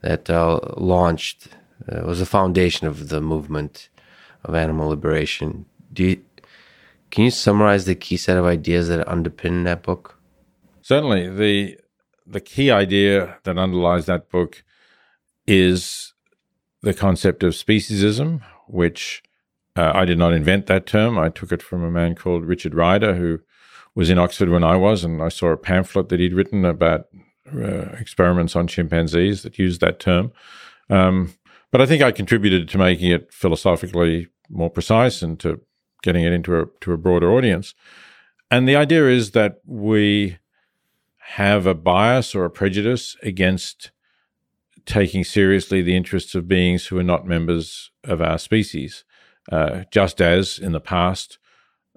that 0.02 0.30
uh, 0.30 0.60
launched, 0.78 1.50
uh, 1.92 2.02
was 2.02 2.20
the 2.20 2.26
foundation 2.26 2.88
of 2.88 3.10
the 3.10 3.22
movement 3.22 3.90
of 4.44 4.56
animal 4.56 4.90
liberation. 4.90 5.66
Do 5.94 6.04
you, 6.04 6.24
can 7.12 7.24
you 7.26 7.32
summarize 7.32 7.86
the 7.86 7.96
key 7.96 8.18
set 8.18 8.38
of 8.38 8.46
ideas 8.46 8.88
that 8.90 9.06
underpin 9.08 9.64
that 9.66 9.84
book? 9.84 10.18
Certainly. 10.82 11.30
The, 11.30 11.78
the 12.26 12.42
key 12.42 12.72
idea 12.72 13.38
that 13.44 13.58
underlies 13.58 14.06
that 14.06 14.30
book 14.30 14.64
is 15.48 16.14
the 16.82 16.94
concept 16.94 17.44
of 17.44 17.54
speciesism, 17.54 18.42
which 18.68 19.24
uh, 19.76 19.92
I 19.94 20.06
did 20.06 20.18
not 20.18 20.34
invent 20.34 20.68
that 20.68 20.86
term. 20.86 21.18
I 21.18 21.30
took 21.30 21.52
it 21.52 21.62
from 21.62 21.84
a 21.84 21.92
man 21.92 22.16
called 22.16 22.46
Richard 22.46 22.74
Ryder, 22.74 23.16
who 23.16 23.40
was 23.96 24.10
in 24.10 24.18
Oxford 24.18 24.50
when 24.50 24.64
I 24.64 24.76
was, 24.76 25.04
and 25.04 25.22
I 25.22 25.30
saw 25.30 25.48
a 25.48 25.58
pamphlet 25.58 26.10
that 26.10 26.20
he'd 26.20 26.34
written 26.34 26.66
about 26.66 27.08
uh, 27.54 27.92
experiments 28.00 28.56
on 28.56 28.68
chimpanzees 28.68 29.44
that 29.44 29.60
used 29.60 29.82
that 29.82 30.00
term. 30.00 30.32
Um, 30.90 31.34
but 31.72 31.82
I 31.82 31.86
think 31.86 32.02
I 32.02 32.12
contributed 32.12 32.70
to 32.70 32.78
making 32.78 33.12
it 33.12 33.34
philosophically 33.34 34.28
more 34.50 34.70
precise 34.70 35.22
and 35.22 35.40
to 35.40 35.62
getting 36.04 36.24
it 36.24 36.34
into 36.34 36.60
a 36.60 36.66
to 36.82 36.94
a 36.94 36.98
broader 36.98 37.32
audience. 37.32 37.74
And 38.50 38.68
the 38.68 38.76
idea 38.76 39.08
is 39.08 39.32
that 39.32 39.62
we 39.66 40.38
have 41.22 41.66
a 41.66 41.74
bias 41.74 42.36
or 42.36 42.46
a 42.46 42.50
prejudice 42.50 43.16
against 43.24 43.92
taking 44.86 45.24
seriously 45.24 45.82
the 45.82 45.96
interests 45.96 46.36
of 46.36 46.48
beings 46.48 46.88
who 46.88 46.98
are 46.98 47.04
not 47.04 47.26
members 47.26 47.92
of 48.04 48.22
our 48.22 48.38
species. 48.38 49.04
Uh, 49.52 49.84
just 49.92 50.22
as 50.22 50.60
in 50.60 50.72
the 50.72 50.80
past, 50.80 51.38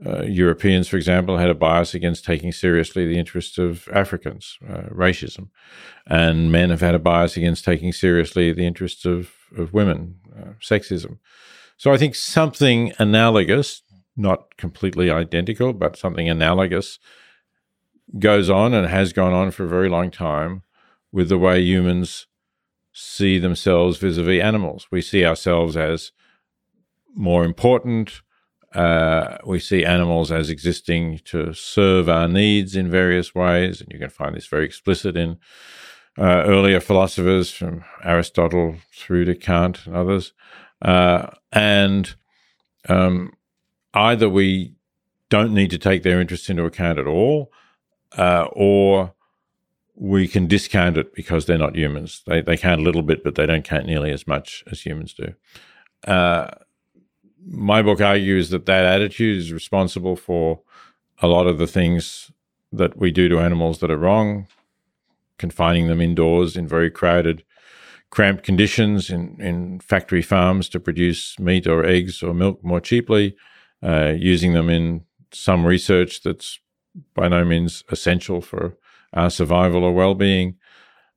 uh, 0.05 0.22
Europeans, 0.22 0.89
for 0.89 0.97
example, 0.97 1.39
had 1.39 1.51
a 1.51 1.55
bias 1.55 1.95
against 1.95 2.25
taking 2.25 2.53
seriously 2.53 3.07
the 3.07 3.18
interests 3.18 3.59
of 3.59 3.89
Africans, 3.93 4.59
uh, 4.68 4.83
racism, 4.91 5.49
and 6.07 6.51
men 6.51 6.70
have 6.70 6.81
had 6.81 6.95
a 6.95 6.99
bias 6.99 7.37
against 7.37 7.64
taking 7.64 7.93
seriously 7.93 8.53
the 8.53 8.66
interests 8.66 9.05
of, 9.05 9.31
of 9.57 9.72
women, 9.72 10.16
uh, 10.37 10.53
sexism. 10.61 11.18
So 11.77 11.93
I 11.93 11.97
think 11.97 12.14
something 12.14 12.93
analogous, 12.99 13.83
not 14.16 14.57
completely 14.57 15.11
identical, 15.11 15.72
but 15.72 15.97
something 15.97 16.29
analogous 16.29 16.99
goes 18.18 18.50
on 18.50 18.74
and 18.74 18.86
has 18.86 19.12
gone 19.12 19.32
on 19.32 19.50
for 19.50 19.64
a 19.64 19.68
very 19.68 19.88
long 19.88 20.11
time 20.11 20.62
with 21.12 21.28
the 21.28 21.38
way 21.38 21.61
humans 21.61 22.26
see 22.92 23.38
themselves 23.38 23.98
vis 23.98 24.16
a 24.16 24.22
vis 24.22 24.42
animals. 24.42 24.86
We 24.90 25.02
see 25.02 25.24
ourselves 25.24 25.76
as 25.76 26.12
more 27.14 27.44
important. 27.44 28.22
Uh, 28.74 29.38
we 29.44 29.61
see 29.61 29.84
animals 29.84 30.32
as 30.32 30.50
existing 30.50 31.20
to 31.24 31.52
serve 31.52 32.09
our 32.09 32.28
needs 32.28 32.74
in 32.74 32.90
various 32.90 33.34
ways, 33.34 33.80
and 33.80 33.90
you 33.92 33.98
can 33.98 34.11
find 34.11 34.34
this 34.34 34.46
very 34.46 34.64
explicit 34.64 35.16
in 35.16 35.38
uh, 36.18 36.42
earlier 36.46 36.80
philosophers 36.80 37.50
from 37.50 37.84
Aristotle 38.02 38.76
through 38.92 39.24
to 39.26 39.34
Kant 39.34 39.86
and 39.86 39.96
others. 39.96 40.32
Uh, 40.82 41.28
and 41.52 42.14
um, 42.88 43.32
either 43.94 44.28
we 44.28 44.74
don't 45.30 45.55
need 45.55 45.70
to 45.70 45.78
take 45.78 46.02
their 46.02 46.20
interests 46.20 46.50
into 46.50 46.64
account 46.64 46.98
at 46.98 47.07
all, 47.07 47.50
uh, 48.17 48.49
or 48.53 49.15
we 49.97 50.27
can 50.27 50.47
discount 50.47 50.97
it 50.97 51.15
because 51.15 51.47
they're 51.47 51.59
not 51.59 51.77
humans. 51.77 52.23
They, 52.27 52.41
they 52.41 52.57
count 52.57 52.81
a 52.81 52.85
little 52.85 53.03
bit, 53.03 53.23
but 53.23 53.37
they 53.37 53.47
don't 53.47 53.65
count 53.65 53.87
nearly 53.87 54.11
as 54.11 54.27
much 54.27 54.65
as 54.71 54.85
humans 54.85 55.15
do. 55.15 55.35
Uh, 56.07 56.51
my 57.47 57.83
book 57.83 58.01
argues 58.01 58.51
that 58.51 58.67
that 58.67 58.85
attitude 58.85 59.39
is 59.39 59.53
responsible 59.53 60.17
for 60.17 60.61
a 61.21 61.29
lot 61.29 61.47
of 61.47 61.59
the 61.59 61.67
things 61.67 62.33
that 62.73 62.97
we 62.97 63.12
do 63.12 63.29
to 63.29 63.39
animals 63.39 63.79
that 63.79 63.91
are 63.91 63.99
wrong, 63.99 64.49
confining 65.39 65.87
them 65.87 66.01
indoors 66.01 66.57
in 66.57 66.67
very 66.67 66.91
crowded, 66.91 67.45
cramped 68.11 68.43
conditions 68.43 69.11
in, 69.11 69.37
in 69.41 69.81
factory 69.81 70.23
farms 70.23 70.69
to 70.69 70.81
produce 70.81 71.39
meat 71.39 71.67
or 71.67 71.85
eggs 71.85 72.23
or 72.23 72.35
milk 72.35 72.65
more 72.65 72.81
cheaply, 72.81 73.37
uh, 73.83 74.12
using 74.17 74.55
them 74.55 74.69
in 74.69 75.05
some 75.33 75.67
research 75.67 76.23
that's 76.23 76.59
by 77.14 77.28
no 77.28 77.45
means 77.45 77.84
essential 77.90 78.40
for 78.40 78.76
our 79.12 79.30
survival 79.30 79.84
or 79.84 79.92
well-being, 79.92 80.57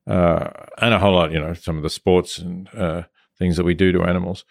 uh, 0.06 0.50
and 0.78 0.94
a 0.94 0.98
whole 0.98 1.14
lot, 1.14 1.32
you 1.32 1.40
know, 1.40 1.54
some 1.54 1.76
of 1.76 1.82
the 1.82 1.90
sports 1.90 2.38
and 2.38 2.68
uh, 2.74 3.02
things 3.38 3.56
that 3.56 3.64
we 3.64 3.74
do 3.74 3.92
to 3.92 4.02
animals. 4.02 4.44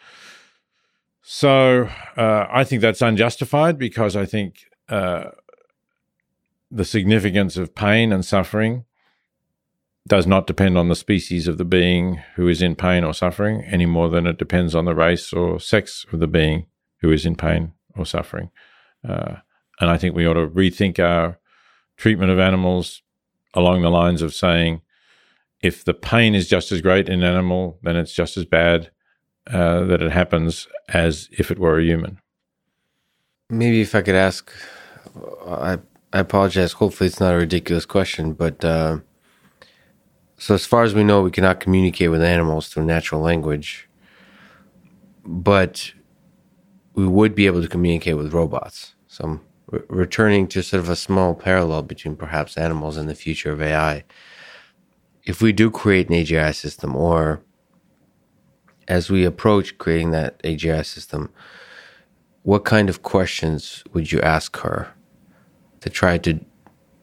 So 1.21 1.89
uh, 2.15 2.47
I 2.49 2.63
think 2.63 2.81
that's 2.81 3.01
unjustified 3.01 3.77
because 3.77 4.15
I 4.15 4.25
think 4.25 4.59
uh, 4.87 5.31
the 6.71 6.85
significance 6.85 7.57
of 7.57 7.75
pain 7.75 8.13
and 8.13 8.23
suffering 8.23 8.85
does 10.07 10.25
not 10.25 10.47
depend 10.47 10.77
on 10.77 10.87
the 10.87 10.95
species 10.95 11.47
of 11.47 11.57
the 11.57 11.65
being 11.65 12.21
who 12.35 12.47
is 12.47 12.61
in 12.61 12.75
pain 12.75 13.03
or 13.03 13.13
suffering 13.13 13.61
any 13.65 13.85
more 13.85 14.09
than 14.09 14.25
it 14.25 14.37
depends 14.37 14.73
on 14.73 14.85
the 14.85 14.95
race 14.95 15.33
or 15.33 15.59
sex 15.59 16.05
of 16.13 16.19
the 16.19 16.27
being 16.27 16.65
who 17.01 17.11
is 17.11 17.25
in 17.25 17.35
pain 17.35 17.73
or 17.95 18.05
suffering. 18.05 18.49
Uh, 19.07 19.35
and 19.79 19.89
I 19.89 19.97
think 19.97 20.15
we 20.15 20.25
ought 20.25 20.33
to 20.33 20.47
rethink 20.47 20.99
our 20.99 21.39
treatment 21.97 22.31
of 22.31 22.39
animals 22.39 23.01
along 23.53 23.81
the 23.81 23.89
lines 23.89 24.21
of 24.21 24.33
saying 24.33 24.81
if 25.61 25.83
the 25.83 25.93
pain 25.93 26.35
is 26.35 26.47
just 26.47 26.71
as 26.71 26.81
great 26.81 27.09
in 27.09 27.23
an 27.23 27.33
animal, 27.33 27.79
then 27.81 27.95
it's 27.95 28.13
just 28.13 28.37
as 28.37 28.45
bad 28.45 28.91
uh, 29.47 29.81
that 29.85 30.01
it 30.01 30.11
happens 30.11 30.67
as 30.89 31.29
if 31.31 31.49
it 31.51 31.59
were 31.59 31.79
a 31.79 31.83
human. 31.83 32.19
Maybe 33.49 33.81
if 33.81 33.95
I 33.95 34.01
could 34.01 34.15
ask, 34.15 34.51
I 35.45 35.79
I 36.13 36.19
apologize. 36.19 36.73
Hopefully, 36.73 37.07
it's 37.07 37.19
not 37.19 37.33
a 37.33 37.37
ridiculous 37.37 37.85
question, 37.85 38.33
but 38.33 38.63
uh, 38.63 38.99
so 40.37 40.53
as 40.53 40.65
far 40.65 40.83
as 40.83 40.93
we 40.93 41.03
know, 41.03 41.21
we 41.21 41.31
cannot 41.31 41.59
communicate 41.59 42.11
with 42.11 42.21
animals 42.21 42.69
through 42.69 42.85
natural 42.85 43.21
language, 43.21 43.89
but 45.25 45.93
we 46.93 47.05
would 47.07 47.35
be 47.35 47.45
able 47.45 47.61
to 47.61 47.67
communicate 47.67 48.17
with 48.17 48.33
robots. 48.33 48.95
So 49.07 49.39
re- 49.69 49.81
returning 49.89 50.47
to 50.47 50.63
sort 50.63 50.81
of 50.81 50.89
a 50.89 50.95
small 50.95 51.35
parallel 51.35 51.83
between 51.83 52.15
perhaps 52.15 52.57
animals 52.57 52.97
and 52.97 53.09
the 53.09 53.15
future 53.15 53.51
of 53.51 53.61
AI. 53.61 54.03
If 55.23 55.41
we 55.41 55.51
do 55.53 55.69
create 55.69 56.09
an 56.09 56.15
AGI 56.15 56.55
system, 56.55 56.95
or 56.95 57.41
as 58.87 59.09
we 59.09 59.25
approach 59.25 59.77
creating 59.77 60.11
that 60.11 60.41
AGI 60.43 60.85
system, 60.85 61.29
what 62.43 62.63
kind 62.63 62.89
of 62.89 63.03
questions 63.03 63.83
would 63.93 64.11
you 64.11 64.21
ask 64.21 64.57
her 64.57 64.93
to 65.81 65.89
try 65.89 66.17
to 66.19 66.39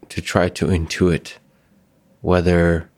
to 0.09 0.21
try 0.21 0.49
to 0.49 0.67
intuit 0.67 1.35
whether 2.21 2.91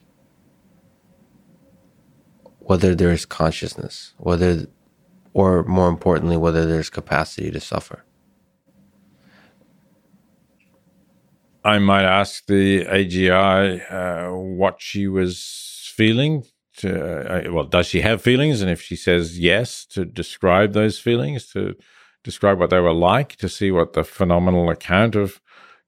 whether 2.61 2.95
there 2.95 3.13
is 3.13 3.25
consciousness, 3.27 4.15
whether 4.19 4.67
or 5.35 5.65
more 5.65 5.89
importantly, 5.89 6.37
whether 6.37 6.67
there's 6.67 6.91
capacity 6.91 7.51
to 7.51 7.61
suffer? 7.61 8.05
I 11.67 11.81
might 11.81 12.05
ask 12.05 12.47
the 12.47 12.85
AGI 12.85 13.93
uh, 13.93 14.31
what 14.37 14.81
she 14.81 15.09
was 15.09 15.91
feeling. 15.97 16.45
To, 16.79 17.49
uh, 17.49 17.53
well, 17.53 17.65
does 17.65 17.89
she 17.89 18.03
have 18.03 18.23
feelings? 18.23 18.63
And 18.63 18.71
if 18.71 18.81
she 18.81 18.95
says 18.95 19.41
yes, 19.41 19.85
to 19.87 20.05
describe 20.05 20.75
those 20.75 21.01
feelings, 21.01 21.49
to 21.55 21.75
describe 22.23 22.61
what 22.61 22.71
they 22.71 22.79
were 22.79 22.93
like, 22.93 23.35
to 23.37 23.49
see 23.49 23.73
what 23.73 23.95
the 23.95 24.05
phenomenal 24.05 24.71
account 24.71 25.17
of 25.17 25.41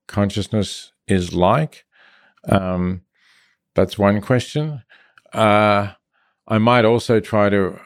consciousness 0.08 0.92
is 1.06 1.32
like. 1.32 1.84
Um, 2.48 3.02
that's 3.76 3.96
one 3.96 4.20
question. 4.20 4.82
Uh, 5.32 5.92
I 6.48 6.58
might 6.58 6.86
also 6.86 7.20
try 7.20 7.50
to 7.50 7.78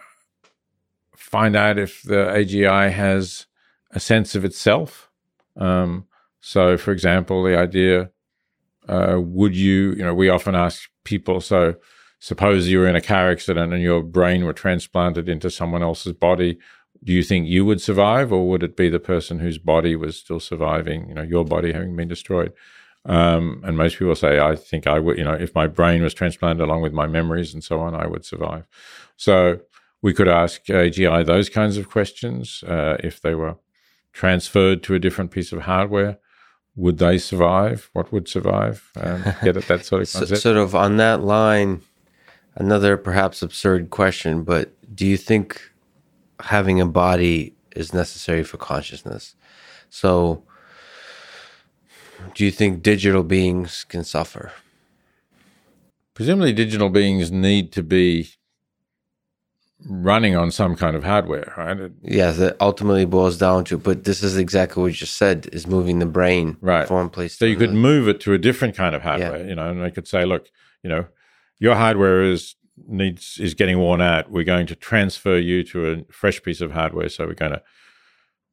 find 1.14 1.54
out 1.54 1.78
if 1.78 2.02
the 2.04 2.14
AGI 2.14 2.90
has 2.90 3.46
a 3.90 4.00
sense 4.00 4.34
of 4.34 4.46
itself. 4.46 5.10
Um, 5.56 6.06
so, 6.42 6.76
for 6.76 6.90
example, 6.90 7.44
the 7.44 7.56
idea 7.56 8.10
uh, 8.88 9.16
would 9.20 9.56
you, 9.56 9.92
you 9.92 10.02
know, 10.02 10.12
we 10.12 10.28
often 10.28 10.56
ask 10.56 10.90
people, 11.04 11.40
so 11.40 11.76
suppose 12.18 12.68
you 12.68 12.80
were 12.80 12.88
in 12.88 12.96
a 12.96 13.00
car 13.00 13.30
accident 13.30 13.72
and 13.72 13.80
your 13.80 14.02
brain 14.02 14.44
were 14.44 14.52
transplanted 14.52 15.28
into 15.28 15.50
someone 15.50 15.84
else's 15.84 16.12
body. 16.12 16.58
Do 17.04 17.12
you 17.12 17.22
think 17.22 17.46
you 17.46 17.64
would 17.64 17.80
survive, 17.80 18.32
or 18.32 18.48
would 18.48 18.64
it 18.64 18.76
be 18.76 18.88
the 18.88 18.98
person 18.98 19.38
whose 19.38 19.58
body 19.58 19.94
was 19.94 20.16
still 20.16 20.40
surviving, 20.40 21.08
you 21.08 21.14
know, 21.14 21.22
your 21.22 21.44
body 21.44 21.72
having 21.72 21.94
been 21.94 22.08
destroyed? 22.08 22.52
Um, 23.04 23.62
and 23.64 23.76
most 23.76 23.98
people 23.98 24.16
say, 24.16 24.40
I 24.40 24.56
think 24.56 24.88
I 24.88 24.98
would, 24.98 25.18
you 25.18 25.24
know, 25.24 25.34
if 25.34 25.54
my 25.54 25.68
brain 25.68 26.02
was 26.02 26.14
transplanted 26.14 26.66
along 26.66 26.82
with 26.82 26.92
my 26.92 27.06
memories 27.06 27.54
and 27.54 27.62
so 27.62 27.80
on, 27.80 27.94
I 27.94 28.08
would 28.08 28.24
survive. 28.24 28.66
So 29.16 29.60
we 30.00 30.12
could 30.12 30.28
ask 30.28 30.64
AGI 30.64 31.24
those 31.24 31.48
kinds 31.48 31.76
of 31.76 31.88
questions 31.88 32.64
uh, 32.66 32.96
if 33.00 33.20
they 33.20 33.36
were 33.36 33.56
transferred 34.12 34.82
to 34.84 34.94
a 34.94 34.98
different 34.98 35.30
piece 35.30 35.52
of 35.52 35.62
hardware 35.62 36.18
would 36.76 36.98
they 36.98 37.18
survive? 37.18 37.90
What 37.92 38.12
would 38.12 38.28
survive? 38.28 38.90
Um, 38.96 39.22
get 39.42 39.56
at 39.56 39.68
that 39.68 39.84
sort 39.84 40.02
of 40.02 40.12
concept. 40.12 40.40
sort 40.40 40.56
of 40.56 40.74
on 40.74 40.96
that 40.96 41.22
line, 41.22 41.82
another 42.54 42.96
perhaps 42.96 43.42
absurd 43.42 43.90
question, 43.90 44.42
but 44.44 44.72
do 44.94 45.06
you 45.06 45.16
think 45.16 45.60
having 46.40 46.80
a 46.80 46.86
body 46.86 47.54
is 47.76 47.92
necessary 47.92 48.42
for 48.42 48.56
consciousness? 48.56 49.34
So, 49.90 50.42
do 52.34 52.44
you 52.44 52.50
think 52.50 52.82
digital 52.82 53.22
beings 53.22 53.84
can 53.84 54.04
suffer? 54.04 54.52
Presumably, 56.14 56.52
digital 56.52 56.88
beings 56.88 57.30
need 57.30 57.72
to 57.72 57.82
be 57.82 58.30
running 59.86 60.36
on 60.36 60.50
some 60.50 60.76
kind 60.76 60.96
of 60.96 61.04
hardware, 61.04 61.52
right? 61.56 61.78
It, 61.78 61.92
yes, 62.02 62.36
that 62.38 62.56
ultimately 62.60 63.04
boils 63.04 63.38
down 63.38 63.64
to. 63.64 63.78
But 63.78 64.04
this 64.04 64.22
is 64.22 64.36
exactly 64.36 64.82
what 64.82 64.88
you 64.88 64.94
just 64.94 65.16
said: 65.16 65.48
is 65.52 65.66
moving 65.66 65.98
the 65.98 66.06
brain 66.06 66.56
right 66.60 66.86
from 66.86 66.96
one 66.96 67.10
place. 67.10 67.38
So 67.38 67.44
you 67.44 67.56
could 67.56 67.72
move 67.72 68.08
it 68.08 68.20
to 68.20 68.32
a 68.32 68.38
different 68.38 68.74
kind 68.74 68.94
of 68.94 69.02
hardware, 69.02 69.42
yeah. 69.42 69.48
you 69.48 69.54
know, 69.54 69.70
and 69.70 69.82
they 69.82 69.90
could 69.90 70.08
say, 70.08 70.24
look, 70.24 70.48
you 70.82 70.90
know, 70.90 71.06
your 71.58 71.74
hardware 71.74 72.22
is 72.22 72.56
needs 72.86 73.38
is 73.38 73.54
getting 73.54 73.78
worn 73.78 74.00
out. 74.00 74.30
We're 74.30 74.44
going 74.44 74.66
to 74.66 74.74
transfer 74.74 75.36
you 75.36 75.64
to 75.64 75.92
a 75.92 76.12
fresh 76.12 76.42
piece 76.42 76.60
of 76.60 76.72
hardware. 76.72 77.08
So 77.08 77.26
we're 77.26 77.34
going 77.34 77.52
to 77.52 77.62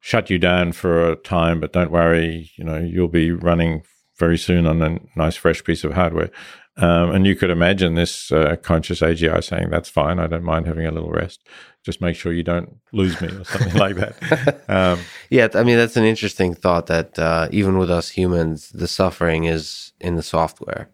shut 0.00 0.30
you 0.30 0.38
down 0.38 0.72
for 0.72 1.12
a 1.12 1.16
time, 1.16 1.60
but 1.60 1.72
don't 1.72 1.90
worry, 1.90 2.50
you 2.56 2.64
know, 2.64 2.78
you'll 2.78 3.08
be 3.08 3.30
running 3.30 3.82
very 4.18 4.38
soon 4.38 4.66
on 4.66 4.82
a 4.82 4.98
nice 5.16 5.36
fresh 5.36 5.62
piece 5.64 5.84
of 5.84 5.94
hardware. 5.94 6.30
Um, 6.76 7.10
and 7.10 7.26
you 7.26 7.34
could 7.34 7.50
imagine 7.50 7.94
this 7.94 8.32
uh, 8.32 8.56
conscious 8.62 9.00
AGI 9.00 9.42
saying, 9.42 9.70
"That's 9.70 9.88
fine. 9.88 10.18
I 10.18 10.26
don't 10.26 10.44
mind 10.44 10.66
having 10.66 10.86
a 10.86 10.90
little 10.90 11.10
rest. 11.10 11.40
Just 11.84 12.00
make 12.00 12.16
sure 12.16 12.32
you 12.32 12.42
don't 12.42 12.76
lose 12.92 13.20
me 13.20 13.28
or 13.28 13.44
something 13.44 13.74
like 13.74 13.96
that." 13.96 14.60
Um, 14.68 15.00
yeah, 15.30 15.48
I 15.54 15.64
mean 15.64 15.76
that's 15.76 15.96
an 15.96 16.04
interesting 16.04 16.54
thought. 16.54 16.86
That 16.86 17.18
uh, 17.18 17.48
even 17.50 17.76
with 17.76 17.90
us 17.90 18.10
humans, 18.10 18.70
the 18.70 18.86
suffering 18.86 19.44
is 19.44 19.92
in 20.00 20.14
the 20.14 20.22
software. 20.22 20.88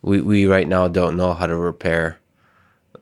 We 0.00 0.20
we 0.20 0.46
right 0.46 0.68
now 0.68 0.86
don't 0.88 1.16
know 1.16 1.34
how 1.34 1.46
to 1.46 1.56
repair 1.56 2.18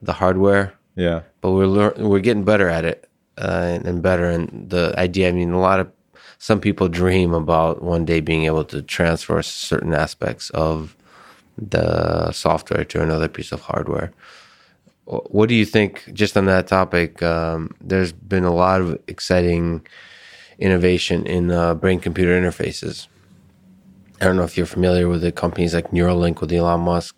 the 0.00 0.14
hardware. 0.14 0.72
Yeah, 0.96 1.22
but 1.42 1.52
we're 1.52 1.66
lear- 1.66 1.94
we're 1.98 2.20
getting 2.20 2.44
better 2.44 2.68
at 2.68 2.84
it 2.86 3.08
uh, 3.36 3.74
and, 3.74 3.86
and 3.86 4.02
better. 4.02 4.24
And 4.24 4.70
the 4.70 4.94
idea, 4.98 5.28
I 5.28 5.32
mean, 5.32 5.52
a 5.52 5.60
lot 5.60 5.78
of 5.78 5.90
some 6.38 6.60
people 6.60 6.88
dream 6.88 7.34
about 7.34 7.82
one 7.82 8.04
day 8.04 8.20
being 8.20 8.44
able 8.44 8.64
to 8.64 8.82
transfer 8.82 9.42
certain 9.42 9.94
aspects 9.94 10.50
of 10.50 10.96
the 11.56 12.32
software 12.32 12.84
to 12.84 13.02
another 13.02 13.28
piece 13.28 13.52
of 13.52 13.60
hardware. 13.60 14.12
What 15.04 15.48
do 15.48 15.54
you 15.54 15.66
think, 15.66 16.10
just 16.12 16.36
on 16.36 16.46
that 16.46 16.66
topic? 16.66 17.22
Um, 17.22 17.74
there's 17.80 18.12
been 18.12 18.44
a 18.44 18.54
lot 18.54 18.80
of 18.80 18.98
exciting 19.06 19.86
innovation 20.58 21.26
in 21.26 21.50
uh, 21.50 21.74
brain 21.74 22.00
computer 22.00 22.40
interfaces. 22.40 23.06
I 24.20 24.24
don't 24.24 24.36
know 24.36 24.44
if 24.44 24.56
you're 24.56 24.66
familiar 24.66 25.08
with 25.08 25.20
the 25.20 25.32
companies 25.32 25.74
like 25.74 25.90
Neuralink 25.90 26.40
with 26.40 26.52
Elon 26.52 26.80
Musk 26.80 27.14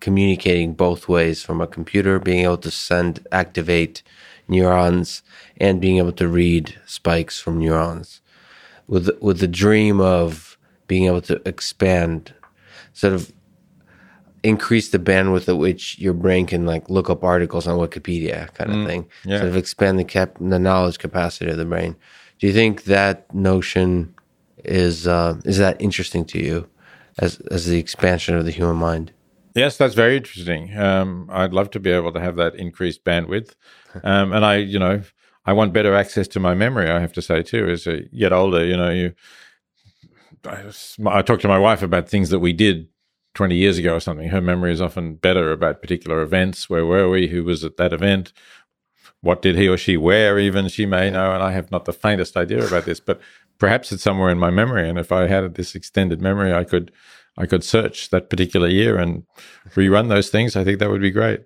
communicating 0.00 0.74
both 0.74 1.08
ways 1.08 1.42
from 1.42 1.60
a 1.60 1.66
computer, 1.66 2.18
being 2.18 2.44
able 2.44 2.58
to 2.58 2.70
send, 2.70 3.26
activate 3.32 4.02
neurons, 4.46 5.22
and 5.58 5.80
being 5.80 5.98
able 5.98 6.12
to 6.12 6.28
read 6.28 6.74
spikes 6.86 7.40
from 7.40 7.58
neurons, 7.58 8.20
with 8.86 9.10
with 9.20 9.40
the 9.40 9.48
dream 9.48 10.00
of 10.00 10.56
being 10.86 11.04
able 11.06 11.20
to 11.20 11.40
expand, 11.46 12.32
sort 12.92 13.12
of 13.12 13.32
increase 14.42 14.90
the 14.90 14.98
bandwidth 14.98 15.48
at 15.48 15.58
which 15.58 15.98
your 15.98 16.12
brain 16.12 16.46
can 16.46 16.66
like 16.66 16.88
look 16.88 17.10
up 17.10 17.24
articles 17.24 17.66
on 17.66 17.78
Wikipedia, 17.78 18.52
kind 18.54 18.70
of 18.70 18.76
mm, 18.76 18.86
thing. 18.86 19.08
Yeah. 19.24 19.38
Sort 19.38 19.48
of 19.48 19.56
expand 19.56 19.98
the 19.98 20.04
cap 20.04 20.36
the 20.40 20.58
knowledge 20.58 20.98
capacity 20.98 21.50
of 21.50 21.56
the 21.56 21.64
brain. 21.64 21.96
Do 22.38 22.46
you 22.46 22.52
think 22.52 22.84
that 22.84 23.32
notion 23.34 24.14
is 24.64 25.06
uh, 25.06 25.40
is 25.44 25.58
that 25.58 25.80
interesting 25.80 26.24
to 26.26 26.38
you 26.38 26.68
as 27.18 27.40
as 27.50 27.66
the 27.66 27.78
expansion 27.78 28.36
of 28.36 28.44
the 28.44 28.50
human 28.52 28.76
mind? 28.76 29.12
Yes, 29.54 29.76
that's 29.76 29.94
very 29.94 30.16
interesting. 30.16 30.76
Um, 30.78 31.28
I'd 31.32 31.52
love 31.52 31.70
to 31.70 31.80
be 31.80 31.90
able 31.90 32.12
to 32.12 32.20
have 32.20 32.36
that 32.36 32.54
increased 32.54 33.04
bandwidth, 33.04 33.54
um, 34.04 34.32
and 34.32 34.44
I, 34.44 34.56
you 34.56 34.78
know, 34.78 35.02
I 35.44 35.52
want 35.52 35.72
better 35.72 35.94
access 35.94 36.28
to 36.28 36.40
my 36.40 36.54
memory. 36.54 36.90
I 36.90 37.00
have 37.00 37.12
to 37.14 37.22
say 37.22 37.42
too, 37.42 37.68
as 37.68 37.88
I 37.88 38.02
get 38.16 38.32
older, 38.32 38.64
you 38.64 38.76
know, 38.76 38.90
you 38.90 39.14
I, 40.46 40.70
I 41.06 41.22
talk 41.22 41.40
to 41.40 41.48
my 41.48 41.58
wife 41.58 41.82
about 41.82 42.08
things 42.08 42.30
that 42.30 42.38
we 42.38 42.52
did 42.52 42.88
20 43.38 43.54
years 43.54 43.78
ago 43.78 43.94
or 43.94 44.00
something. 44.00 44.30
Her 44.30 44.40
memory 44.40 44.72
is 44.72 44.80
often 44.80 45.14
better 45.14 45.52
about 45.52 45.80
particular 45.80 46.22
events. 46.22 46.68
Where 46.68 46.84
were 46.84 47.08
we? 47.08 47.28
Who 47.28 47.44
was 47.44 47.62
at 47.62 47.76
that 47.76 47.92
event? 47.92 48.32
What 49.20 49.42
did 49.42 49.54
he 49.54 49.68
or 49.68 49.76
she 49.76 49.96
wear? 49.96 50.40
Even 50.40 50.66
she 50.66 50.86
may 50.86 51.08
know, 51.08 51.32
and 51.32 51.40
I 51.40 51.52
have 51.52 51.70
not 51.70 51.84
the 51.84 51.92
faintest 51.92 52.36
idea 52.36 52.66
about 52.66 52.84
this. 52.84 52.98
But 52.98 53.20
perhaps 53.58 53.92
it's 53.92 54.02
somewhere 54.02 54.30
in 54.30 54.40
my 54.40 54.50
memory, 54.50 54.88
and 54.88 54.98
if 54.98 55.12
I 55.12 55.28
had 55.28 55.54
this 55.54 55.76
extended 55.76 56.20
memory, 56.20 56.52
I 56.52 56.64
could 56.64 56.90
I 57.36 57.46
could 57.46 57.62
search 57.62 58.10
that 58.10 58.28
particular 58.28 58.66
year 58.66 58.98
and 58.98 59.22
rerun 59.76 60.08
those 60.08 60.30
things. 60.30 60.56
I 60.56 60.64
think 60.64 60.80
that 60.80 60.90
would 60.90 61.00
be 61.00 61.12
great 61.12 61.44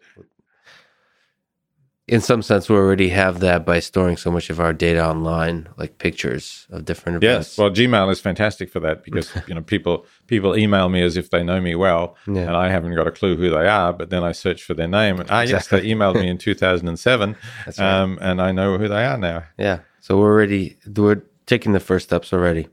in 2.12 2.20
some 2.20 2.42
sense, 2.42 2.68
we 2.68 2.76
already 2.76 3.08
have 3.08 3.40
that 3.40 3.64
by 3.64 3.80
storing 3.80 4.18
so 4.18 4.30
much 4.30 4.50
of 4.50 4.60
our 4.60 4.74
data 4.74 5.02
online, 5.02 5.66
like 5.78 5.96
pictures 5.96 6.66
of 6.70 6.84
different 6.84 7.16
events. 7.16 7.52
Yes, 7.52 7.58
well, 7.58 7.70
Gmail 7.70 8.12
is 8.12 8.20
fantastic 8.20 8.68
for 8.68 8.80
that 8.80 9.02
because 9.02 9.34
you 9.48 9.54
know 9.54 9.62
people 9.62 10.04
people 10.26 10.54
email 10.54 10.90
me 10.90 11.00
as 11.00 11.16
if 11.16 11.30
they 11.30 11.42
know 11.42 11.58
me 11.58 11.74
well, 11.74 12.14
yeah. 12.26 12.42
and 12.42 12.54
I 12.54 12.68
haven't 12.68 12.94
got 12.96 13.06
a 13.06 13.10
clue 13.10 13.34
who 13.34 13.48
they 13.48 13.66
are. 13.66 13.94
But 13.94 14.10
then 14.10 14.24
I 14.24 14.32
search 14.32 14.62
for 14.62 14.74
their 14.74 14.88
name, 14.88 15.20
and 15.20 15.30
ah, 15.30 15.40
exactly. 15.40 15.78
yes, 15.78 15.84
they 15.84 15.88
emailed 15.88 16.20
me 16.20 16.28
in 16.28 16.36
2007, 16.52 17.34
right. 17.66 17.80
um, 17.80 18.18
and 18.20 18.42
I 18.42 18.52
know 18.52 18.76
who 18.76 18.88
they 18.88 19.06
are 19.06 19.16
now. 19.16 19.44
Yeah, 19.56 19.78
so 20.00 20.18
we're 20.18 20.30
already 20.30 20.76
we're 20.94 21.22
taking 21.46 21.72
the 21.72 21.80
first 21.80 22.08
steps 22.08 22.30
already. 22.34 22.68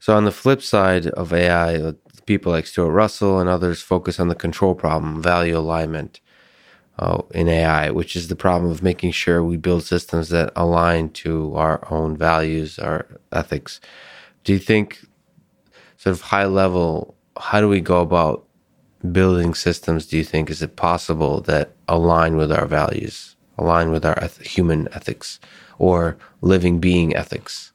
So 0.00 0.16
on 0.16 0.24
the 0.24 0.32
flip 0.32 0.60
side 0.60 1.06
of 1.06 1.32
AI, 1.32 1.92
people 2.26 2.50
like 2.50 2.66
Stuart 2.66 2.90
Russell 2.90 3.38
and 3.38 3.48
others 3.48 3.80
focus 3.80 4.18
on 4.18 4.26
the 4.26 4.34
control 4.34 4.74
problem, 4.74 5.22
value 5.22 5.56
alignment 5.56 6.20
uh, 7.00 7.22
in 7.32 7.48
AI, 7.48 7.90
which 7.90 8.14
is 8.14 8.28
the 8.28 8.36
problem 8.36 8.70
of 8.70 8.82
making 8.82 9.12
sure 9.12 9.42
we 9.42 9.56
build 9.56 9.84
systems 9.84 10.28
that 10.30 10.52
align 10.54 11.10
to 11.10 11.56
our 11.56 11.86
own 11.92 12.16
values, 12.16 12.78
our 12.78 13.06
ethics. 13.32 13.80
Do 14.44 14.52
you 14.52 14.60
think, 14.60 15.00
sort 15.96 16.14
of 16.14 16.20
high 16.22 16.46
level, 16.46 17.16
how 17.38 17.60
do 17.60 17.68
we 17.68 17.80
go 17.80 18.02
about 18.02 18.46
building 19.12 19.54
systems? 19.54 20.06
Do 20.06 20.18
you 20.18 20.24
think 20.24 20.50
is 20.50 20.62
it 20.62 20.76
possible 20.76 21.40
that 21.42 21.72
align 21.88 22.36
with 22.36 22.52
our 22.52 22.66
values, 22.66 23.36
align 23.58 23.90
with 23.90 24.04
our 24.04 24.18
eth- 24.22 24.42
human 24.42 24.88
ethics, 24.92 25.40
or 25.78 26.18
living 26.42 26.80
being 26.80 27.16
ethics? 27.16 27.72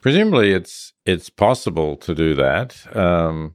Presumably, 0.00 0.52
it's 0.52 0.94
it's 1.06 1.30
possible 1.30 1.96
to 1.96 2.14
do 2.14 2.34
that. 2.36 2.96
Um, 2.96 3.54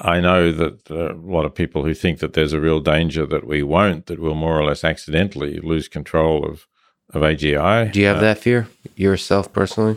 I 0.00 0.20
know 0.20 0.52
that 0.52 0.90
uh, 0.90 1.14
a 1.14 1.14
lot 1.14 1.44
of 1.44 1.54
people 1.54 1.84
who 1.84 1.92
think 1.92 2.20
that 2.20 2.32
there's 2.34 2.52
a 2.52 2.60
real 2.60 2.80
danger 2.80 3.26
that 3.26 3.46
we 3.46 3.62
won't, 3.62 4.06
that 4.06 4.20
we'll 4.20 4.34
more 4.34 4.58
or 4.58 4.64
less 4.64 4.84
accidentally 4.84 5.58
lose 5.60 5.88
control 5.88 6.44
of, 6.44 6.66
of 7.12 7.22
AGI. 7.22 7.90
Do 7.90 8.00
you 8.00 8.06
have 8.06 8.18
uh, 8.18 8.20
that 8.20 8.38
fear 8.38 8.68
yourself 8.94 9.52
personally? 9.52 9.96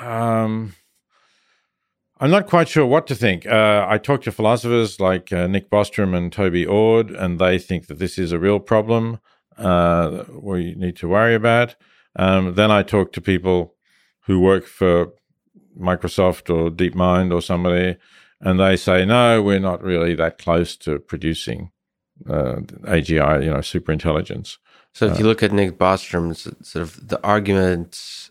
Um, 0.00 0.74
I'm 2.20 2.30
not 2.30 2.46
quite 2.46 2.68
sure 2.68 2.86
what 2.86 3.06
to 3.08 3.14
think. 3.16 3.46
Uh, 3.46 3.86
I 3.88 3.98
talk 3.98 4.22
to 4.22 4.32
philosophers 4.32 5.00
like 5.00 5.32
uh, 5.32 5.48
Nick 5.48 5.68
Bostrom 5.68 6.16
and 6.16 6.32
Toby 6.32 6.64
Ord, 6.64 7.10
and 7.10 7.40
they 7.40 7.58
think 7.58 7.88
that 7.88 7.98
this 7.98 8.18
is 8.18 8.30
a 8.30 8.38
real 8.38 8.60
problem 8.60 9.18
uh, 9.56 10.24
we 10.30 10.74
need 10.74 10.96
to 10.96 11.08
worry 11.08 11.34
about. 11.34 11.74
Um, 12.14 12.54
then 12.54 12.70
I 12.70 12.82
talk 12.82 13.12
to 13.12 13.20
people 13.20 13.74
who 14.22 14.38
work 14.40 14.66
for 14.66 15.12
Microsoft 15.78 16.54
or 16.54 16.70
DeepMind 16.70 17.32
or 17.32 17.40
somebody 17.40 17.96
and 18.40 18.60
they 18.60 18.76
say 18.76 19.04
no, 19.04 19.42
we're 19.42 19.58
not 19.58 19.82
really 19.82 20.14
that 20.14 20.38
close 20.38 20.76
to 20.76 20.98
producing 20.98 21.70
uh, 22.28 22.56
AGI, 22.84 23.44
you 23.44 23.50
know, 23.50 23.60
super 23.60 23.92
intelligence. 23.92 24.58
So 24.92 25.06
if 25.06 25.12
uh, 25.12 25.18
you 25.18 25.24
look 25.24 25.42
at 25.42 25.52
Nick 25.52 25.78
Bostrom's 25.78 26.48
sort 26.62 26.82
of 26.82 27.08
the 27.08 27.22
arguments 27.22 28.30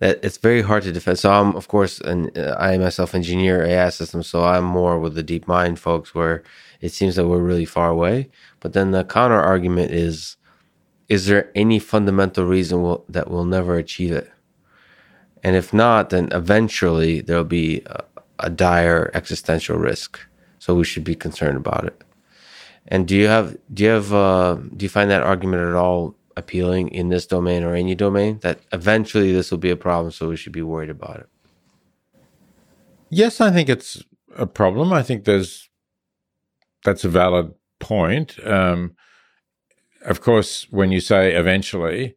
that 0.00 0.20
it's 0.22 0.38
very 0.38 0.62
hard 0.62 0.84
to 0.84 0.92
defend. 0.92 1.18
So 1.18 1.32
I'm, 1.32 1.56
of 1.56 1.68
course, 1.68 2.00
an 2.00 2.30
uh, 2.36 2.54
I 2.58 2.78
myself 2.78 3.14
engineer 3.14 3.64
AI 3.64 3.88
systems, 3.90 4.28
so 4.28 4.44
I'm 4.44 4.64
more 4.64 4.98
with 4.98 5.14
the 5.14 5.24
DeepMind 5.24 5.78
folks, 5.78 6.14
where 6.14 6.42
it 6.80 6.90
seems 6.90 7.16
that 7.16 7.26
we're 7.26 7.38
really 7.38 7.64
far 7.64 7.90
away. 7.90 8.30
But 8.60 8.72
then 8.72 8.92
the 8.92 9.04
counter 9.04 9.40
argument 9.40 9.90
is: 9.90 10.36
Is 11.08 11.26
there 11.26 11.50
any 11.54 11.78
fundamental 11.78 12.44
reason 12.44 12.82
we'll, 12.82 13.04
that 13.08 13.30
we'll 13.30 13.44
never 13.44 13.76
achieve 13.76 14.12
it? 14.12 14.30
And 15.42 15.56
if 15.56 15.72
not, 15.72 16.10
then 16.10 16.28
eventually 16.32 17.20
there'll 17.20 17.44
be 17.44 17.82
a, 17.86 18.04
a 18.38 18.50
dire 18.50 19.10
existential 19.14 19.76
risk. 19.76 20.18
So 20.58 20.74
we 20.74 20.84
should 20.84 21.04
be 21.04 21.14
concerned 21.14 21.56
about 21.56 21.84
it. 21.84 22.02
And 22.88 23.06
do 23.06 23.14
you 23.14 23.28
have 23.28 23.56
do 23.72 23.84
you 23.84 23.90
have 23.90 24.12
uh, 24.12 24.54
do 24.76 24.84
you 24.84 24.88
find 24.88 25.10
that 25.10 25.22
argument 25.22 25.62
at 25.62 25.74
all 25.74 26.14
appealing 26.36 26.88
in 26.88 27.08
this 27.08 27.26
domain 27.26 27.62
or 27.62 27.74
any 27.74 27.94
domain 27.94 28.38
that 28.42 28.60
eventually 28.72 29.32
this 29.32 29.50
will 29.50 29.58
be 29.58 29.70
a 29.70 29.76
problem, 29.76 30.10
so 30.10 30.28
we 30.28 30.36
should 30.36 30.52
be 30.52 30.62
worried 30.62 30.90
about 30.90 31.16
it? 31.20 31.28
Yes, 33.10 33.40
I 33.40 33.50
think 33.50 33.68
it's 33.68 34.02
a 34.36 34.46
problem. 34.46 34.92
I 34.92 35.02
think 35.02 35.24
there's 35.24 35.68
that's 36.84 37.04
a 37.04 37.08
valid 37.08 37.52
point. 37.78 38.38
Um, 38.46 38.94
of 40.04 40.20
course, 40.20 40.66
when 40.70 40.90
you 40.90 41.00
say 41.00 41.34
eventually, 41.34 42.16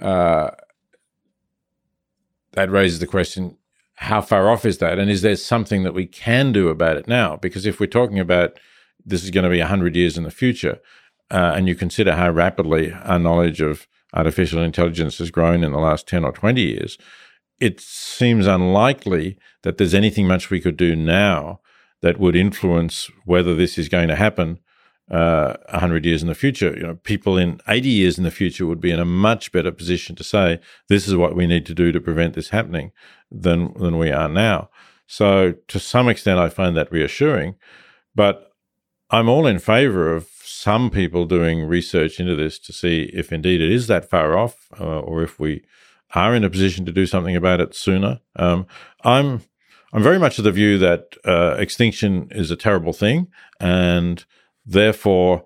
uh, 0.00 0.50
that 2.52 2.70
raises 2.70 3.00
the 3.00 3.06
question: 3.06 3.56
how 4.02 4.20
far 4.20 4.50
off 4.50 4.64
is 4.64 4.78
that? 4.78 4.98
And 4.98 5.08
is 5.08 5.22
there 5.22 5.36
something 5.36 5.84
that 5.84 5.94
we 5.94 6.06
can 6.06 6.52
do 6.52 6.68
about 6.68 6.96
it 6.96 7.06
now? 7.06 7.36
Because 7.36 7.66
if 7.66 7.78
we're 7.78 7.86
talking 7.86 8.18
about 8.18 8.58
this 9.04 9.22
is 9.22 9.30
going 9.30 9.44
to 9.44 9.50
be 9.50 9.60
100 9.60 9.94
years 9.94 10.18
in 10.18 10.24
the 10.24 10.30
future, 10.30 10.80
uh, 11.30 11.52
and 11.54 11.68
you 11.68 11.76
consider 11.76 12.14
how 12.14 12.30
rapidly 12.30 12.92
our 12.92 13.20
knowledge 13.20 13.60
of 13.60 13.86
artificial 14.12 14.60
intelligence 14.60 15.18
has 15.18 15.30
grown 15.30 15.62
in 15.62 15.70
the 15.70 15.78
last 15.78 16.08
10 16.08 16.24
or 16.24 16.32
20 16.32 16.60
years, 16.60 16.98
it 17.60 17.80
seems 17.80 18.46
unlikely 18.46 19.38
that 19.62 19.78
there's 19.78 19.94
anything 19.94 20.26
much 20.26 20.50
we 20.50 20.60
could 20.60 20.76
do 20.76 20.96
now 20.96 21.60
that 22.02 22.18
would 22.18 22.34
influence 22.34 23.08
whether 23.24 23.54
this 23.54 23.78
is 23.78 23.88
going 23.88 24.08
to 24.08 24.16
happen 24.16 24.58
uh, 25.10 25.56
100 25.70 26.04
years 26.04 26.22
in 26.22 26.28
the 26.28 26.34
future. 26.34 26.74
You 26.76 26.82
know, 26.82 26.94
people 26.94 27.36
in 27.36 27.60
80 27.68 27.88
years 27.88 28.18
in 28.18 28.24
the 28.24 28.30
future 28.30 28.66
would 28.66 28.80
be 28.80 28.90
in 28.90 29.00
a 29.00 29.04
much 29.04 29.52
better 29.52 29.72
position 29.72 30.16
to 30.16 30.24
say, 30.24 30.60
this 30.88 31.06
is 31.06 31.16
what 31.16 31.36
we 31.36 31.46
need 31.46 31.66
to 31.66 31.74
do 31.74 31.92
to 31.92 32.00
prevent 32.00 32.34
this 32.34 32.50
happening 32.50 32.92
than, 33.30 33.74
than 33.74 33.98
we 33.98 34.10
are 34.10 34.28
now. 34.28 34.70
So 35.06 35.54
to 35.68 35.78
some 35.78 36.08
extent, 36.08 36.38
I 36.38 36.48
find 36.48 36.76
that 36.76 36.90
reassuring, 36.90 37.56
but 38.14 38.52
I'm 39.10 39.28
all 39.28 39.46
in 39.46 39.58
favor 39.58 40.14
of 40.14 40.28
some 40.42 40.90
people 40.90 41.26
doing 41.26 41.64
research 41.64 42.18
into 42.18 42.34
this 42.34 42.58
to 42.60 42.72
see 42.72 43.10
if 43.12 43.32
indeed 43.32 43.60
it 43.60 43.70
is 43.70 43.86
that 43.88 44.08
far 44.08 44.38
off, 44.38 44.68
uh, 44.80 45.00
or 45.00 45.22
if 45.22 45.38
we 45.38 45.62
are 46.14 46.34
in 46.34 46.44
a 46.44 46.50
position 46.50 46.86
to 46.86 46.92
do 46.92 47.06
something 47.06 47.36
about 47.36 47.60
it 47.60 47.74
sooner. 47.74 48.20
Um, 48.36 48.66
I'm 49.04 49.42
I'm 49.92 50.02
very 50.02 50.18
much 50.18 50.38
of 50.38 50.44
the 50.44 50.52
view 50.52 50.78
that 50.78 51.16
uh, 51.26 51.56
extinction 51.58 52.28
is 52.30 52.50
a 52.50 52.56
terrible 52.56 52.94
thing, 52.94 53.28
and 53.60 54.24
Therefore, 54.64 55.44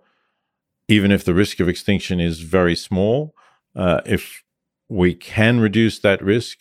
even 0.88 1.10
if 1.10 1.24
the 1.24 1.34
risk 1.34 1.60
of 1.60 1.68
extinction 1.68 2.20
is 2.20 2.40
very 2.40 2.76
small, 2.76 3.34
uh, 3.74 4.00
if 4.06 4.44
we 4.88 5.14
can 5.14 5.60
reduce 5.60 5.98
that 5.98 6.22
risk, 6.22 6.58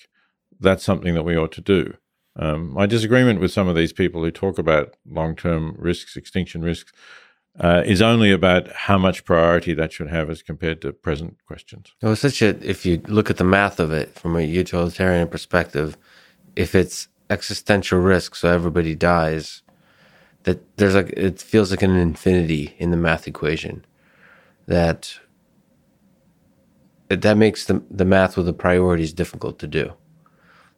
that's 0.59 0.83
something 0.83 1.13
that 1.13 1.23
we 1.23 1.37
ought 1.37 1.51
to 1.53 1.61
do. 1.61 1.95
Um, 2.37 2.73
my 2.73 2.85
disagreement 2.85 3.39
with 3.39 3.51
some 3.51 3.67
of 3.67 3.75
these 3.75 3.93
people 3.93 4.23
who 4.23 4.31
talk 4.31 4.57
about 4.57 4.95
long 5.05 5.35
term 5.35 5.75
risks, 5.77 6.17
extinction 6.17 6.61
risks, 6.61 6.91
uh, 7.59 7.83
is 7.85 8.01
only 8.01 8.31
about 8.31 8.69
how 8.71 8.97
much 8.97 9.23
priority 9.23 9.73
that 9.73 9.93
should 9.93 10.09
have 10.09 10.29
as 10.29 10.41
compared 10.41 10.81
to 10.81 10.91
present 10.91 11.37
questions. 11.47 11.93
Well, 12.01 12.15
such 12.15 12.41
a, 12.41 12.49
if 12.67 12.85
you 12.85 13.01
look 13.07 13.29
at 13.29 13.37
the 13.37 13.45
math 13.45 13.79
of 13.79 13.93
it 13.93 14.13
from 14.13 14.35
a 14.35 14.41
utilitarian 14.41 15.29
perspective, 15.29 15.97
if 16.55 16.75
it's 16.75 17.07
existential 17.29 17.99
risk, 17.99 18.35
so 18.35 18.49
everybody 18.49 18.95
dies, 18.95 19.61
that 20.45 20.77
there's 20.77 20.95
like 20.95 21.09
it 21.09 21.41
feels 21.41 21.71
like 21.71 21.81
an 21.81 21.95
infinity 21.95 22.75
in 22.77 22.91
the 22.91 22.97
math 22.97 23.27
equation 23.27 23.83
that 24.67 25.19
that 27.09 27.35
makes 27.37 27.65
the 27.65 27.83
the 27.91 28.05
math 28.05 28.37
with 28.37 28.45
the 28.45 28.53
priorities 28.53 29.11
difficult 29.13 29.59
to 29.59 29.67
do. 29.67 29.93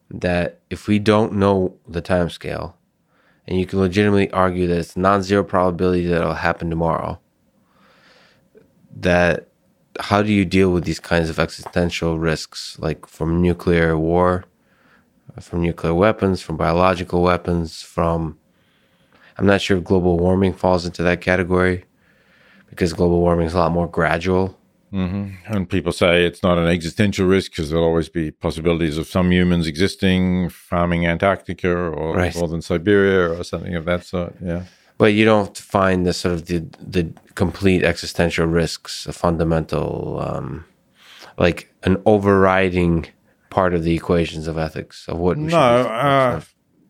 That 0.10 0.62
if 0.70 0.88
we 0.88 1.00
don't 1.00 1.34
know 1.34 1.78
the 1.88 2.02
time 2.02 2.30
scale, 2.30 2.78
and 3.46 3.60
you 3.60 3.66
can 3.66 3.80
legitimately 3.80 4.32
argue 4.32 4.68
that 4.68 4.78
it's 4.78 4.96
non-zero 4.96 5.44
probability 5.44 6.06
that 6.08 6.22
it'll 6.22 6.34
happen 6.34 6.70
tomorrow, 6.70 7.20
that 8.96 9.50
how 10.00 10.22
do 10.22 10.32
you 10.32 10.46
deal 10.46 10.72
with 10.72 10.86
these 10.86 11.02
kinds 11.02 11.30
of 11.30 11.40
existential 11.40 12.18
risks, 12.18 12.78
like 12.80 13.06
from 13.06 13.42
nuclear 13.42 13.98
war, 13.98 14.46
from 15.42 15.62
nuclear 15.62 15.94
weapons, 15.94 16.42
from 16.42 16.56
biological 16.56 17.22
weapons, 17.22 17.82
from 17.82 18.38
I'm 19.38 19.46
not 19.46 19.62
sure 19.62 19.78
if 19.78 19.84
global 19.84 20.18
warming 20.18 20.54
falls 20.54 20.86
into 20.86 21.04
that 21.04 21.22
category 21.22 21.86
because 22.70 22.94
global 22.94 23.20
warming 23.20 23.48
is 23.48 23.54
a 23.54 23.60
lot 23.60 23.72
more 23.72 23.88
gradual. 23.88 24.58
Mm-hmm. 24.92 25.54
And 25.54 25.70
people 25.70 25.92
say 25.92 26.26
it's 26.26 26.42
not 26.42 26.58
an 26.58 26.68
existential 26.68 27.28
risk 27.28 27.52
because 27.52 27.70
there'll 27.70 27.86
always 27.86 28.10
be 28.10 28.32
possibilities 28.32 28.98
of 28.98 29.08
some 29.08 29.32
humans 29.32 29.68
existing 29.68 30.50
farming 30.50 31.06
Antarctica 31.06 31.70
or 31.70 32.16
right. 32.16 32.36
northern 32.36 32.62
Siberia 32.62 33.38
or 33.38 33.44
something 33.44 33.76
of 33.76 33.86
that 33.86 34.06
sort. 34.06 34.36
Yeah. 34.42 34.64
But 34.98 35.08
you 35.08 35.26
don't 35.26 35.56
find 35.58 36.06
the 36.06 36.14
sort 36.14 36.34
of 36.34 36.46
the 36.48 36.60
the 36.80 37.14
complete 37.36 37.84
existential 37.84 38.48
risks, 38.48 39.06
a 39.06 39.14
fundamental, 39.14 40.20
um, 40.26 40.66
like 41.38 41.72
an 41.84 42.02
overriding 42.06 43.06
part 43.50 43.76
of 43.76 43.84
the 43.84 43.94
equations 43.94 44.48
of 44.48 44.58
ethics 44.58 45.08
of 45.08 45.20
what. 45.20 45.38
no, 45.38 45.58
uh, 45.58 46.42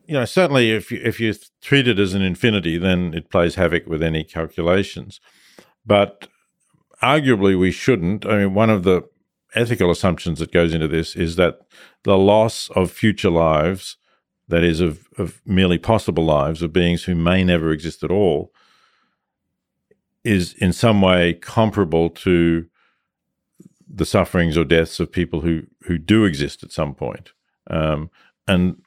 you 0.08 0.14
know, 0.14 0.24
certainly 0.24 0.72
if 0.72 0.90
you, 0.90 1.00
if 1.04 1.20
you 1.20 1.34
treat 1.60 1.86
it 1.86 1.98
as 1.98 2.14
an 2.14 2.22
infinity, 2.22 2.78
then 2.78 3.12
it 3.12 3.28
plays 3.28 3.56
havoc 3.56 3.86
with 3.86 4.02
any 4.02 4.24
calculations. 4.24 5.20
But 5.84 6.28
arguably, 7.02 7.58
we 7.58 7.70
shouldn't. 7.70 8.24
I 8.24 8.38
mean, 8.38 8.54
one 8.54 8.70
of 8.70 8.84
the 8.84 9.06
ethical 9.54 9.90
assumptions 9.90 10.38
that 10.38 10.50
goes 10.50 10.72
into 10.72 10.88
this 10.88 11.14
is 11.14 11.36
that 11.36 11.58
the 12.04 12.16
loss 12.16 12.70
of 12.70 12.90
future 12.90 13.28
lives, 13.28 13.98
that 14.48 14.64
is, 14.64 14.80
of, 14.80 15.06
of 15.18 15.42
merely 15.44 15.76
possible 15.76 16.24
lives 16.24 16.62
of 16.62 16.72
beings 16.72 17.04
who 17.04 17.14
may 17.14 17.44
never 17.44 17.70
exist 17.70 18.02
at 18.02 18.10
all, 18.10 18.50
is 20.24 20.54
in 20.54 20.72
some 20.72 21.02
way 21.02 21.34
comparable 21.34 22.08
to 22.08 22.66
the 23.86 24.06
sufferings 24.06 24.56
or 24.56 24.64
deaths 24.64 25.00
of 25.00 25.12
people 25.12 25.42
who, 25.42 25.64
who 25.82 25.98
do 25.98 26.24
exist 26.24 26.62
at 26.62 26.72
some 26.72 26.94
point. 26.94 27.32
Um, 27.68 28.10
and 28.46 28.80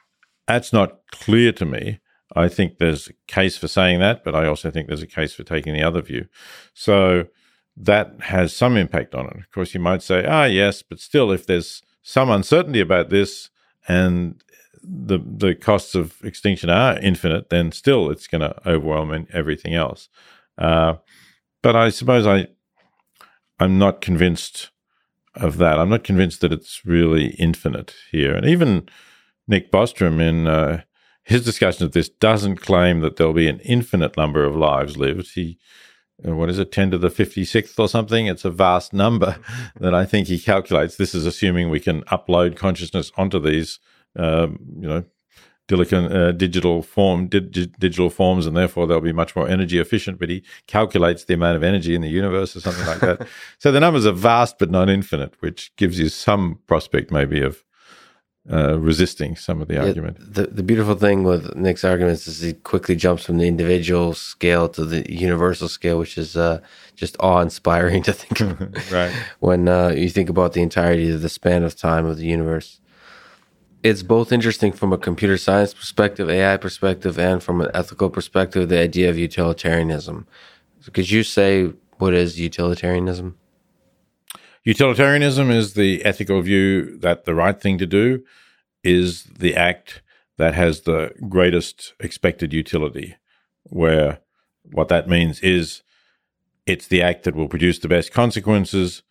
that's 0.46 0.72
not 0.72 1.00
clear 1.10 1.52
to 1.52 1.64
me. 1.64 2.00
I 2.34 2.48
think 2.48 2.78
there's 2.78 3.08
a 3.08 3.12
case 3.26 3.56
for 3.56 3.68
saying 3.68 4.00
that, 4.00 4.24
but 4.24 4.34
I 4.34 4.46
also 4.46 4.70
think 4.70 4.88
there's 4.88 5.02
a 5.02 5.06
case 5.06 5.34
for 5.34 5.44
taking 5.44 5.74
the 5.74 5.82
other 5.82 6.00
view. 6.00 6.26
So 6.72 7.26
that 7.76 8.14
has 8.20 8.54
some 8.54 8.76
impact 8.76 9.14
on 9.14 9.26
it. 9.26 9.36
Of 9.36 9.50
course, 9.50 9.74
you 9.74 9.80
might 9.80 10.02
say, 10.02 10.24
ah, 10.26 10.44
yes, 10.44 10.82
but 10.82 11.00
still, 11.00 11.30
if 11.30 11.46
there's 11.46 11.82
some 12.02 12.30
uncertainty 12.30 12.80
about 12.80 13.10
this 13.10 13.50
and 13.88 14.42
the 14.82 15.18
the 15.18 15.54
costs 15.54 15.94
of 15.94 16.16
extinction 16.24 16.68
are 16.68 16.98
infinite, 16.98 17.50
then 17.50 17.70
still 17.70 18.10
it's 18.10 18.26
going 18.26 18.40
to 18.40 18.68
overwhelm 18.68 19.26
everything 19.32 19.74
else. 19.74 20.08
Uh, 20.58 20.94
but 21.62 21.76
I 21.76 21.90
suppose 21.90 22.26
I 22.26 22.48
I'm 23.60 23.78
not 23.78 24.00
convinced 24.00 24.70
of 25.34 25.56
that. 25.58 25.78
I'm 25.78 25.88
not 25.88 26.04
convinced 26.04 26.40
that 26.40 26.52
it's 26.52 26.84
really 26.84 27.28
infinite 27.38 27.94
here. 28.10 28.34
And 28.34 28.44
even 28.46 28.88
Nick 29.48 29.70
Bostrom 29.70 30.20
in 30.20 30.46
uh, 30.46 30.82
his 31.24 31.44
discussion 31.44 31.84
of 31.84 31.92
this 31.92 32.08
doesn't 32.08 32.56
claim 32.56 33.00
that 33.00 33.16
there'll 33.16 33.32
be 33.32 33.48
an 33.48 33.60
infinite 33.60 34.16
number 34.16 34.44
of 34.44 34.56
lives 34.56 34.96
lived. 34.96 35.34
He 35.34 35.58
uh, 36.26 36.36
what 36.36 36.48
is 36.48 36.58
it, 36.58 36.70
10 36.70 36.92
to 36.92 36.98
the 36.98 37.08
56th 37.08 37.78
or 37.78 37.88
something? 37.88 38.26
It's 38.26 38.44
a 38.44 38.50
vast 38.50 38.92
number 38.92 39.38
that 39.80 39.94
I 39.94 40.04
think 40.04 40.28
he 40.28 40.38
calculates. 40.38 40.96
This 40.96 41.14
is 41.14 41.26
assuming 41.26 41.68
we 41.70 41.80
can 41.80 42.02
upload 42.02 42.56
consciousness 42.56 43.10
onto 43.16 43.40
these, 43.40 43.80
um, 44.16 44.58
you 44.78 44.88
know, 44.88 45.04
uh, 45.70 46.32
digital 46.32 46.82
form, 46.82 47.28
di- 47.28 47.40
digital 47.40 48.10
forms, 48.10 48.46
and 48.46 48.54
therefore 48.54 48.86
they'll 48.86 49.00
be 49.00 49.12
much 49.12 49.34
more 49.34 49.48
energy 49.48 49.78
efficient. 49.78 50.18
But 50.18 50.28
he 50.28 50.44
calculates 50.66 51.24
the 51.24 51.34
amount 51.34 51.56
of 51.56 51.62
energy 51.62 51.94
in 51.94 52.02
the 52.02 52.10
universe 52.10 52.54
or 52.54 52.60
something 52.60 52.86
like 52.86 53.00
that. 53.00 53.26
so 53.58 53.72
the 53.72 53.80
numbers 53.80 54.04
are 54.04 54.12
vast 54.12 54.58
but 54.58 54.70
not 54.70 54.90
infinite, 54.90 55.34
which 55.40 55.74
gives 55.76 55.98
you 55.98 56.10
some 56.10 56.58
prospect 56.66 57.10
maybe 57.10 57.40
of 57.40 57.64
uh, 58.50 58.78
resisting 58.78 59.36
some 59.36 59.62
of 59.62 59.68
the 59.68 59.74
yeah, 59.74 59.84
argument. 59.84 60.16
The 60.18 60.46
the 60.46 60.62
beautiful 60.62 60.94
thing 60.94 61.22
with 61.22 61.54
Nick's 61.54 61.84
arguments 61.84 62.26
is 62.26 62.40
he 62.40 62.54
quickly 62.54 62.96
jumps 62.96 63.24
from 63.24 63.38
the 63.38 63.46
individual 63.46 64.14
scale 64.14 64.68
to 64.70 64.84
the 64.84 65.10
universal 65.12 65.68
scale, 65.68 65.98
which 65.98 66.18
is 66.18 66.36
uh, 66.36 66.60
just 66.96 67.16
awe 67.20 67.40
inspiring 67.40 68.02
to 68.08 68.12
think 68.12 68.40
of. 68.40 68.92
right. 68.92 69.12
When 69.40 69.68
uh, 69.68 69.88
you 69.88 70.08
think 70.08 70.28
about 70.28 70.54
the 70.54 70.62
entirety 70.62 71.10
of 71.10 71.22
the 71.22 71.28
span 71.28 71.62
of 71.62 71.76
time 71.76 72.06
of 72.06 72.16
the 72.16 72.26
universe 72.26 72.80
it's 73.82 74.02
both 74.02 74.30
interesting 74.30 74.72
from 74.72 74.92
a 74.92 74.98
computer 74.98 75.36
science 75.36 75.74
perspective, 75.74 76.30
AI 76.30 76.56
perspective, 76.56 77.18
and 77.18 77.42
from 77.42 77.60
an 77.60 77.70
ethical 77.74 78.10
perspective, 78.10 78.68
the 78.68 78.78
idea 78.78 79.10
of 79.10 79.18
utilitarianism. 79.18 80.26
Could 80.92 81.10
you 81.10 81.22
say 81.22 81.72
what 81.98 82.14
is 82.14 82.38
utilitarianism? 82.38 83.36
Utilitarianism 84.64 85.50
is 85.50 85.74
the 85.74 86.04
ethical 86.04 86.40
view 86.40 86.96
that 86.98 87.24
the 87.24 87.34
right 87.34 87.60
thing 87.60 87.78
to 87.78 87.86
do 87.86 88.22
is 88.84 89.24
the 89.24 89.56
act 89.56 90.02
that 90.38 90.54
has 90.54 90.82
the 90.82 91.12
greatest 91.28 91.94
expected 91.98 92.52
utility, 92.52 93.16
where 93.64 94.20
what 94.62 94.88
that 94.88 95.08
means 95.08 95.40
is 95.40 95.82
it's 96.64 96.86
the 96.86 97.02
act 97.02 97.24
that 97.24 97.34
will 97.34 97.48
produce 97.48 97.80
the 97.80 97.88
best 97.88 98.12
consequences, 98.12 99.02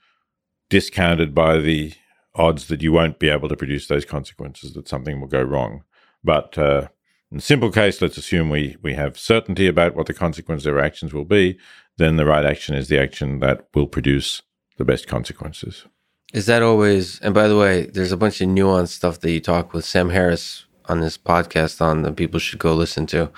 discounted 0.69 1.35
by 1.35 1.57
the 1.57 1.93
odds 2.33 2.67
that 2.67 2.81
you 2.81 2.93
won't 2.93 3.19
be 3.19 3.27
able 3.27 3.49
to 3.49 3.57
produce 3.57 3.87
those 3.87 4.05
consequences, 4.05 4.73
that 4.73 4.87
something 4.87 5.19
will 5.19 5.27
go 5.27 5.41
wrong. 5.41 5.83
But 6.23 6.57
uh, 6.57 6.87
in 7.29 7.37
the 7.37 7.43
simple 7.43 7.71
case, 7.71 8.01
let's 8.01 8.17
assume 8.17 8.49
we, 8.49 8.77
we 8.81 8.93
have 8.93 9.19
certainty 9.19 9.67
about 9.67 9.95
what 9.95 10.07
the 10.07 10.13
consequences 10.13 10.65
of 10.65 10.75
our 10.75 10.83
actions 10.83 11.13
will 11.13 11.25
be, 11.25 11.59
then 11.97 12.15
the 12.15 12.25
right 12.25 12.45
action 12.45 12.73
is 12.73 12.87
the 12.87 13.01
action 13.01 13.39
that 13.39 13.67
will 13.73 13.87
produce 13.87 14.41
the 14.81 14.93
best 14.93 15.07
consequences. 15.07 15.85
Is 16.33 16.47
that 16.47 16.63
always, 16.63 17.19
and 17.19 17.35
by 17.35 17.47
the 17.47 17.57
way, 17.57 17.85
there's 17.85 18.11
a 18.11 18.17
bunch 18.17 18.41
of 18.41 18.49
nuanced 18.49 18.89
stuff 18.89 19.19
that 19.19 19.31
you 19.31 19.39
talk 19.39 19.73
with 19.73 19.85
Sam 19.85 20.09
Harris 20.09 20.65
on 20.85 21.01
this 21.01 21.19
podcast 21.19 21.81
on 21.81 22.01
that 22.01 22.15
people 22.15 22.39
should 22.39 22.57
go 22.57 22.73
listen 22.73 23.05
to. 23.07 23.29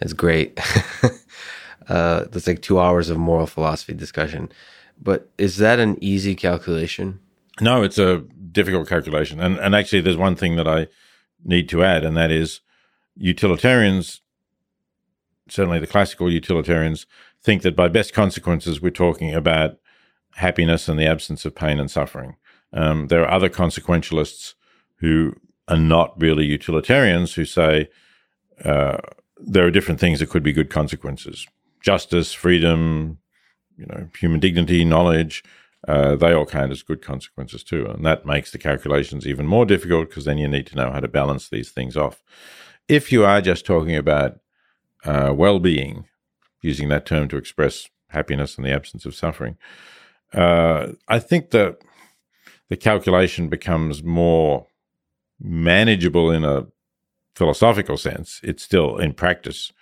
It's 0.00 0.12
great. 0.12 0.60
uh, 1.88 2.24
that's 2.30 2.46
like 2.46 2.62
two 2.62 2.78
hours 2.78 3.10
of 3.10 3.18
moral 3.18 3.48
philosophy 3.48 3.94
discussion. 3.94 4.52
But 5.00 5.28
is 5.38 5.56
that 5.56 5.80
an 5.80 5.96
easy 6.00 6.36
calculation? 6.36 7.18
No, 7.60 7.82
it's 7.82 7.98
a 7.98 8.18
difficult 8.52 8.88
calculation. 8.88 9.40
And 9.40 9.58
and 9.58 9.74
actually, 9.74 10.02
there's 10.02 10.16
one 10.16 10.36
thing 10.36 10.54
that 10.56 10.68
I 10.68 10.86
need 11.44 11.68
to 11.70 11.82
add, 11.82 12.04
and 12.04 12.16
that 12.16 12.30
is 12.30 12.60
utilitarians, 13.16 14.20
certainly 15.48 15.80
the 15.80 15.86
classical 15.94 16.30
utilitarians, 16.30 17.06
think 17.42 17.62
that 17.62 17.74
by 17.74 17.88
best 17.88 18.12
consequences 18.12 18.80
we're 18.80 18.90
talking 18.90 19.34
about 19.34 19.78
happiness 20.36 20.88
and 20.88 20.98
the 20.98 21.06
absence 21.06 21.44
of 21.44 21.54
pain 21.54 21.78
and 21.78 21.90
suffering. 21.90 22.36
Um, 22.72 23.08
there 23.08 23.22
are 23.22 23.30
other 23.30 23.48
consequentialists 23.48 24.54
who 24.96 25.34
are 25.68 25.76
not 25.76 26.20
really 26.20 26.44
utilitarians 26.44 27.34
who 27.34 27.44
say 27.44 27.88
uh, 28.64 28.98
there 29.36 29.66
are 29.66 29.70
different 29.70 30.00
things 30.00 30.20
that 30.20 30.30
could 30.30 30.42
be 30.42 30.52
good 30.52 30.70
consequences: 30.70 31.46
justice, 31.80 32.32
freedom, 32.32 33.18
you 33.76 33.86
know, 33.86 34.08
human 34.18 34.40
dignity, 34.40 34.84
knowledge 34.84 35.42
uh, 35.88 36.14
they 36.14 36.32
all 36.32 36.46
count 36.46 36.70
as 36.70 36.82
good 36.82 37.02
consequences 37.02 37.64
too. 37.64 37.86
And 37.86 38.04
that 38.06 38.24
makes 38.24 38.52
the 38.52 38.58
calculations 38.58 39.26
even 39.26 39.46
more 39.46 39.66
difficult 39.66 40.08
because 40.08 40.24
then 40.24 40.38
you 40.38 40.46
need 40.46 40.66
to 40.68 40.76
know 40.76 40.90
how 40.90 41.00
to 41.00 41.08
balance 41.08 41.48
these 41.48 41.70
things 41.70 41.96
off. 41.96 42.22
If 42.88 43.10
you 43.10 43.24
are 43.24 43.40
just 43.40 43.66
talking 43.66 43.96
about 43.96 44.38
uh, 45.04 45.32
well 45.34 45.58
being, 45.58 46.06
using 46.60 46.88
that 46.90 47.06
term 47.06 47.28
to 47.28 47.36
express 47.36 47.88
happiness 48.08 48.56
and 48.56 48.64
the 48.64 48.70
absence 48.70 49.04
of 49.04 49.14
suffering, 49.14 49.56
uh, 50.34 50.92
I 51.08 51.18
think 51.18 51.50
that 51.50 51.78
the 52.68 52.76
calculation 52.76 53.48
becomes 53.48 54.02
more 54.02 54.66
manageable 55.40 56.30
in 56.30 56.44
a 56.44 56.66
philosophical 57.34 57.96
sense. 57.96 58.40
It's 58.42 58.62
still 58.62 58.98
in 58.98 59.14
practice 59.14 59.72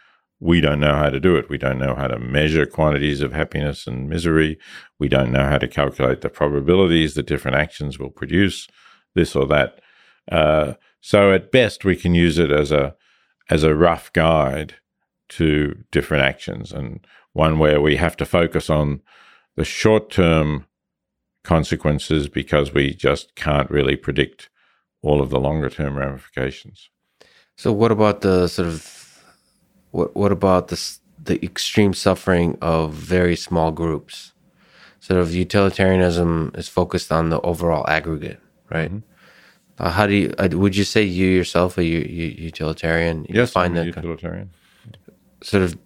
we 0.41 0.63
don't 0.63 0.81
know 0.81 0.95
how 0.95 1.11
to 1.11 1.21
do 1.21 1.37
it. 1.37 1.51
We 1.51 1.59
don't 1.59 1.79
know 1.79 1.95
how 1.95 2.09
to 2.09 2.19
measure 2.19 2.65
quantities 2.65 3.21
of 3.21 3.33
happiness 3.33 3.87
and 3.87 4.09
misery. 4.09 4.59
We 4.99 5.07
don't 5.07 5.31
know 5.31 5.45
how 5.45 5.59
to 5.59 5.69
calculate 5.69 6.23
the 6.23 6.31
probabilities 6.31 7.15
that 7.15 7.27
different 7.27 7.59
actions 7.59 7.99
will 7.99 8.11
produce 8.11 8.67
this 9.15 9.37
or 9.37 9.47
that. 9.49 9.81
Uh, 10.33 10.75
so 11.03 11.33
at 11.33 11.53
best, 11.53 11.85
we 11.85 11.95
can 11.95 12.15
use 12.15 12.39
it 12.39 12.51
as 12.51 12.73
a 12.73 12.97
as 13.51 13.63
a 13.65 13.75
rough 13.75 14.13
guide 14.13 14.77
to 15.29 15.85
different 15.91 16.25
actions, 16.25 16.73
and 16.73 17.07
one 17.33 17.59
where 17.59 17.81
we 17.81 17.97
have 17.97 18.17
to 18.17 18.25
focus 18.25 18.71
on 18.71 19.03
the 19.61 19.65
short 19.67 20.11
term 20.11 20.65
consequences 21.45 22.29
because 22.29 22.73
we 22.73 22.95
just 22.95 23.35
can't 23.35 23.71
really 23.71 23.95
predict 24.07 24.49
all 25.03 25.21
of 25.21 25.29
the 25.29 25.39
longer 25.39 25.69
term 25.69 25.99
ramifications. 25.99 26.89
So, 27.57 27.71
what 27.71 27.93
about 27.93 28.23
the 28.23 28.49
sort 28.49 28.69
of 28.69 29.23
what 29.91 30.17
what 30.17 30.33
about 30.33 30.69
the 30.69 30.79
the 31.23 31.37
extreme 31.45 31.93
suffering 31.93 32.57
of 32.63 32.95
very 32.95 33.37
small 33.37 33.71
groups? 33.71 34.33
Sort 35.01 35.21
of 35.21 35.35
utilitarianism 35.35 36.53
is 36.55 36.69
focused 36.69 37.11
on 37.13 37.29
the 37.29 37.41
overall 37.43 37.85
aggregate, 37.99 38.41
right? 38.71 38.91
Mm-hmm. 38.91 39.83
Uh, 39.83 39.91
how 39.91 40.07
do 40.07 40.15
you 40.15 40.35
uh, 40.39 40.49
would 40.53 40.75
you 40.75 40.85
say 40.85 41.03
you 41.03 41.29
yourself 41.41 41.77
are 41.77 41.89
you, 41.93 42.01
you 42.19 42.29
utilitarian? 42.51 43.27
You 43.29 43.35
yes, 43.41 43.53
find 43.53 43.79
I'm 43.79 43.85
that 43.85 43.95
utilitarian. 43.95 44.49
Sort 45.43 45.65
of. 45.65 45.77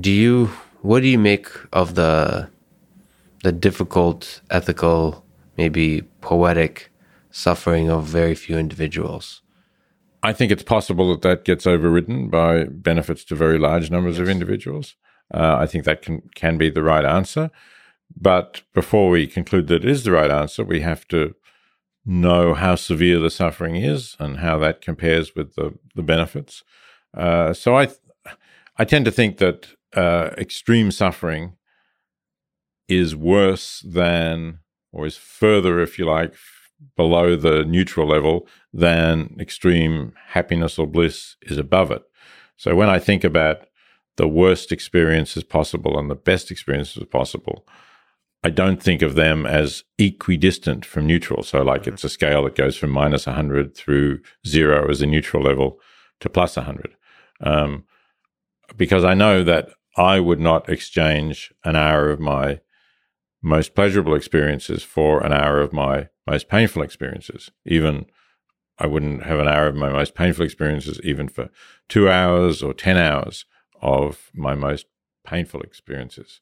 Do 0.00 0.12
you 0.12 0.50
what 0.82 1.00
do 1.00 1.08
you 1.08 1.18
make 1.18 1.48
of 1.72 1.94
the 1.94 2.51
the 3.42 3.52
difficult 3.52 4.40
ethical, 4.50 5.24
maybe 5.56 6.02
poetic 6.20 6.90
suffering 7.30 7.90
of 7.90 8.04
very 8.04 8.34
few 8.34 8.58
individuals? 8.58 9.42
I 10.22 10.32
think 10.32 10.52
it's 10.52 10.62
possible 10.62 11.10
that 11.10 11.22
that 11.22 11.44
gets 11.44 11.66
overridden 11.66 12.30
by 12.30 12.64
benefits 12.64 13.24
to 13.24 13.34
very 13.34 13.58
large 13.58 13.90
numbers 13.90 14.16
yes. 14.16 14.22
of 14.22 14.28
individuals. 14.28 14.94
Uh, 15.34 15.56
I 15.58 15.66
think 15.66 15.84
that 15.84 16.02
can 16.02 16.22
can 16.34 16.58
be 16.58 16.70
the 16.70 16.82
right 16.82 17.04
answer. 17.04 17.50
But 18.14 18.62
before 18.74 19.08
we 19.08 19.26
conclude 19.26 19.66
that 19.68 19.84
it 19.84 19.90
is 19.90 20.04
the 20.04 20.12
right 20.12 20.30
answer, 20.30 20.64
we 20.64 20.80
have 20.80 21.08
to 21.08 21.34
know 22.04 22.54
how 22.54 22.74
severe 22.74 23.18
the 23.18 23.30
suffering 23.30 23.76
is 23.76 24.16
and 24.18 24.38
how 24.38 24.58
that 24.58 24.80
compares 24.80 25.34
with 25.34 25.54
the, 25.54 25.78
the 25.94 26.02
benefits. 26.02 26.62
Uh, 27.16 27.52
so 27.52 27.76
I, 27.76 27.88
I 28.76 28.84
tend 28.84 29.04
to 29.04 29.10
think 29.10 29.38
that 29.38 29.68
uh, 29.94 30.30
extreme 30.36 30.90
suffering 30.90 31.56
is 32.96 33.16
worse 33.16 33.80
than, 33.80 34.58
or 34.92 35.06
is 35.06 35.16
further, 35.16 35.80
if 35.80 35.98
you 35.98 36.06
like, 36.06 36.34
below 36.96 37.36
the 37.36 37.64
neutral 37.64 38.08
level 38.08 38.46
than 38.72 39.36
extreme 39.38 40.12
happiness 40.28 40.78
or 40.78 40.86
bliss 40.86 41.36
is 41.42 41.58
above 41.58 41.90
it. 41.90 42.02
So 42.56 42.74
when 42.74 42.88
I 42.88 42.98
think 42.98 43.24
about 43.24 43.66
the 44.16 44.28
worst 44.28 44.72
experiences 44.72 45.44
possible 45.44 45.98
and 45.98 46.10
the 46.10 46.14
best 46.14 46.50
experiences 46.50 47.02
possible, 47.10 47.66
I 48.44 48.50
don't 48.50 48.82
think 48.82 49.02
of 49.02 49.14
them 49.14 49.46
as 49.46 49.84
equidistant 49.98 50.84
from 50.84 51.06
neutral. 51.06 51.44
So, 51.44 51.62
like 51.62 51.86
it's 51.86 52.04
a 52.04 52.08
scale 52.08 52.44
that 52.44 52.56
goes 52.56 52.76
from 52.76 52.90
minus 52.90 53.26
100 53.26 53.76
through 53.76 54.20
zero 54.46 54.90
as 54.90 55.00
a 55.00 55.06
neutral 55.06 55.42
level 55.42 55.78
to 56.20 56.28
plus 56.28 56.56
100. 56.56 56.96
Um, 57.40 57.84
because 58.76 59.04
I 59.04 59.14
know 59.14 59.44
that 59.44 59.70
I 59.96 60.18
would 60.18 60.40
not 60.40 60.68
exchange 60.68 61.52
an 61.64 61.76
hour 61.76 62.10
of 62.10 62.18
my 62.18 62.60
most 63.42 63.74
pleasurable 63.74 64.14
experiences 64.14 64.82
for 64.82 65.24
an 65.24 65.32
hour 65.32 65.60
of 65.60 65.72
my 65.72 66.08
most 66.26 66.48
painful 66.48 66.82
experiences. 66.82 67.50
Even 67.66 68.06
I 68.78 68.86
wouldn't 68.86 69.24
have 69.24 69.40
an 69.40 69.48
hour 69.48 69.66
of 69.66 69.74
my 69.74 69.90
most 69.90 70.14
painful 70.14 70.44
experiences, 70.44 71.00
even 71.02 71.28
for 71.28 71.50
two 71.88 72.08
hours 72.08 72.62
or 72.62 72.72
10 72.72 72.96
hours 72.96 73.44
of 73.80 74.30
my 74.34 74.54
most 74.54 74.86
painful 75.24 75.60
experiences. 75.60 76.40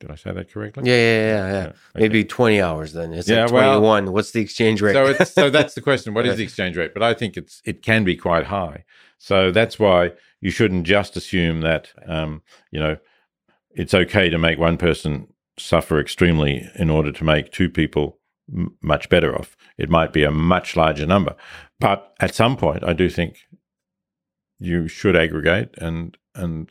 Did 0.00 0.10
I 0.10 0.14
say 0.14 0.32
that 0.32 0.50
correctly? 0.50 0.84
Yeah, 0.90 0.96
yeah, 0.96 1.26
yeah, 1.26 1.52
yeah. 1.52 1.66
Okay. 1.66 1.74
Maybe 1.94 2.24
20 2.24 2.62
hours 2.62 2.94
then. 2.94 3.12
It's 3.12 3.28
yeah, 3.28 3.42
like 3.42 3.50
21. 3.50 4.04
Well, 4.04 4.14
What's 4.14 4.30
the 4.30 4.40
exchange 4.40 4.80
rate? 4.80 4.94
so, 4.94 5.06
it's, 5.06 5.32
so 5.32 5.50
that's 5.50 5.74
the 5.74 5.82
question. 5.82 6.14
What 6.14 6.26
is 6.26 6.36
the 6.38 6.42
exchange 6.42 6.78
rate? 6.78 6.94
But 6.94 7.02
I 7.02 7.12
think 7.12 7.36
it's 7.36 7.60
it 7.66 7.82
can 7.82 8.02
be 8.02 8.16
quite 8.16 8.46
high. 8.46 8.84
So 9.18 9.50
that's 9.50 9.78
why 9.78 10.12
you 10.40 10.50
shouldn't 10.50 10.86
just 10.86 11.16
assume 11.16 11.60
that, 11.60 11.92
um, 12.06 12.42
you 12.70 12.80
know, 12.80 12.96
it's 13.72 13.92
okay 13.92 14.30
to 14.30 14.38
make 14.38 14.58
one 14.58 14.78
person 14.78 15.28
suffer 15.60 16.00
extremely 16.00 16.68
in 16.76 16.90
order 16.90 17.12
to 17.12 17.24
make 17.24 17.52
two 17.52 17.68
people 17.68 18.18
m- 18.52 18.76
much 18.82 19.08
better 19.08 19.36
off. 19.36 19.56
It 19.78 19.90
might 19.90 20.12
be 20.12 20.24
a 20.24 20.30
much 20.30 20.76
larger 20.76 21.06
number. 21.06 21.36
But 21.78 22.12
at 22.20 22.34
some 22.34 22.56
point, 22.56 22.84
I 22.84 22.92
do 22.92 23.08
think 23.08 23.36
you 24.58 24.88
should 24.88 25.16
aggregate 25.16 25.70
and 25.78 26.16
and 26.34 26.70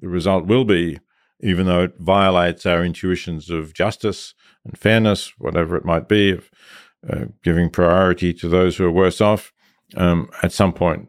the 0.00 0.08
result 0.08 0.46
will 0.46 0.64
be 0.64 0.98
even 1.40 1.66
though 1.66 1.82
it 1.82 1.94
violates 1.98 2.66
our 2.66 2.84
intuitions 2.84 3.50
of 3.50 3.72
justice 3.72 4.34
and 4.64 4.76
fairness, 4.76 5.32
whatever 5.38 5.76
it 5.76 5.84
might 5.84 6.08
be, 6.08 6.32
of 6.32 6.50
uh, 7.08 7.26
giving 7.44 7.70
priority 7.70 8.34
to 8.34 8.48
those 8.48 8.76
who 8.76 8.84
are 8.84 8.90
worse 8.90 9.20
off, 9.20 9.52
um, 9.96 10.28
at 10.42 10.52
some 10.52 10.72
point, 10.72 11.08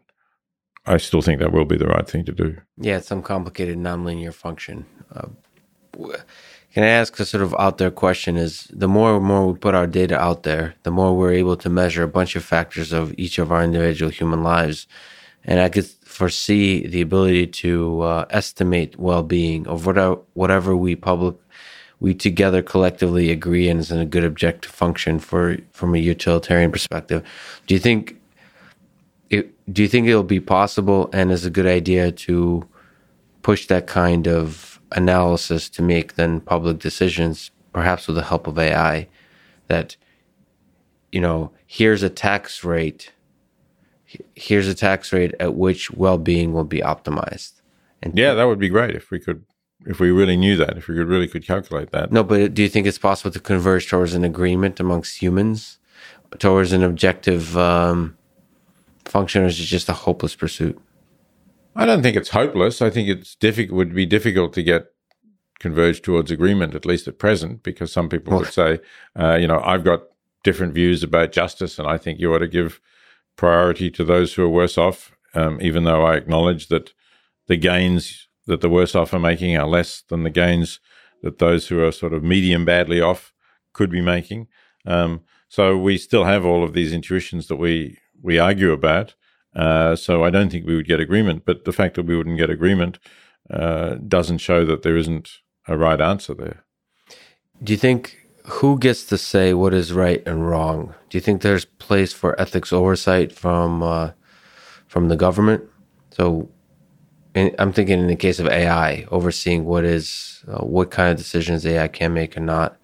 I 0.86 0.96
still 0.98 1.22
think 1.22 1.40
that 1.40 1.52
will 1.52 1.64
be 1.64 1.76
the 1.76 1.88
right 1.88 2.08
thing 2.08 2.24
to 2.26 2.32
do. 2.32 2.56
Yeah, 2.76 3.00
some 3.00 3.22
complicated 3.22 3.76
nonlinear 3.76 4.32
function. 4.32 4.86
Uh, 5.12 5.28
can 6.72 6.84
I 6.84 6.88
ask 6.88 7.18
a 7.18 7.24
sort 7.24 7.42
of 7.42 7.54
out 7.58 7.78
there 7.78 7.90
question? 7.90 8.36
Is 8.36 8.68
the 8.72 8.86
more 8.86 9.16
and 9.16 9.24
more 9.24 9.48
we 9.48 9.58
put 9.58 9.74
our 9.74 9.86
data 9.86 10.18
out 10.18 10.44
there, 10.44 10.74
the 10.84 10.90
more 10.90 11.16
we're 11.16 11.32
able 11.32 11.56
to 11.56 11.68
measure 11.68 12.04
a 12.04 12.08
bunch 12.08 12.36
of 12.36 12.44
factors 12.44 12.92
of 12.92 13.12
each 13.18 13.38
of 13.38 13.50
our 13.50 13.64
individual 13.64 14.10
human 14.10 14.42
lives. 14.44 14.86
And 15.44 15.58
I 15.58 15.68
could 15.68 15.86
foresee 15.86 16.86
the 16.86 17.00
ability 17.00 17.46
to 17.46 18.02
uh, 18.02 18.26
estimate 18.30 18.98
well-being 18.98 19.66
of 19.66 19.86
whatever, 19.86 20.18
whatever 20.34 20.76
we 20.76 20.94
public 20.94 21.36
we 21.98 22.14
together 22.14 22.62
collectively 22.62 23.30
agree 23.30 23.68
and 23.68 23.78
is 23.78 23.90
in 23.90 23.98
a 23.98 24.06
good 24.06 24.24
objective 24.24 24.72
function 24.72 25.18
for 25.18 25.58
from 25.72 25.94
a 25.94 25.98
utilitarian 25.98 26.72
perspective. 26.72 27.22
Do 27.66 27.74
you 27.74 27.80
think 27.80 28.16
it, 29.28 29.52
do 29.72 29.82
you 29.82 29.88
think 29.88 30.08
it'll 30.08 30.22
be 30.22 30.40
possible 30.40 31.10
and 31.12 31.30
is 31.30 31.44
a 31.44 31.50
good 31.50 31.66
idea 31.66 32.10
to 32.10 32.66
push 33.42 33.66
that 33.66 33.86
kind 33.86 34.26
of 34.26 34.69
analysis 34.92 35.68
to 35.70 35.82
make 35.82 36.14
then 36.14 36.40
public 36.40 36.78
decisions, 36.78 37.50
perhaps 37.72 38.06
with 38.06 38.16
the 38.16 38.24
help 38.24 38.46
of 38.46 38.58
AI, 38.58 39.08
that 39.68 39.96
you 41.12 41.20
know, 41.20 41.50
here's 41.66 42.02
a 42.02 42.10
tax 42.10 42.62
rate 42.62 43.12
here's 44.34 44.68
a 44.68 44.74
tax 44.74 45.12
rate 45.12 45.34
at 45.38 45.54
which 45.54 45.90
well-being 45.90 46.52
will 46.52 46.64
be 46.64 46.80
optimized. 46.80 47.60
And 48.02 48.16
yeah, 48.18 48.34
that 48.34 48.44
would 48.44 48.58
be 48.58 48.68
great 48.68 48.96
if 48.96 49.10
we 49.10 49.20
could, 49.20 49.44
if 49.86 50.00
we 50.00 50.10
really 50.10 50.36
knew 50.36 50.56
that, 50.56 50.76
if 50.76 50.88
we 50.88 50.96
could 50.96 51.06
really 51.06 51.28
could 51.28 51.46
calculate 51.46 51.90
that. 51.92 52.10
No, 52.10 52.24
but 52.24 52.54
do 52.54 52.62
you 52.62 52.68
think 52.68 52.86
it's 52.86 52.98
possible 52.98 53.30
to 53.30 53.40
converge 53.40 53.88
towards 53.88 54.14
an 54.14 54.24
agreement 54.24 54.80
amongst 54.80 55.20
humans, 55.20 55.78
towards 56.38 56.72
an 56.72 56.82
objective 56.82 57.56
um, 57.56 58.16
function, 59.04 59.42
or 59.42 59.46
is 59.46 59.60
it 59.60 59.64
just 59.64 59.88
a 59.88 59.92
hopeless 59.92 60.34
pursuit? 60.34 60.78
I 61.76 61.86
don't 61.86 62.02
think 62.02 62.16
it's 62.16 62.30
hopeless. 62.30 62.82
I 62.82 62.90
think 62.90 63.08
it's 63.08 63.34
difficult. 63.36 63.76
Would 63.76 63.94
be 63.94 64.06
difficult 64.06 64.52
to 64.54 64.62
get 64.62 64.86
converged 65.60 66.04
towards 66.04 66.30
agreement, 66.30 66.74
at 66.74 66.86
least 66.86 67.06
at 67.06 67.18
present, 67.18 67.62
because 67.62 67.92
some 67.92 68.08
people 68.08 68.38
would 68.38 68.52
say, 68.52 68.80
uh, 69.18 69.36
you 69.36 69.46
know, 69.46 69.60
I've 69.64 69.84
got 69.84 70.02
different 70.42 70.74
views 70.74 71.02
about 71.02 71.32
justice, 71.32 71.78
and 71.78 71.86
I 71.86 71.98
think 71.98 72.18
you 72.18 72.34
ought 72.34 72.38
to 72.38 72.48
give 72.48 72.80
priority 73.36 73.90
to 73.90 74.04
those 74.04 74.34
who 74.34 74.42
are 74.42 74.48
worse 74.48 74.76
off, 74.78 75.14
um, 75.34 75.58
even 75.60 75.84
though 75.84 76.04
I 76.04 76.16
acknowledge 76.16 76.68
that 76.68 76.92
the 77.46 77.56
gains 77.56 78.28
that 78.46 78.62
the 78.62 78.70
worse 78.70 78.94
off 78.94 79.14
are 79.14 79.18
making 79.18 79.56
are 79.56 79.66
less 79.66 80.02
than 80.08 80.22
the 80.24 80.30
gains 80.30 80.80
that 81.22 81.38
those 81.38 81.68
who 81.68 81.84
are 81.84 81.92
sort 81.92 82.12
of 82.12 82.24
medium 82.24 82.64
badly 82.64 83.00
off 83.00 83.32
could 83.72 83.90
be 83.90 84.00
making. 84.00 84.48
Um, 84.86 85.22
so 85.48 85.76
we 85.76 85.98
still 85.98 86.24
have 86.24 86.44
all 86.44 86.64
of 86.64 86.72
these 86.72 86.92
intuitions 86.92 87.48
that 87.48 87.56
we 87.56 87.98
we 88.22 88.38
argue 88.38 88.72
about. 88.72 89.14
Uh, 89.54 89.96
so 89.96 90.24
I 90.24 90.30
don't 90.30 90.50
think 90.50 90.66
we 90.66 90.76
would 90.76 90.86
get 90.86 91.00
agreement. 91.00 91.44
But 91.44 91.64
the 91.64 91.72
fact 91.72 91.96
that 91.96 92.04
we 92.06 92.16
wouldn't 92.16 92.38
get 92.38 92.50
agreement 92.50 92.98
uh, 93.50 93.96
doesn't 94.06 94.38
show 94.38 94.64
that 94.64 94.82
there 94.82 94.96
isn't 94.96 95.30
a 95.66 95.76
right 95.76 96.00
answer 96.00 96.34
there. 96.34 96.64
Do 97.62 97.72
you 97.72 97.78
think 97.78 98.16
who 98.44 98.78
gets 98.78 99.04
to 99.06 99.18
say 99.18 99.54
what 99.54 99.74
is 99.74 99.92
right 99.92 100.22
and 100.26 100.48
wrong? 100.48 100.94
Do 101.08 101.18
you 101.18 101.20
think 101.20 101.42
there's 101.42 101.64
place 101.64 102.12
for 102.12 102.40
ethics 102.40 102.72
oversight 102.72 103.32
from 103.32 103.82
uh, 103.82 104.10
from 104.86 105.08
the 105.08 105.16
government? 105.16 105.64
So, 106.10 106.48
I'm 107.34 107.72
thinking 107.72 108.00
in 108.00 108.08
the 108.08 108.16
case 108.16 108.40
of 108.40 108.48
AI, 108.48 109.06
overseeing 109.10 109.64
what 109.64 109.84
is 109.84 110.42
uh, 110.48 110.64
what 110.64 110.90
kind 110.90 111.10
of 111.10 111.16
decisions 111.16 111.64
AI 111.64 111.86
can 111.88 112.12
make 112.14 112.36
or 112.36 112.40
not. 112.40 112.76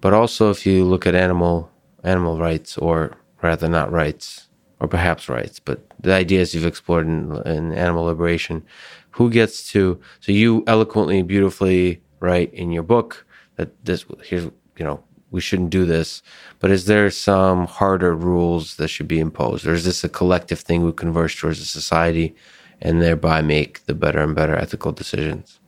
But 0.00 0.12
also, 0.12 0.50
if 0.50 0.66
you 0.66 0.84
look 0.84 1.06
at 1.06 1.14
animal 1.14 1.70
animal 2.02 2.38
rights, 2.38 2.76
or 2.76 3.16
rather, 3.42 3.68
not 3.68 3.90
rights, 3.90 4.48
or 4.80 4.88
perhaps 4.88 5.28
rights, 5.28 5.60
but 5.60 5.80
the 6.00 6.12
ideas 6.12 6.54
you've 6.54 6.66
explored 6.66 7.06
in, 7.06 7.36
in 7.46 7.72
animal 7.72 8.04
liberation, 8.04 8.64
who 9.12 9.30
gets 9.30 9.70
to? 9.72 10.00
So 10.20 10.32
you 10.32 10.64
eloquently, 10.66 11.22
beautifully 11.22 12.02
write 12.20 12.52
in 12.52 12.72
your 12.72 12.82
book 12.82 13.26
that 13.56 13.84
this 13.84 14.04
here's 14.22 14.50
you 14.76 14.84
know, 14.84 15.02
we 15.30 15.40
shouldn't 15.40 15.70
do 15.70 15.84
this. 15.84 16.22
But 16.58 16.70
is 16.70 16.86
there 16.86 17.10
some 17.10 17.66
harder 17.66 18.14
rules 18.14 18.76
that 18.76 18.88
should 18.88 19.08
be 19.08 19.20
imposed? 19.20 19.66
Or 19.66 19.72
is 19.72 19.84
this 19.84 20.04
a 20.04 20.08
collective 20.08 20.60
thing 20.60 20.82
we 20.82 20.92
converge 20.92 21.38
towards 21.38 21.60
a 21.60 21.64
society 21.64 22.34
and 22.80 23.00
thereby 23.00 23.42
make 23.42 23.84
the 23.86 23.94
better 23.94 24.20
and 24.20 24.34
better 24.34 24.56
ethical 24.56 24.92
decisions? 24.92 25.60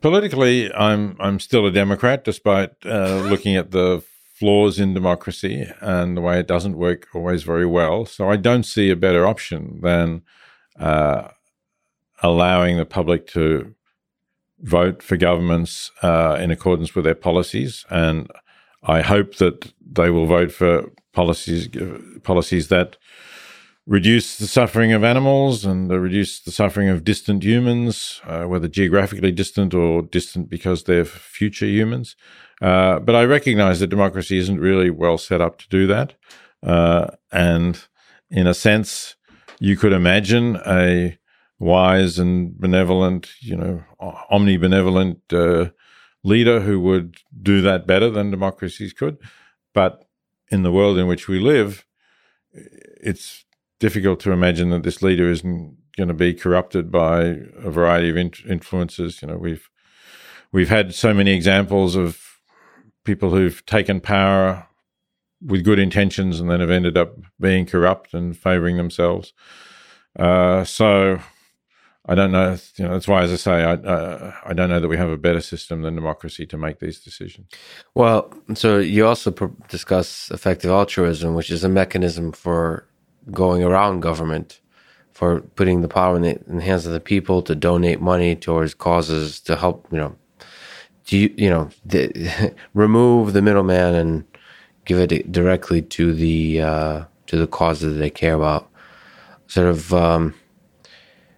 Politically, 0.00 0.72
I'm 0.74 1.16
I'm 1.18 1.40
still 1.40 1.66
a 1.66 1.72
Democrat, 1.72 2.22
despite 2.22 2.70
uh, 2.86 3.16
looking 3.28 3.56
at 3.56 3.72
the 3.72 4.02
flaws 4.38 4.78
in 4.78 4.94
democracy 4.94 5.66
and 5.80 6.16
the 6.16 6.20
way 6.20 6.38
it 6.38 6.46
doesn't 6.46 6.76
work 6.76 7.06
always 7.14 7.42
very 7.42 7.66
well. 7.66 8.06
So 8.06 8.30
I 8.30 8.36
don't 8.36 8.64
see 8.64 8.90
a 8.90 8.96
better 8.96 9.26
option 9.26 9.80
than 9.82 10.22
uh, 10.78 11.28
allowing 12.22 12.76
the 12.76 12.84
public 12.84 13.26
to 13.28 13.74
vote 14.60 15.02
for 15.02 15.16
governments 15.16 15.90
uh, 16.02 16.36
in 16.40 16.50
accordance 16.50 16.94
with 16.94 17.04
their 17.04 17.14
policies, 17.14 17.84
and 17.90 18.28
I 18.82 19.02
hope 19.02 19.36
that 19.36 19.72
they 19.80 20.10
will 20.10 20.26
vote 20.26 20.52
for 20.52 20.90
policies 21.12 21.68
policies 22.22 22.68
that 22.68 22.96
reduce 23.88 24.36
the 24.36 24.46
suffering 24.46 24.92
of 24.92 25.02
animals 25.02 25.64
and 25.64 25.90
reduce 25.90 26.40
the 26.40 26.52
suffering 26.52 26.90
of 26.90 27.04
distant 27.04 27.42
humans, 27.42 28.20
uh, 28.24 28.44
whether 28.44 28.68
geographically 28.68 29.32
distant 29.32 29.72
or 29.72 30.02
distant 30.02 30.50
because 30.50 30.84
they're 30.84 31.06
future 31.06 31.64
humans. 31.64 32.14
Uh, 32.60 32.98
but 32.98 33.14
I 33.14 33.24
recognize 33.24 33.80
that 33.80 33.86
democracy 33.86 34.36
isn't 34.36 34.60
really 34.60 34.90
well 34.90 35.16
set 35.16 35.40
up 35.40 35.58
to 35.60 35.68
do 35.70 35.86
that. 35.86 36.14
Uh, 36.62 37.06
and 37.32 37.82
in 38.30 38.46
a 38.46 38.52
sense, 38.52 39.16
you 39.58 39.74
could 39.74 39.94
imagine 39.94 40.60
a 40.66 41.16
wise 41.58 42.18
and 42.18 42.60
benevolent, 42.60 43.30
you 43.40 43.56
know, 43.56 43.82
omnibenevolent 44.30 45.20
uh, 45.32 45.70
leader 46.22 46.60
who 46.60 46.78
would 46.78 47.16
do 47.42 47.62
that 47.62 47.86
better 47.86 48.10
than 48.10 48.30
democracies 48.30 48.92
could. 48.92 49.16
But 49.72 50.04
in 50.50 50.62
the 50.62 50.72
world 50.72 50.98
in 50.98 51.06
which 51.06 51.26
we 51.26 51.40
live, 51.40 51.86
it's 52.52 53.46
difficult 53.78 54.20
to 54.20 54.32
imagine 54.32 54.70
that 54.70 54.82
this 54.82 55.02
leader 55.02 55.30
isn't 55.30 55.76
going 55.96 56.08
to 56.08 56.14
be 56.14 56.34
corrupted 56.34 56.90
by 56.90 57.22
a 57.22 57.70
variety 57.70 58.10
of 58.10 58.16
in- 58.16 58.32
influences. 58.48 59.22
You 59.22 59.28
know, 59.28 59.36
we've 59.36 59.68
we've 60.52 60.68
had 60.68 60.94
so 60.94 61.12
many 61.12 61.32
examples 61.32 61.96
of 61.96 62.20
people 63.04 63.30
who've 63.30 63.64
taken 63.66 64.00
power 64.00 64.66
with 65.40 65.64
good 65.64 65.78
intentions 65.78 66.40
and 66.40 66.50
then 66.50 66.60
have 66.60 66.70
ended 66.70 66.96
up 66.96 67.16
being 67.40 67.64
corrupt 67.64 68.12
and 68.12 68.36
favoring 68.36 68.76
themselves. 68.76 69.32
Uh, 70.18 70.64
so 70.64 71.20
I 72.06 72.14
don't 72.14 72.32
know. 72.32 72.56
You 72.76 72.84
know, 72.86 72.92
that's 72.92 73.06
why, 73.06 73.22
as 73.22 73.32
I 73.32 73.36
say, 73.36 73.62
I 73.62 73.72
uh, 73.74 74.32
I 74.44 74.54
don't 74.54 74.70
know 74.70 74.80
that 74.80 74.88
we 74.88 74.96
have 74.96 75.10
a 75.10 75.18
better 75.18 75.40
system 75.40 75.82
than 75.82 75.94
democracy 75.94 76.46
to 76.46 76.56
make 76.56 76.78
these 76.80 77.00
decisions. 77.00 77.48
Well, 77.94 78.32
so 78.54 78.78
you 78.78 79.06
also 79.06 79.30
pr- 79.30 79.46
discuss 79.68 80.30
effective 80.30 80.70
altruism, 80.70 81.34
which 81.34 81.50
is 81.50 81.64
a 81.64 81.68
mechanism 81.68 82.32
for 82.32 82.87
going 83.30 83.62
around 83.62 84.00
government, 84.00 84.60
for 85.12 85.40
putting 85.40 85.80
the 85.80 85.88
power 85.88 86.16
in 86.16 86.22
the, 86.22 86.40
in 86.46 86.56
the 86.58 86.62
hands 86.62 86.86
of 86.86 86.92
the 86.92 87.00
people 87.00 87.42
to 87.42 87.54
donate 87.54 88.00
money 88.00 88.36
towards 88.36 88.74
causes 88.74 89.40
to 89.40 89.56
help. 89.56 89.86
You 89.90 89.98
know, 89.98 90.16
do 91.06 91.18
you 91.18 91.34
you 91.36 91.50
know 91.50 91.70
the, 91.84 92.54
remove 92.74 93.32
the 93.32 93.42
middleman 93.42 93.94
and 93.94 94.24
give 94.84 94.98
it 94.98 95.30
directly 95.30 95.82
to 95.82 96.14
the 96.14 96.62
uh, 96.62 97.04
to 97.26 97.36
the 97.36 97.46
causes 97.46 97.94
that 97.94 98.00
they 98.00 98.10
care 98.10 98.34
about. 98.34 98.68
Sort 99.46 99.68
of. 99.68 99.92
Um, 99.92 100.34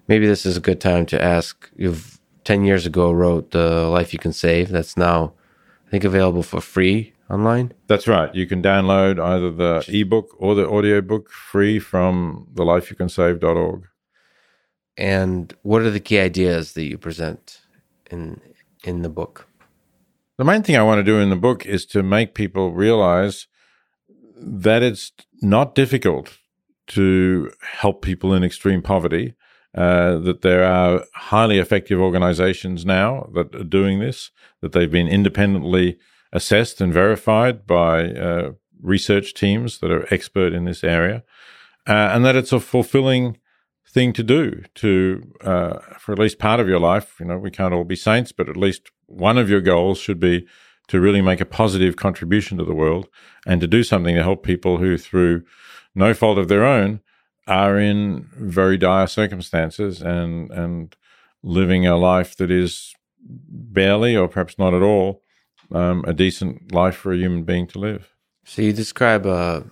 maybe 0.09 0.26
this 0.26 0.45
is 0.45 0.57
a 0.57 0.61
good 0.61 0.80
time 0.80 1.07
to 1.07 1.22
ask. 1.22 1.70
You've 1.76 2.20
10 2.45 2.64
years 2.64 2.86
ago 2.86 3.12
wrote 3.12 3.51
The 3.51 3.86
Life 3.88 4.12
You 4.12 4.18
Can 4.18 4.32
Save. 4.32 4.70
That's 4.70 4.97
now, 4.97 5.34
I 5.86 5.91
think, 5.91 6.05
available 6.05 6.43
for 6.43 6.61
free 6.61 7.12
online. 7.31 7.72
That's 7.87 8.09
right. 8.09 8.35
You 8.35 8.47
can 8.47 8.62
download 8.62 9.22
either 9.22 9.51
the 9.51 9.85
ebook 9.89 10.35
or 10.39 10.55
the 10.55 10.66
audiobook 10.66 11.31
free 11.31 11.78
from 11.78 12.49
thelifeyoucansave.org. 12.55 13.87
And 14.97 15.55
what 15.62 15.83
are 15.83 15.91
the 15.91 16.01
key 16.01 16.18
ideas 16.18 16.72
that 16.72 16.85
you 16.85 16.99
present 16.99 17.61
in 18.11 18.41
in 18.85 19.03
the 19.03 19.09
book? 19.09 19.47
The 20.37 20.45
main 20.45 20.62
thing 20.62 20.76
I 20.76 20.83
want 20.83 20.99
to 20.99 21.05
do 21.05 21.18
in 21.18 21.31
the 21.31 21.37
book 21.37 21.66
is 21.66 21.87
to 21.87 22.03
make 22.03 22.35
people 22.35 22.72
realize 22.72 23.47
that 24.37 24.83
it's 24.83 25.12
not 25.43 25.74
difficult 25.74 26.39
to 26.89 27.53
help 27.61 28.03
people 28.03 28.35
in 28.35 28.43
extreme 28.43 28.83
poverty 28.83 29.35
uh, 29.76 30.18
that 30.18 30.43
there 30.43 30.64
are 30.64 31.05
highly 31.14 31.59
effective 31.59 32.01
organizations 32.01 32.85
now 32.85 33.31
that 33.35 33.55
are 33.55 33.64
doing 33.64 34.01
this, 34.01 34.31
that 34.61 34.72
they've 34.72 34.91
been 34.91 35.07
independently 35.07 35.99
assessed 36.33 36.81
and 36.81 36.93
verified 36.93 37.66
by 37.66 38.12
uh, 38.12 38.53
research 38.83 39.35
teams 39.35 39.78
that 39.78 39.91
are 39.91 40.12
expert 40.12 40.53
in 40.53 40.64
this 40.64 40.85
area, 40.85 41.22
uh, 41.87 42.11
and 42.12 42.24
that 42.24 42.37
it's 42.37 42.53
a 42.53 42.61
fulfilling 42.61 43.37
thing 43.89 44.12
to 44.12 44.22
do 44.22 44.62
to 44.76 45.33
uh, 45.43 45.78
for 45.99 46.12
at 46.12 46.18
least 46.18 46.39
part 46.39 46.61
of 46.61 46.68
your 46.68 46.78
life. 46.78 47.16
You 47.18 47.26
know, 47.26 47.39
we 47.39 47.51
can't 47.51 47.74
all 47.74 47.85
be 47.85 47.97
saints, 47.97 48.33
but 48.33 48.49
at 48.49 48.57
least 48.57 48.91
one 49.07 49.39
of 49.39 49.51
your 49.51 49.61
goals 49.61 49.99
should 49.99 50.20
be 50.20 50.47
to 50.89 51.01
really 51.01 51.22
make 51.22 51.41
a 51.41 51.45
positive 51.45 51.97
contribution 51.97 52.59
to 52.59 52.64
the 52.64 52.74
world 52.74 53.09
and 53.47 53.61
to 53.61 53.66
do 53.66 53.83
something 53.83 54.14
to 54.14 54.22
help 54.22 54.43
people 54.43 54.78
who, 54.78 54.99
through 54.99 55.43
no 55.95 56.14
fault 56.14 56.39
of 56.39 56.49
their 56.49 56.64
own, 56.64 57.01
are 57.47 57.78
in 57.78 58.28
very 58.37 58.76
dire 58.76 59.07
circumstances 59.07 60.01
and 60.01 60.51
and 60.51 60.97
living 61.43 61.87
a 61.87 61.97
life 61.97 62.37
that 62.37 62.51
is 62.51 62.95
barely 63.22 64.16
or 64.16 64.28
perhaps 64.28 64.59
not 64.59 64.74
at 64.74 64.83
all 64.83 65.22
um, 65.73 66.05
a 66.07 66.12
decent 66.12 66.73
life 66.73 66.97
for 66.97 67.12
a 67.12 67.16
human 67.16 67.45
being 67.45 67.66
to 67.68 67.79
live. 67.79 68.14
So 68.45 68.62
you 68.62 68.73
describe 68.73 69.27
a 69.27 69.64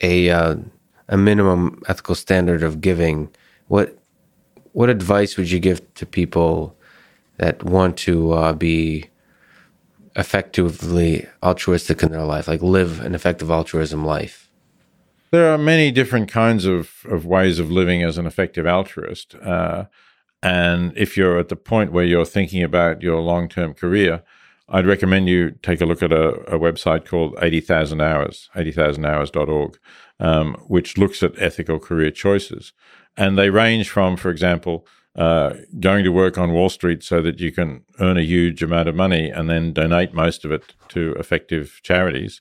a 0.00 0.30
uh, 0.30 0.56
a 1.08 1.16
minimum 1.16 1.82
ethical 1.88 2.14
standard 2.14 2.62
of 2.62 2.80
giving. 2.80 3.30
What 3.68 3.98
what 4.72 4.90
advice 4.90 5.36
would 5.36 5.50
you 5.50 5.60
give 5.60 5.94
to 5.94 6.06
people 6.06 6.76
that 7.38 7.62
want 7.62 7.96
to 7.98 8.32
uh, 8.32 8.52
be 8.52 9.10
effectively 10.16 11.26
altruistic 11.42 12.02
in 12.02 12.12
their 12.12 12.24
life, 12.24 12.48
like 12.48 12.62
live 12.62 13.00
an 13.00 13.14
effective 13.14 13.50
altruism 13.50 14.04
life? 14.04 14.50
There 15.30 15.52
are 15.52 15.58
many 15.58 15.90
different 15.90 16.28
kinds 16.28 16.64
of, 16.64 17.04
of 17.06 17.26
ways 17.26 17.58
of 17.58 17.70
living 17.70 18.04
as 18.04 18.18
an 18.18 18.26
effective 18.26 18.66
altruist. 18.66 19.34
Uh, 19.34 19.86
and 20.42 20.92
if 20.96 21.16
you're 21.16 21.38
at 21.38 21.48
the 21.48 21.56
point 21.56 21.90
where 21.90 22.04
you're 22.04 22.24
thinking 22.24 22.62
about 22.62 23.02
your 23.02 23.20
long 23.20 23.48
term 23.48 23.74
career, 23.74 24.22
I'd 24.68 24.86
recommend 24.86 25.28
you 25.28 25.52
take 25.62 25.80
a 25.80 25.86
look 25.86 26.02
at 26.02 26.12
a, 26.12 26.30
a 26.54 26.58
website 26.58 27.06
called 27.06 27.34
80,000 27.40 28.00
Hours, 28.00 28.48
80,000hours.org, 28.56 29.78
um, 30.20 30.54
which 30.68 30.96
looks 30.96 31.22
at 31.22 31.40
ethical 31.40 31.78
career 31.78 32.10
choices. 32.10 32.72
And 33.16 33.38
they 33.38 33.50
range 33.50 33.90
from, 33.90 34.16
for 34.16 34.30
example, 34.30 34.86
uh, 35.16 35.54
going 35.78 36.02
to 36.04 36.10
work 36.10 36.38
on 36.38 36.52
Wall 36.52 36.68
Street 36.68 37.02
so 37.04 37.22
that 37.22 37.38
you 37.40 37.52
can 37.52 37.84
earn 38.00 38.16
a 38.16 38.22
huge 38.22 38.62
amount 38.62 38.88
of 38.88 38.96
money 38.96 39.30
and 39.30 39.48
then 39.48 39.72
donate 39.72 40.12
most 40.12 40.44
of 40.44 40.50
it 40.50 40.74
to 40.88 41.14
effective 41.18 41.80
charities 41.82 42.40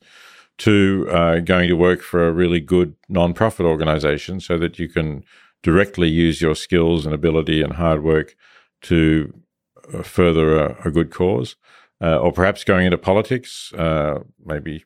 to 0.60 1.08
uh, 1.12 1.40
going 1.40 1.68
to 1.68 1.76
work 1.76 2.02
for 2.02 2.28
a 2.28 2.32
really 2.32 2.60
good 2.60 2.96
nonprofit 3.10 3.66
organization 3.66 4.40
so 4.40 4.58
that 4.58 4.80
you 4.80 4.88
can 4.88 5.24
directly 5.62 6.10
use 6.10 6.42
your 6.42 6.56
skills 6.56 7.06
and 7.06 7.14
ability 7.14 7.62
and 7.62 7.74
hard 7.74 8.04
work 8.04 8.36
to 8.82 9.34
uh, 9.94 10.04
further 10.04 10.58
a, 10.58 10.88
a 10.88 10.92
good 10.92 11.12
cause. 11.12 11.56
Uh, 12.04 12.18
or 12.18 12.34
perhaps 12.34 12.66
going 12.66 12.86
into 12.86 12.98
politics, 12.98 13.72
uh, 13.76 14.20
maybe 14.46 14.84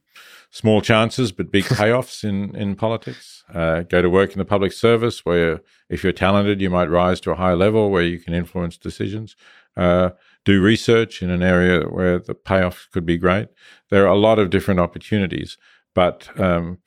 small 0.51 0.81
chances 0.81 1.31
but 1.31 1.51
big 1.51 1.63
payoffs 1.81 2.23
in, 2.23 2.55
in 2.55 2.75
politics. 2.75 3.43
Uh, 3.51 3.81
go 3.81 4.03
to 4.03 4.09
work 4.09 4.33
in 4.33 4.37
the 4.37 4.45
public 4.45 4.71
service 4.71 5.25
where, 5.25 5.61
if 5.89 6.03
you're 6.03 6.13
talented, 6.13 6.61
you 6.61 6.69
might 6.69 6.91
rise 6.91 7.19
to 7.21 7.31
a 7.31 7.35
high 7.35 7.53
level 7.53 7.89
where 7.89 8.03
you 8.03 8.19
can 8.19 8.35
influence 8.35 8.77
decisions. 8.77 9.35
Uh, 9.75 10.11
do 10.45 10.61
research 10.61 11.23
in 11.23 11.31
an 11.31 11.41
area 11.41 11.87
where 11.87 12.19
the 12.19 12.35
payoff 12.35 12.87
could 12.91 13.05
be 13.05 13.17
great. 13.17 13.47
There 13.89 14.03
are 14.05 14.13
a 14.13 14.17
lot 14.17 14.37
of 14.37 14.51
different 14.51 14.79
opportunities, 14.79 15.57
but 15.95 16.29
um, 16.39 16.77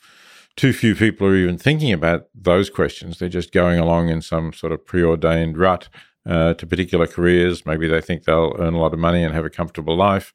too 0.56 0.72
few 0.72 0.94
people 0.94 1.26
are 1.26 1.36
even 1.36 1.58
thinking 1.58 1.92
about 1.92 2.26
those 2.34 2.70
questions. 2.70 3.18
They're 3.18 3.28
just 3.28 3.52
going 3.52 3.80
along 3.80 4.10
in 4.10 4.22
some 4.22 4.52
sort 4.52 4.72
of 4.72 4.86
preordained 4.86 5.58
rut 5.58 5.88
uh, 6.30 6.54
to 6.54 6.66
particular 6.66 7.06
careers. 7.06 7.66
Maybe 7.66 7.88
they 7.88 8.00
think 8.00 8.24
they'll 8.24 8.56
earn 8.58 8.74
a 8.74 8.78
lot 8.78 8.92
of 8.92 8.98
money 8.98 9.24
and 9.24 9.34
have 9.34 9.44
a 9.44 9.50
comfortable 9.50 9.96
life, 9.96 10.32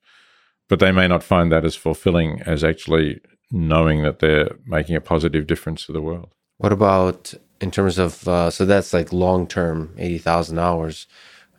but 0.68 0.80
they 0.80 0.92
may 0.92 1.08
not 1.08 1.24
find 1.24 1.52
that 1.52 1.66
as 1.66 1.76
fulfilling 1.76 2.42
as 2.42 2.64
actually 2.64 3.22
knowing 3.52 4.04
that 4.04 4.20
they're 4.20 4.58
making 4.66 4.96
a 4.96 5.02
positive 5.02 5.48
difference 5.48 5.86
to 5.86 5.94
the 5.94 6.02
world. 6.02 6.34
What 6.58 6.74
about 6.74 7.34
in 7.62 7.72
terms 7.72 7.98
of, 7.98 8.28
uh, 8.28 8.50
so 8.50 8.66
that's 8.66 8.94
like 8.94 9.14
long 9.14 9.48
term, 9.48 9.96
80,000 9.98 10.60
hours 10.60 11.08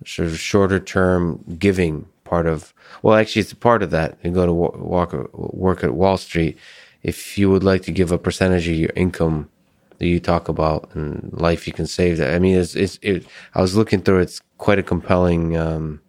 sort 0.05 0.29
of 0.29 0.39
shorter 0.39 0.79
term 0.79 1.43
giving 1.59 2.07
part 2.25 2.47
of 2.47 2.75
well 3.03 3.17
actually 3.17 3.41
it's 3.41 3.53
a 3.53 3.57
part 3.57 3.83
of 3.83 3.91
that 3.91 4.19
you 4.23 4.31
go 4.31 4.45
to 4.45 4.53
walk, 4.53 5.13
work 5.33 5.85
at 5.85 5.95
wall 5.95 6.17
street 6.17 6.59
if 7.03 7.39
you 7.39 7.49
would 7.49 7.63
like 7.63 7.83
to 7.83 7.93
give 7.93 8.11
a 8.13 8.19
percentage 8.19 8.69
of 8.69 8.75
your 8.75 8.91
income 8.97 9.49
that 9.99 10.07
you 10.07 10.21
talk 10.21 10.49
about 10.49 10.91
and 10.95 11.31
life 11.33 11.67
you 11.67 11.73
can 11.73 11.87
save 11.87 12.19
that 12.19 12.35
i 12.35 12.39
mean 12.39 12.57
it's, 12.57 12.75
it's 12.75 12.99
it 13.03 13.27
i 13.55 13.61
was 13.61 13.77
looking 13.77 14.01
through 14.01 14.21
it's 14.21 14.41
quite 14.59 14.79
a 14.79 14.83
compelling 14.83 15.57
um 15.57 16.01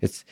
it's 0.00 0.24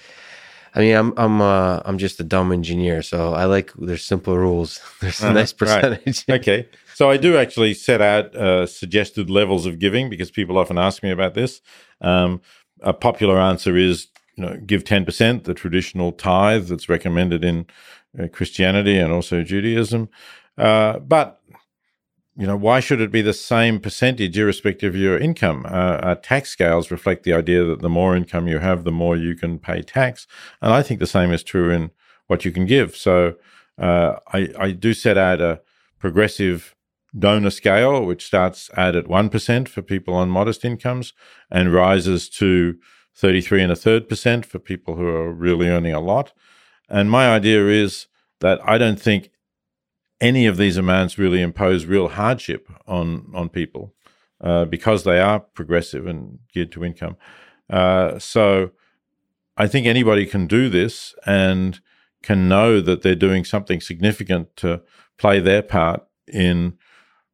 I 0.76 0.80
mean, 0.80 0.94
I'm 0.94 1.14
I'm 1.16 1.40
uh, 1.40 1.80
I'm 1.86 1.96
just 1.96 2.20
a 2.20 2.24
dumb 2.24 2.52
engineer, 2.52 3.00
so 3.00 3.32
I 3.32 3.46
like 3.46 3.72
there's 3.78 4.04
simple 4.04 4.36
rules. 4.36 4.78
There's 5.00 5.22
a 5.22 5.28
uh, 5.28 5.32
nice 5.32 5.52
percentage. 5.52 6.24
Right. 6.28 6.40
Okay, 6.40 6.68
so 6.94 7.10
I 7.10 7.16
do 7.16 7.38
actually 7.38 7.72
set 7.72 8.02
out 8.02 8.36
uh, 8.36 8.66
suggested 8.66 9.30
levels 9.30 9.64
of 9.64 9.78
giving 9.78 10.10
because 10.10 10.30
people 10.30 10.58
often 10.58 10.76
ask 10.76 11.02
me 11.02 11.10
about 11.10 11.32
this. 11.32 11.62
Um, 12.02 12.42
a 12.82 12.92
popular 12.92 13.40
answer 13.40 13.74
is, 13.74 14.08
you 14.36 14.44
know, 14.44 14.60
give 14.66 14.84
ten 14.84 15.06
percent, 15.06 15.44
the 15.44 15.54
traditional 15.54 16.12
tithe 16.12 16.68
that's 16.68 16.90
recommended 16.90 17.42
in 17.42 17.66
uh, 18.22 18.28
Christianity 18.28 18.98
and 18.98 19.12
also 19.12 19.42
Judaism. 19.42 20.10
Uh, 20.58 20.98
but 20.98 21.36
you 22.37 22.47
know, 22.47 22.57
why 22.57 22.80
should 22.80 23.01
it 23.01 23.11
be 23.11 23.22
the 23.22 23.32
same 23.32 23.80
percentage 23.80 24.39
irrespective 24.39 24.95
of 24.95 25.01
your 25.01 25.16
income? 25.16 25.64
Uh, 25.66 25.99
our 26.03 26.14
tax 26.16 26.51
scales 26.51 26.91
reflect 26.91 27.22
the 27.22 27.32
idea 27.32 27.64
that 27.64 27.80
the 27.80 27.89
more 27.89 28.14
income 28.14 28.47
you 28.47 28.59
have, 28.59 28.84
the 28.84 28.93
more 28.93 29.16
you 29.16 29.34
can 29.34 29.59
pay 29.59 29.80
tax. 29.80 30.26
And 30.61 30.72
I 30.72 30.82
think 30.82 31.01
the 31.01 31.07
same 31.07 31.32
is 31.32 31.43
true 31.43 31.70
in 31.70 31.91
what 32.26 32.45
you 32.45 32.53
can 32.53 32.66
give. 32.66 32.95
So 32.95 33.37
uh, 33.78 34.16
I, 34.32 34.51
I 34.59 34.70
do 34.72 34.93
set 34.93 35.16
out 35.16 35.41
a 35.41 35.62
progressive 35.99 36.74
donor 37.18 37.51
scale, 37.51 38.05
which 38.05 38.26
starts 38.26 38.70
out 38.76 38.95
at 38.95 39.07
1% 39.07 39.68
for 39.68 39.80
people 39.80 40.12
on 40.14 40.28
modest 40.28 40.62
incomes 40.64 41.14
and 41.51 41.72
rises 41.72 42.28
to 42.28 42.76
33 43.14 43.62
and 43.62 43.72
a 43.72 43.76
third 43.76 44.09
percent 44.11 44.45
for 44.45 44.59
people 44.59 44.97
who 44.97 45.07
are 45.07 45.32
really 45.32 45.68
earning 45.68 45.95
a 45.95 46.01
lot. 46.01 46.32
And 46.89 47.11
my 47.11 47.30
idea 47.30 47.66
is 47.66 48.09
that 48.41 48.61
I 48.68 48.76
don't 48.76 49.01
think 49.01 49.30
any 50.20 50.46
of 50.46 50.56
these 50.56 50.76
amounts 50.76 51.18
really 51.18 51.42
impose 51.42 51.86
real 51.86 52.08
hardship 52.08 52.68
on 52.86 53.30
on 53.34 53.48
people 53.48 53.94
uh, 54.40 54.64
because 54.64 55.04
they 55.04 55.20
are 55.20 55.40
progressive 55.40 56.06
and 56.06 56.38
geared 56.52 56.72
to 56.72 56.84
income. 56.84 57.16
Uh, 57.68 58.18
so 58.18 58.70
I 59.56 59.66
think 59.66 59.86
anybody 59.86 60.26
can 60.26 60.46
do 60.46 60.68
this 60.68 61.14
and 61.24 61.80
can 62.22 62.48
know 62.48 62.80
that 62.80 63.02
they're 63.02 63.14
doing 63.14 63.44
something 63.44 63.80
significant 63.80 64.56
to 64.56 64.82
play 65.16 65.40
their 65.40 65.62
part 65.62 66.06
in 66.26 66.76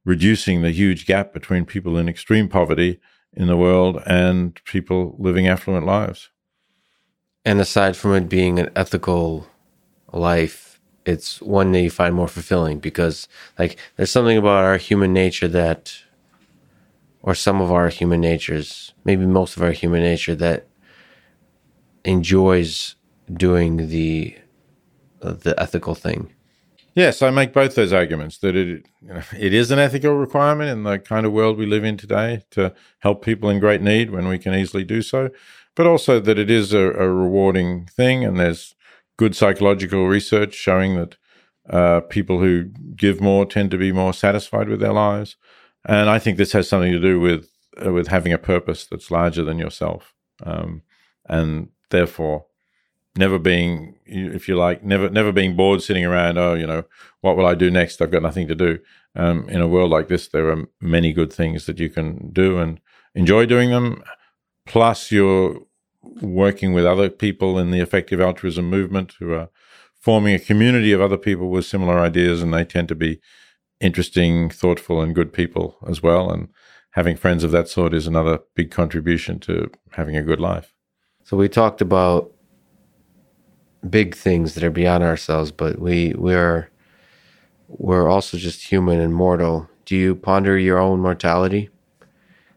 reducing 0.04 0.62
the 0.62 0.70
huge 0.70 1.06
gap 1.06 1.32
between 1.32 1.64
people 1.64 1.96
in 1.96 2.08
extreme 2.08 2.48
poverty 2.48 3.00
in 3.32 3.46
the 3.46 3.56
world 3.56 4.02
and 4.06 4.60
people 4.64 5.16
living 5.18 5.48
affluent 5.48 5.86
lives. 5.86 6.30
And 7.44 7.60
aside 7.60 7.96
from 7.96 8.14
it 8.14 8.28
being 8.28 8.58
an 8.58 8.70
ethical 8.76 9.46
life, 10.12 10.71
it's 11.04 11.40
one 11.42 11.72
that 11.72 11.80
you 11.80 11.90
find 11.90 12.14
more 12.14 12.28
fulfilling 12.28 12.78
because 12.78 13.28
like 13.58 13.76
there's 13.96 14.10
something 14.10 14.36
about 14.36 14.64
our 14.64 14.76
human 14.76 15.12
nature 15.12 15.48
that 15.48 16.02
or 17.22 17.34
some 17.34 17.60
of 17.60 17.70
our 17.70 17.88
human 17.88 18.20
natures, 18.20 18.92
maybe 19.04 19.24
most 19.24 19.56
of 19.56 19.62
our 19.62 19.72
human 19.72 20.02
nature 20.02 20.34
that 20.34 20.66
enjoys 22.04 22.96
doing 23.32 23.88
the 23.88 24.36
the 25.20 25.54
ethical 25.56 25.94
thing. 25.94 26.32
Yes, 26.94 27.22
I 27.22 27.30
make 27.30 27.52
both 27.52 27.76
those 27.76 27.92
arguments 27.92 28.38
that 28.38 28.56
it 28.56 28.84
you 29.00 29.14
know, 29.14 29.22
it 29.38 29.54
is 29.54 29.70
an 29.70 29.78
ethical 29.78 30.14
requirement 30.14 30.70
in 30.70 30.82
the 30.82 30.98
kind 30.98 31.24
of 31.24 31.32
world 31.32 31.56
we 31.56 31.64
live 31.64 31.84
in 31.84 31.96
today 31.96 32.42
to 32.50 32.74
help 32.98 33.24
people 33.24 33.48
in 33.48 33.60
great 33.60 33.80
need 33.80 34.10
when 34.10 34.26
we 34.28 34.38
can 34.38 34.52
easily 34.52 34.84
do 34.84 35.00
so, 35.00 35.30
but 35.76 35.86
also 35.86 36.18
that 36.18 36.38
it 36.38 36.50
is 36.50 36.72
a, 36.72 36.80
a 36.80 37.08
rewarding 37.08 37.86
thing, 37.86 38.24
and 38.24 38.38
there's 38.38 38.74
good 39.16 39.36
psychological 39.36 40.06
research 40.06 40.54
showing 40.54 40.96
that 40.96 41.16
uh, 41.68 42.00
people 42.00 42.40
who 42.40 42.64
give 42.96 43.20
more 43.20 43.46
tend 43.46 43.70
to 43.70 43.78
be 43.78 43.92
more 43.92 44.12
satisfied 44.12 44.68
with 44.68 44.80
their 44.80 44.92
lives, 44.92 45.36
and 45.86 46.10
I 46.10 46.18
think 46.18 46.36
this 46.36 46.52
has 46.52 46.68
something 46.68 46.92
to 46.92 47.00
do 47.00 47.20
with 47.20 47.48
uh, 47.84 47.92
with 47.92 48.08
having 48.08 48.32
a 48.32 48.38
purpose 48.38 48.86
that's 48.86 49.10
larger 49.10 49.44
than 49.44 49.58
yourself, 49.58 50.14
um, 50.42 50.82
and 51.28 51.68
therefore 51.90 52.46
never 53.16 53.38
being, 53.38 53.94
if 54.06 54.48
you 54.48 54.56
like, 54.56 54.82
never 54.82 55.08
never 55.10 55.32
being 55.32 55.56
bored 55.56 55.82
sitting 55.82 56.04
around. 56.04 56.38
Oh, 56.38 56.54
you 56.54 56.66
know, 56.66 56.84
what 57.20 57.36
will 57.36 57.46
I 57.46 57.54
do 57.54 57.70
next? 57.70 58.00
I've 58.00 58.10
got 58.10 58.22
nothing 58.22 58.48
to 58.48 58.54
do. 58.54 58.78
Um, 59.14 59.48
in 59.48 59.60
a 59.60 59.68
world 59.68 59.90
like 59.90 60.08
this, 60.08 60.28
there 60.28 60.48
are 60.50 60.64
many 60.80 61.12
good 61.12 61.32
things 61.32 61.66
that 61.66 61.78
you 61.78 61.90
can 61.90 62.30
do 62.32 62.58
and 62.58 62.80
enjoy 63.14 63.46
doing 63.46 63.70
them. 63.70 64.02
Plus, 64.66 65.10
you're 65.10 65.60
working 66.02 66.72
with 66.72 66.84
other 66.84 67.08
people 67.08 67.58
in 67.58 67.70
the 67.70 67.80
effective 67.80 68.20
altruism 68.20 68.68
movement 68.68 69.14
who 69.18 69.32
are 69.32 69.48
forming 70.00 70.34
a 70.34 70.38
community 70.38 70.92
of 70.92 71.00
other 71.00 71.16
people 71.16 71.48
with 71.48 71.64
similar 71.64 71.98
ideas, 71.98 72.42
and 72.42 72.52
they 72.52 72.64
tend 72.64 72.88
to 72.88 72.94
be 72.94 73.20
interesting, 73.80 74.50
thoughtful, 74.50 75.00
and 75.00 75.14
good 75.14 75.32
people 75.32 75.76
as 75.88 76.02
well. 76.02 76.30
And 76.30 76.48
having 76.92 77.16
friends 77.16 77.44
of 77.44 77.50
that 77.52 77.68
sort 77.68 77.94
is 77.94 78.06
another 78.06 78.40
big 78.54 78.70
contribution 78.70 79.38
to 79.40 79.70
having 79.92 80.16
a 80.16 80.22
good 80.22 80.40
life. 80.40 80.74
So 81.24 81.36
we 81.36 81.48
talked 81.48 81.80
about 81.80 82.32
big 83.88 84.14
things 84.14 84.54
that 84.54 84.64
are 84.64 84.70
beyond 84.70 85.04
ourselves, 85.04 85.50
but 85.52 85.78
we 85.78 86.14
we're 86.16 86.68
we're 87.68 88.08
also 88.08 88.36
just 88.36 88.70
human 88.70 89.00
and 89.00 89.14
mortal. 89.14 89.68
Do 89.84 89.96
you 89.96 90.14
ponder 90.14 90.58
your 90.58 90.78
own 90.78 91.00
mortality? 91.00 91.70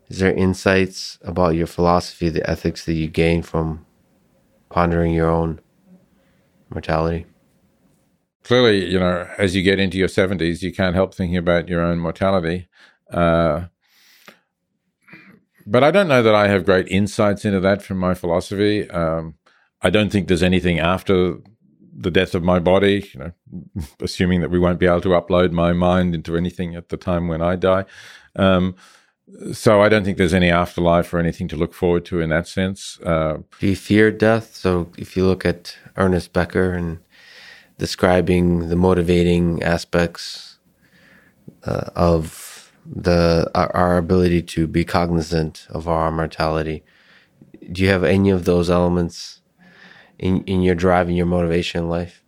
Is 0.07 0.19
there 0.19 0.33
insights 0.33 1.17
about 1.23 1.55
your 1.55 1.67
philosophy, 1.67 2.29
the 2.29 2.47
ethics 2.49 2.85
that 2.85 2.93
you 2.93 3.07
gain 3.07 3.41
from 3.41 3.85
pondering 4.69 5.13
your 5.13 5.29
own 5.29 5.59
mortality? 6.69 7.25
Clearly, 8.43 8.85
you 8.85 8.99
know, 8.99 9.27
as 9.39 9.55
you 9.55 9.63
get 9.63 9.79
into 9.79 9.97
your 9.97 10.07
70s, 10.07 10.61
you 10.61 10.71
can't 10.71 10.95
help 10.95 11.15
thinking 11.15 11.37
about 11.37 11.67
your 11.67 11.81
own 11.81 11.99
mortality. 11.99 12.67
Uh, 13.11 13.65
but 15.65 15.83
I 15.83 15.89
don't 15.89 16.07
know 16.07 16.21
that 16.21 16.35
I 16.35 16.47
have 16.47 16.65
great 16.65 16.87
insights 16.87 17.43
into 17.43 17.59
that 17.61 17.81
from 17.81 17.97
my 17.97 18.13
philosophy. 18.13 18.87
Um, 18.91 19.35
I 19.81 19.89
don't 19.89 20.11
think 20.11 20.27
there's 20.27 20.43
anything 20.43 20.79
after 20.79 21.37
the 21.97 22.11
death 22.11 22.35
of 22.35 22.43
my 22.43 22.59
body, 22.59 23.09
you 23.13 23.19
know, 23.19 23.31
assuming 23.99 24.41
that 24.41 24.51
we 24.51 24.59
won't 24.59 24.79
be 24.79 24.85
able 24.85 25.01
to 25.01 25.09
upload 25.09 25.51
my 25.51 25.73
mind 25.73 26.13
into 26.13 26.37
anything 26.37 26.75
at 26.75 26.89
the 26.89 26.97
time 26.97 27.27
when 27.27 27.41
I 27.41 27.55
die. 27.55 27.85
Um, 28.35 28.75
so 29.53 29.81
I 29.81 29.89
don't 29.89 30.03
think 30.03 30.17
there's 30.17 30.33
any 30.33 30.51
afterlife 30.51 31.13
or 31.13 31.19
anything 31.19 31.47
to 31.49 31.55
look 31.55 31.73
forward 31.73 32.05
to 32.05 32.21
in 32.21 32.29
that 32.29 32.47
sense. 32.47 32.99
Uh, 33.01 33.37
Do 33.59 33.67
you 33.67 33.75
fear 33.75 34.11
death? 34.11 34.55
So 34.55 34.91
if 34.97 35.17
you 35.17 35.25
look 35.25 35.45
at 35.45 35.77
Ernest 35.97 36.31
Becker 36.31 36.73
and 36.73 36.99
describing 37.77 38.69
the 38.69 38.75
motivating 38.75 39.63
aspects 39.63 40.59
uh, 41.63 41.89
of 41.95 42.71
the 42.85 43.49
our, 43.55 43.75
our 43.75 43.97
ability 43.97 44.43
to 44.43 44.67
be 44.67 44.85
cognizant 44.85 45.65
of 45.69 45.87
our 45.87 46.11
mortality, 46.11 46.83
do 47.71 47.81
you 47.81 47.89
have 47.89 48.03
any 48.03 48.29
of 48.29 48.45
those 48.45 48.69
elements 48.69 49.41
in 50.19 50.43
in 50.43 50.61
your 50.61 50.75
drive 50.75 51.07
and 51.07 51.17
your 51.17 51.25
motivation 51.25 51.83
in 51.83 51.89
life? 51.89 52.23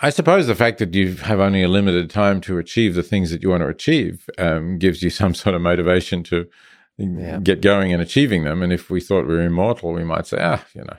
I 0.00 0.10
suppose 0.10 0.46
the 0.46 0.54
fact 0.54 0.78
that 0.78 0.94
you 0.94 1.14
have 1.14 1.40
only 1.40 1.62
a 1.62 1.68
limited 1.68 2.08
time 2.10 2.40
to 2.42 2.58
achieve 2.58 2.94
the 2.94 3.02
things 3.02 3.30
that 3.30 3.42
you 3.42 3.50
want 3.50 3.62
to 3.62 3.68
achieve 3.68 4.28
um, 4.38 4.78
gives 4.78 5.02
you 5.02 5.10
some 5.22 5.34
sort 5.34 5.54
of 5.54 5.62
motivation 5.62 6.22
to 6.24 6.48
yeah. 6.96 7.38
get 7.42 7.60
going 7.60 7.92
and 7.92 8.02
achieving 8.02 8.44
them. 8.44 8.62
And 8.62 8.72
if 8.72 8.90
we 8.90 9.00
thought 9.00 9.26
we 9.26 9.34
were 9.34 9.42
immortal, 9.42 9.92
we 9.92 10.04
might 10.04 10.26
say, 10.26 10.38
ah, 10.40 10.64
you 10.74 10.82
know, 10.82 10.96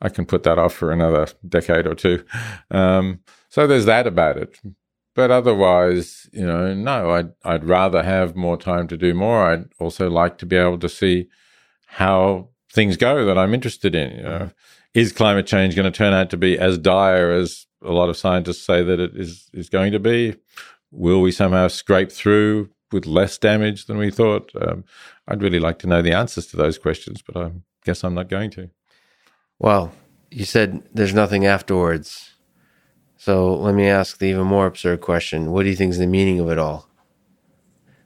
I 0.00 0.08
can 0.08 0.26
put 0.26 0.42
that 0.44 0.58
off 0.58 0.74
for 0.74 0.92
another 0.92 1.26
decade 1.48 1.86
or 1.86 1.94
two. 1.94 2.24
Um, 2.70 3.20
so 3.48 3.66
there's 3.66 3.86
that 3.86 4.06
about 4.06 4.36
it. 4.36 4.58
But 5.14 5.30
otherwise, 5.30 6.28
you 6.32 6.46
know, 6.46 6.74
no, 6.74 7.10
I'd 7.10 7.32
I'd 7.42 7.64
rather 7.64 8.02
have 8.02 8.36
more 8.36 8.58
time 8.58 8.86
to 8.88 8.98
do 8.98 9.14
more. 9.14 9.50
I'd 9.50 9.64
also 9.78 10.10
like 10.10 10.36
to 10.38 10.46
be 10.46 10.56
able 10.56 10.78
to 10.80 10.90
see 10.90 11.28
how 11.86 12.50
things 12.70 12.98
go 12.98 13.24
that 13.24 13.38
I'm 13.38 13.54
interested 13.54 13.94
in. 13.94 14.14
You 14.14 14.22
know, 14.22 14.50
is 14.92 15.12
climate 15.12 15.46
change 15.46 15.74
going 15.74 15.90
to 15.90 15.96
turn 15.96 16.12
out 16.12 16.28
to 16.30 16.36
be 16.36 16.58
as 16.58 16.76
dire 16.76 17.30
as 17.30 17.66
a 17.86 17.92
lot 17.92 18.08
of 18.08 18.16
scientists 18.16 18.64
say 18.64 18.82
that 18.82 19.00
it 19.00 19.16
is 19.16 19.48
is 19.52 19.68
going 19.68 19.92
to 19.92 19.98
be? 20.00 20.36
Will 20.90 21.20
we 21.20 21.32
somehow 21.32 21.68
scrape 21.68 22.12
through 22.12 22.70
with 22.92 23.06
less 23.06 23.38
damage 23.38 23.86
than 23.86 23.98
we 23.98 24.10
thought? 24.10 24.50
Um, 24.60 24.84
I'd 25.28 25.42
really 25.42 25.58
like 25.58 25.78
to 25.80 25.86
know 25.86 26.02
the 26.02 26.12
answers 26.12 26.46
to 26.48 26.56
those 26.56 26.78
questions, 26.78 27.22
but 27.22 27.36
I 27.36 27.52
guess 27.84 28.04
I'm 28.04 28.14
not 28.14 28.28
going 28.28 28.50
to. 28.52 28.70
Well, 29.58 29.92
you 30.30 30.44
said 30.44 30.82
there's 30.92 31.14
nothing 31.14 31.46
afterwards. 31.46 32.32
So 33.16 33.54
let 33.54 33.74
me 33.74 33.88
ask 33.88 34.18
the 34.18 34.26
even 34.26 34.46
more 34.46 34.66
absurd 34.66 35.00
question. 35.00 35.50
What 35.50 35.62
do 35.62 35.70
you 35.70 35.76
think 35.76 35.92
is 35.92 35.98
the 35.98 36.06
meaning 36.06 36.38
of 36.40 36.50
it 36.50 36.58
all? 36.58 36.88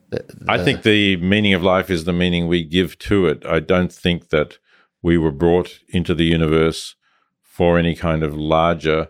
The, 0.09 0.25
the, 0.27 0.51
I 0.51 0.63
think 0.63 0.83
the 0.83 1.17
meaning 1.17 1.53
of 1.53 1.63
life 1.63 1.89
is 1.89 2.05
the 2.05 2.13
meaning 2.13 2.47
we 2.47 2.63
give 2.63 2.97
to 2.99 3.27
it. 3.27 3.45
I 3.45 3.59
don't 3.59 3.91
think 3.91 4.29
that 4.29 4.57
we 5.01 5.17
were 5.17 5.31
brought 5.31 5.79
into 5.89 6.13
the 6.13 6.25
universe 6.25 6.95
for 7.41 7.77
any 7.77 7.95
kind 7.95 8.23
of 8.23 8.35
larger 8.35 9.09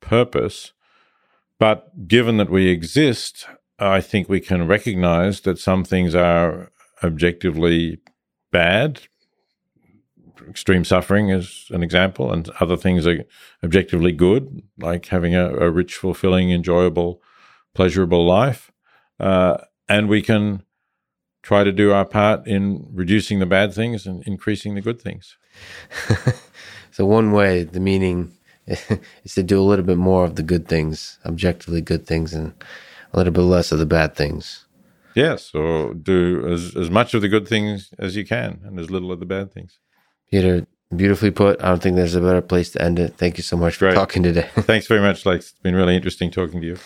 purpose. 0.00 0.72
But 1.58 2.06
given 2.06 2.36
that 2.36 2.50
we 2.50 2.68
exist, 2.68 3.46
I 3.78 4.00
think 4.00 4.28
we 4.28 4.40
can 4.40 4.66
recognize 4.66 5.40
that 5.42 5.58
some 5.58 5.84
things 5.84 6.14
are 6.14 6.70
objectively 7.02 7.98
bad. 8.50 9.02
Extreme 10.48 10.84
suffering 10.84 11.30
is 11.30 11.66
an 11.70 11.82
example, 11.82 12.32
and 12.32 12.48
other 12.60 12.76
things 12.76 13.06
are 13.06 13.24
objectively 13.64 14.12
good, 14.12 14.62
like 14.78 15.06
having 15.06 15.34
a, 15.34 15.48
a 15.48 15.70
rich, 15.70 15.94
fulfilling, 15.96 16.50
enjoyable, 16.50 17.20
pleasurable 17.74 18.26
life. 18.26 18.70
Uh, 19.18 19.58
and 19.88 20.08
we 20.08 20.22
can 20.22 20.62
try 21.42 21.64
to 21.64 21.72
do 21.72 21.92
our 21.92 22.04
part 22.04 22.46
in 22.46 22.86
reducing 22.92 23.38
the 23.38 23.46
bad 23.46 23.72
things 23.72 24.06
and 24.06 24.22
increasing 24.26 24.74
the 24.74 24.80
good 24.80 25.00
things. 25.00 25.36
so, 26.90 27.06
one 27.06 27.32
way, 27.32 27.62
the 27.62 27.80
meaning 27.80 28.36
is 29.24 29.34
to 29.34 29.42
do 29.42 29.60
a 29.60 29.62
little 29.62 29.84
bit 29.84 29.98
more 29.98 30.24
of 30.24 30.36
the 30.36 30.42
good 30.42 30.68
things, 30.68 31.18
objectively 31.24 31.80
good 31.80 32.06
things, 32.06 32.34
and 32.34 32.52
a 33.12 33.16
little 33.16 33.32
bit 33.32 33.42
less 33.42 33.72
of 33.72 33.78
the 33.78 33.86
bad 33.86 34.14
things. 34.16 34.66
Yes, 35.14 35.54
or 35.54 35.94
do 35.94 36.46
as, 36.52 36.76
as 36.76 36.90
much 36.90 37.14
of 37.14 37.22
the 37.22 37.28
good 37.28 37.48
things 37.48 37.94
as 37.98 38.16
you 38.16 38.26
can 38.26 38.60
and 38.64 38.78
as 38.78 38.90
little 38.90 39.10
of 39.12 39.20
the 39.20 39.26
bad 39.26 39.52
things. 39.52 39.78
Peter, 40.30 40.66
beautifully 40.94 41.30
put. 41.30 41.62
I 41.62 41.68
don't 41.68 41.82
think 41.82 41.96
there's 41.96 42.14
a 42.14 42.20
better 42.20 42.42
place 42.42 42.72
to 42.72 42.82
end 42.82 42.98
it. 42.98 43.16
Thank 43.16 43.38
you 43.38 43.42
so 43.42 43.56
much 43.56 43.76
for 43.76 43.92
talking 43.92 44.22
today. 44.22 44.48
Thanks 44.54 44.86
very 44.86 45.00
much, 45.00 45.24
Lex. 45.24 45.52
It's 45.52 45.60
been 45.60 45.74
really 45.74 45.96
interesting 45.96 46.30
talking 46.30 46.60
to 46.60 46.66
you. 46.66 46.76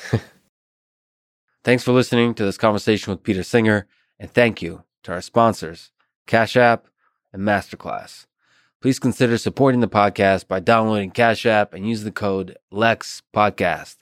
Thanks 1.64 1.82
for 1.82 1.92
listening 1.92 2.34
to 2.34 2.44
this 2.44 2.56
conversation 2.56 3.10
with 3.10 3.22
Peter 3.22 3.42
Singer, 3.42 3.86
and 4.18 4.30
thank 4.30 4.62
you 4.62 4.84
to 5.02 5.12
our 5.12 5.20
sponsors, 5.20 5.90
Cash 6.26 6.56
App 6.56 6.86
and 7.32 7.42
Masterclass. 7.42 8.26
Please 8.80 8.98
consider 8.98 9.36
supporting 9.36 9.80
the 9.80 9.88
podcast 9.88 10.48
by 10.48 10.58
downloading 10.58 11.10
Cash 11.10 11.44
App 11.44 11.74
and 11.74 11.86
use 11.86 12.02
the 12.02 12.10
code 12.10 12.56
Lex 12.70 13.20
Podcast 13.34 13.96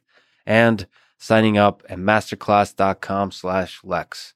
and 0.46 0.86
signing 1.18 1.58
up 1.58 1.82
at 1.88 1.98
masterclass.com 1.98 3.32
slash 3.32 3.80
Lex. 3.82 4.34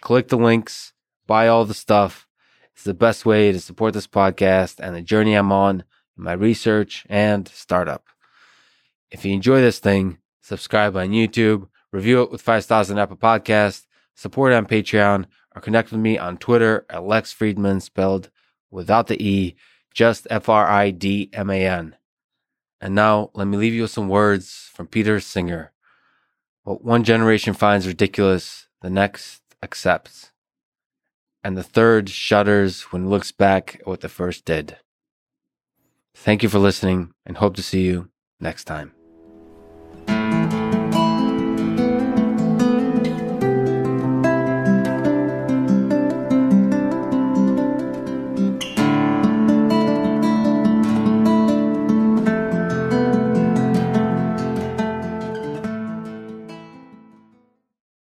Click 0.00 0.28
the 0.28 0.36
links, 0.36 0.92
buy 1.26 1.48
all 1.48 1.64
the 1.64 1.74
stuff. 1.74 2.28
It's 2.72 2.84
the 2.84 2.94
best 2.94 3.26
way 3.26 3.50
to 3.50 3.58
support 3.58 3.92
this 3.92 4.06
podcast 4.06 4.78
and 4.78 4.94
the 4.94 5.02
journey 5.02 5.34
I'm 5.34 5.50
on 5.50 5.82
my 6.16 6.32
research 6.32 7.04
and 7.08 7.48
startup. 7.48 8.06
If 9.10 9.24
you 9.24 9.32
enjoy 9.32 9.62
this 9.62 9.80
thing, 9.80 10.18
subscribe 10.42 10.96
on 10.96 11.08
YouTube, 11.08 11.66
review 11.90 12.22
it 12.22 12.30
with 12.30 12.40
five 12.40 12.62
stars 12.62 12.88
on 12.88 13.00
Apple 13.00 13.16
Podcast, 13.16 13.86
support 14.14 14.52
on 14.52 14.66
Patreon, 14.66 15.24
or 15.56 15.60
connect 15.60 15.90
with 15.90 16.00
me 16.00 16.18
on 16.18 16.38
Twitter 16.38 16.86
at 16.88 17.02
Lex 17.02 17.34
Fridman, 17.34 17.82
spelled 17.82 18.30
without 18.70 19.08
the 19.08 19.20
E 19.20 19.56
just 19.94 20.26
F 20.30 20.48
R 20.48 20.66
I 20.66 20.90
D 20.90 21.30
M 21.32 21.50
A 21.50 21.66
N. 21.66 21.96
And 22.80 22.94
now 22.94 23.30
let 23.34 23.46
me 23.46 23.56
leave 23.56 23.74
you 23.74 23.82
with 23.82 23.90
some 23.90 24.08
words 24.08 24.70
from 24.74 24.86
Peter 24.86 25.20
Singer. 25.20 25.72
What 26.64 26.84
one 26.84 27.04
generation 27.04 27.54
finds 27.54 27.86
ridiculous, 27.86 28.68
the 28.80 28.90
next 28.90 29.42
accepts. 29.62 30.32
And 31.44 31.56
the 31.56 31.62
third 31.62 32.08
shudders 32.08 32.82
when 32.92 33.04
it 33.04 33.08
looks 33.08 33.32
back 33.32 33.76
at 33.80 33.86
what 33.86 34.00
the 34.00 34.08
first 34.08 34.44
did. 34.44 34.76
Thank 36.14 36.42
you 36.42 36.48
for 36.48 36.58
listening 36.58 37.14
and 37.26 37.36
hope 37.36 37.56
to 37.56 37.62
see 37.62 37.82
you 37.82 38.10
next 38.38 38.64
time. 38.64 39.01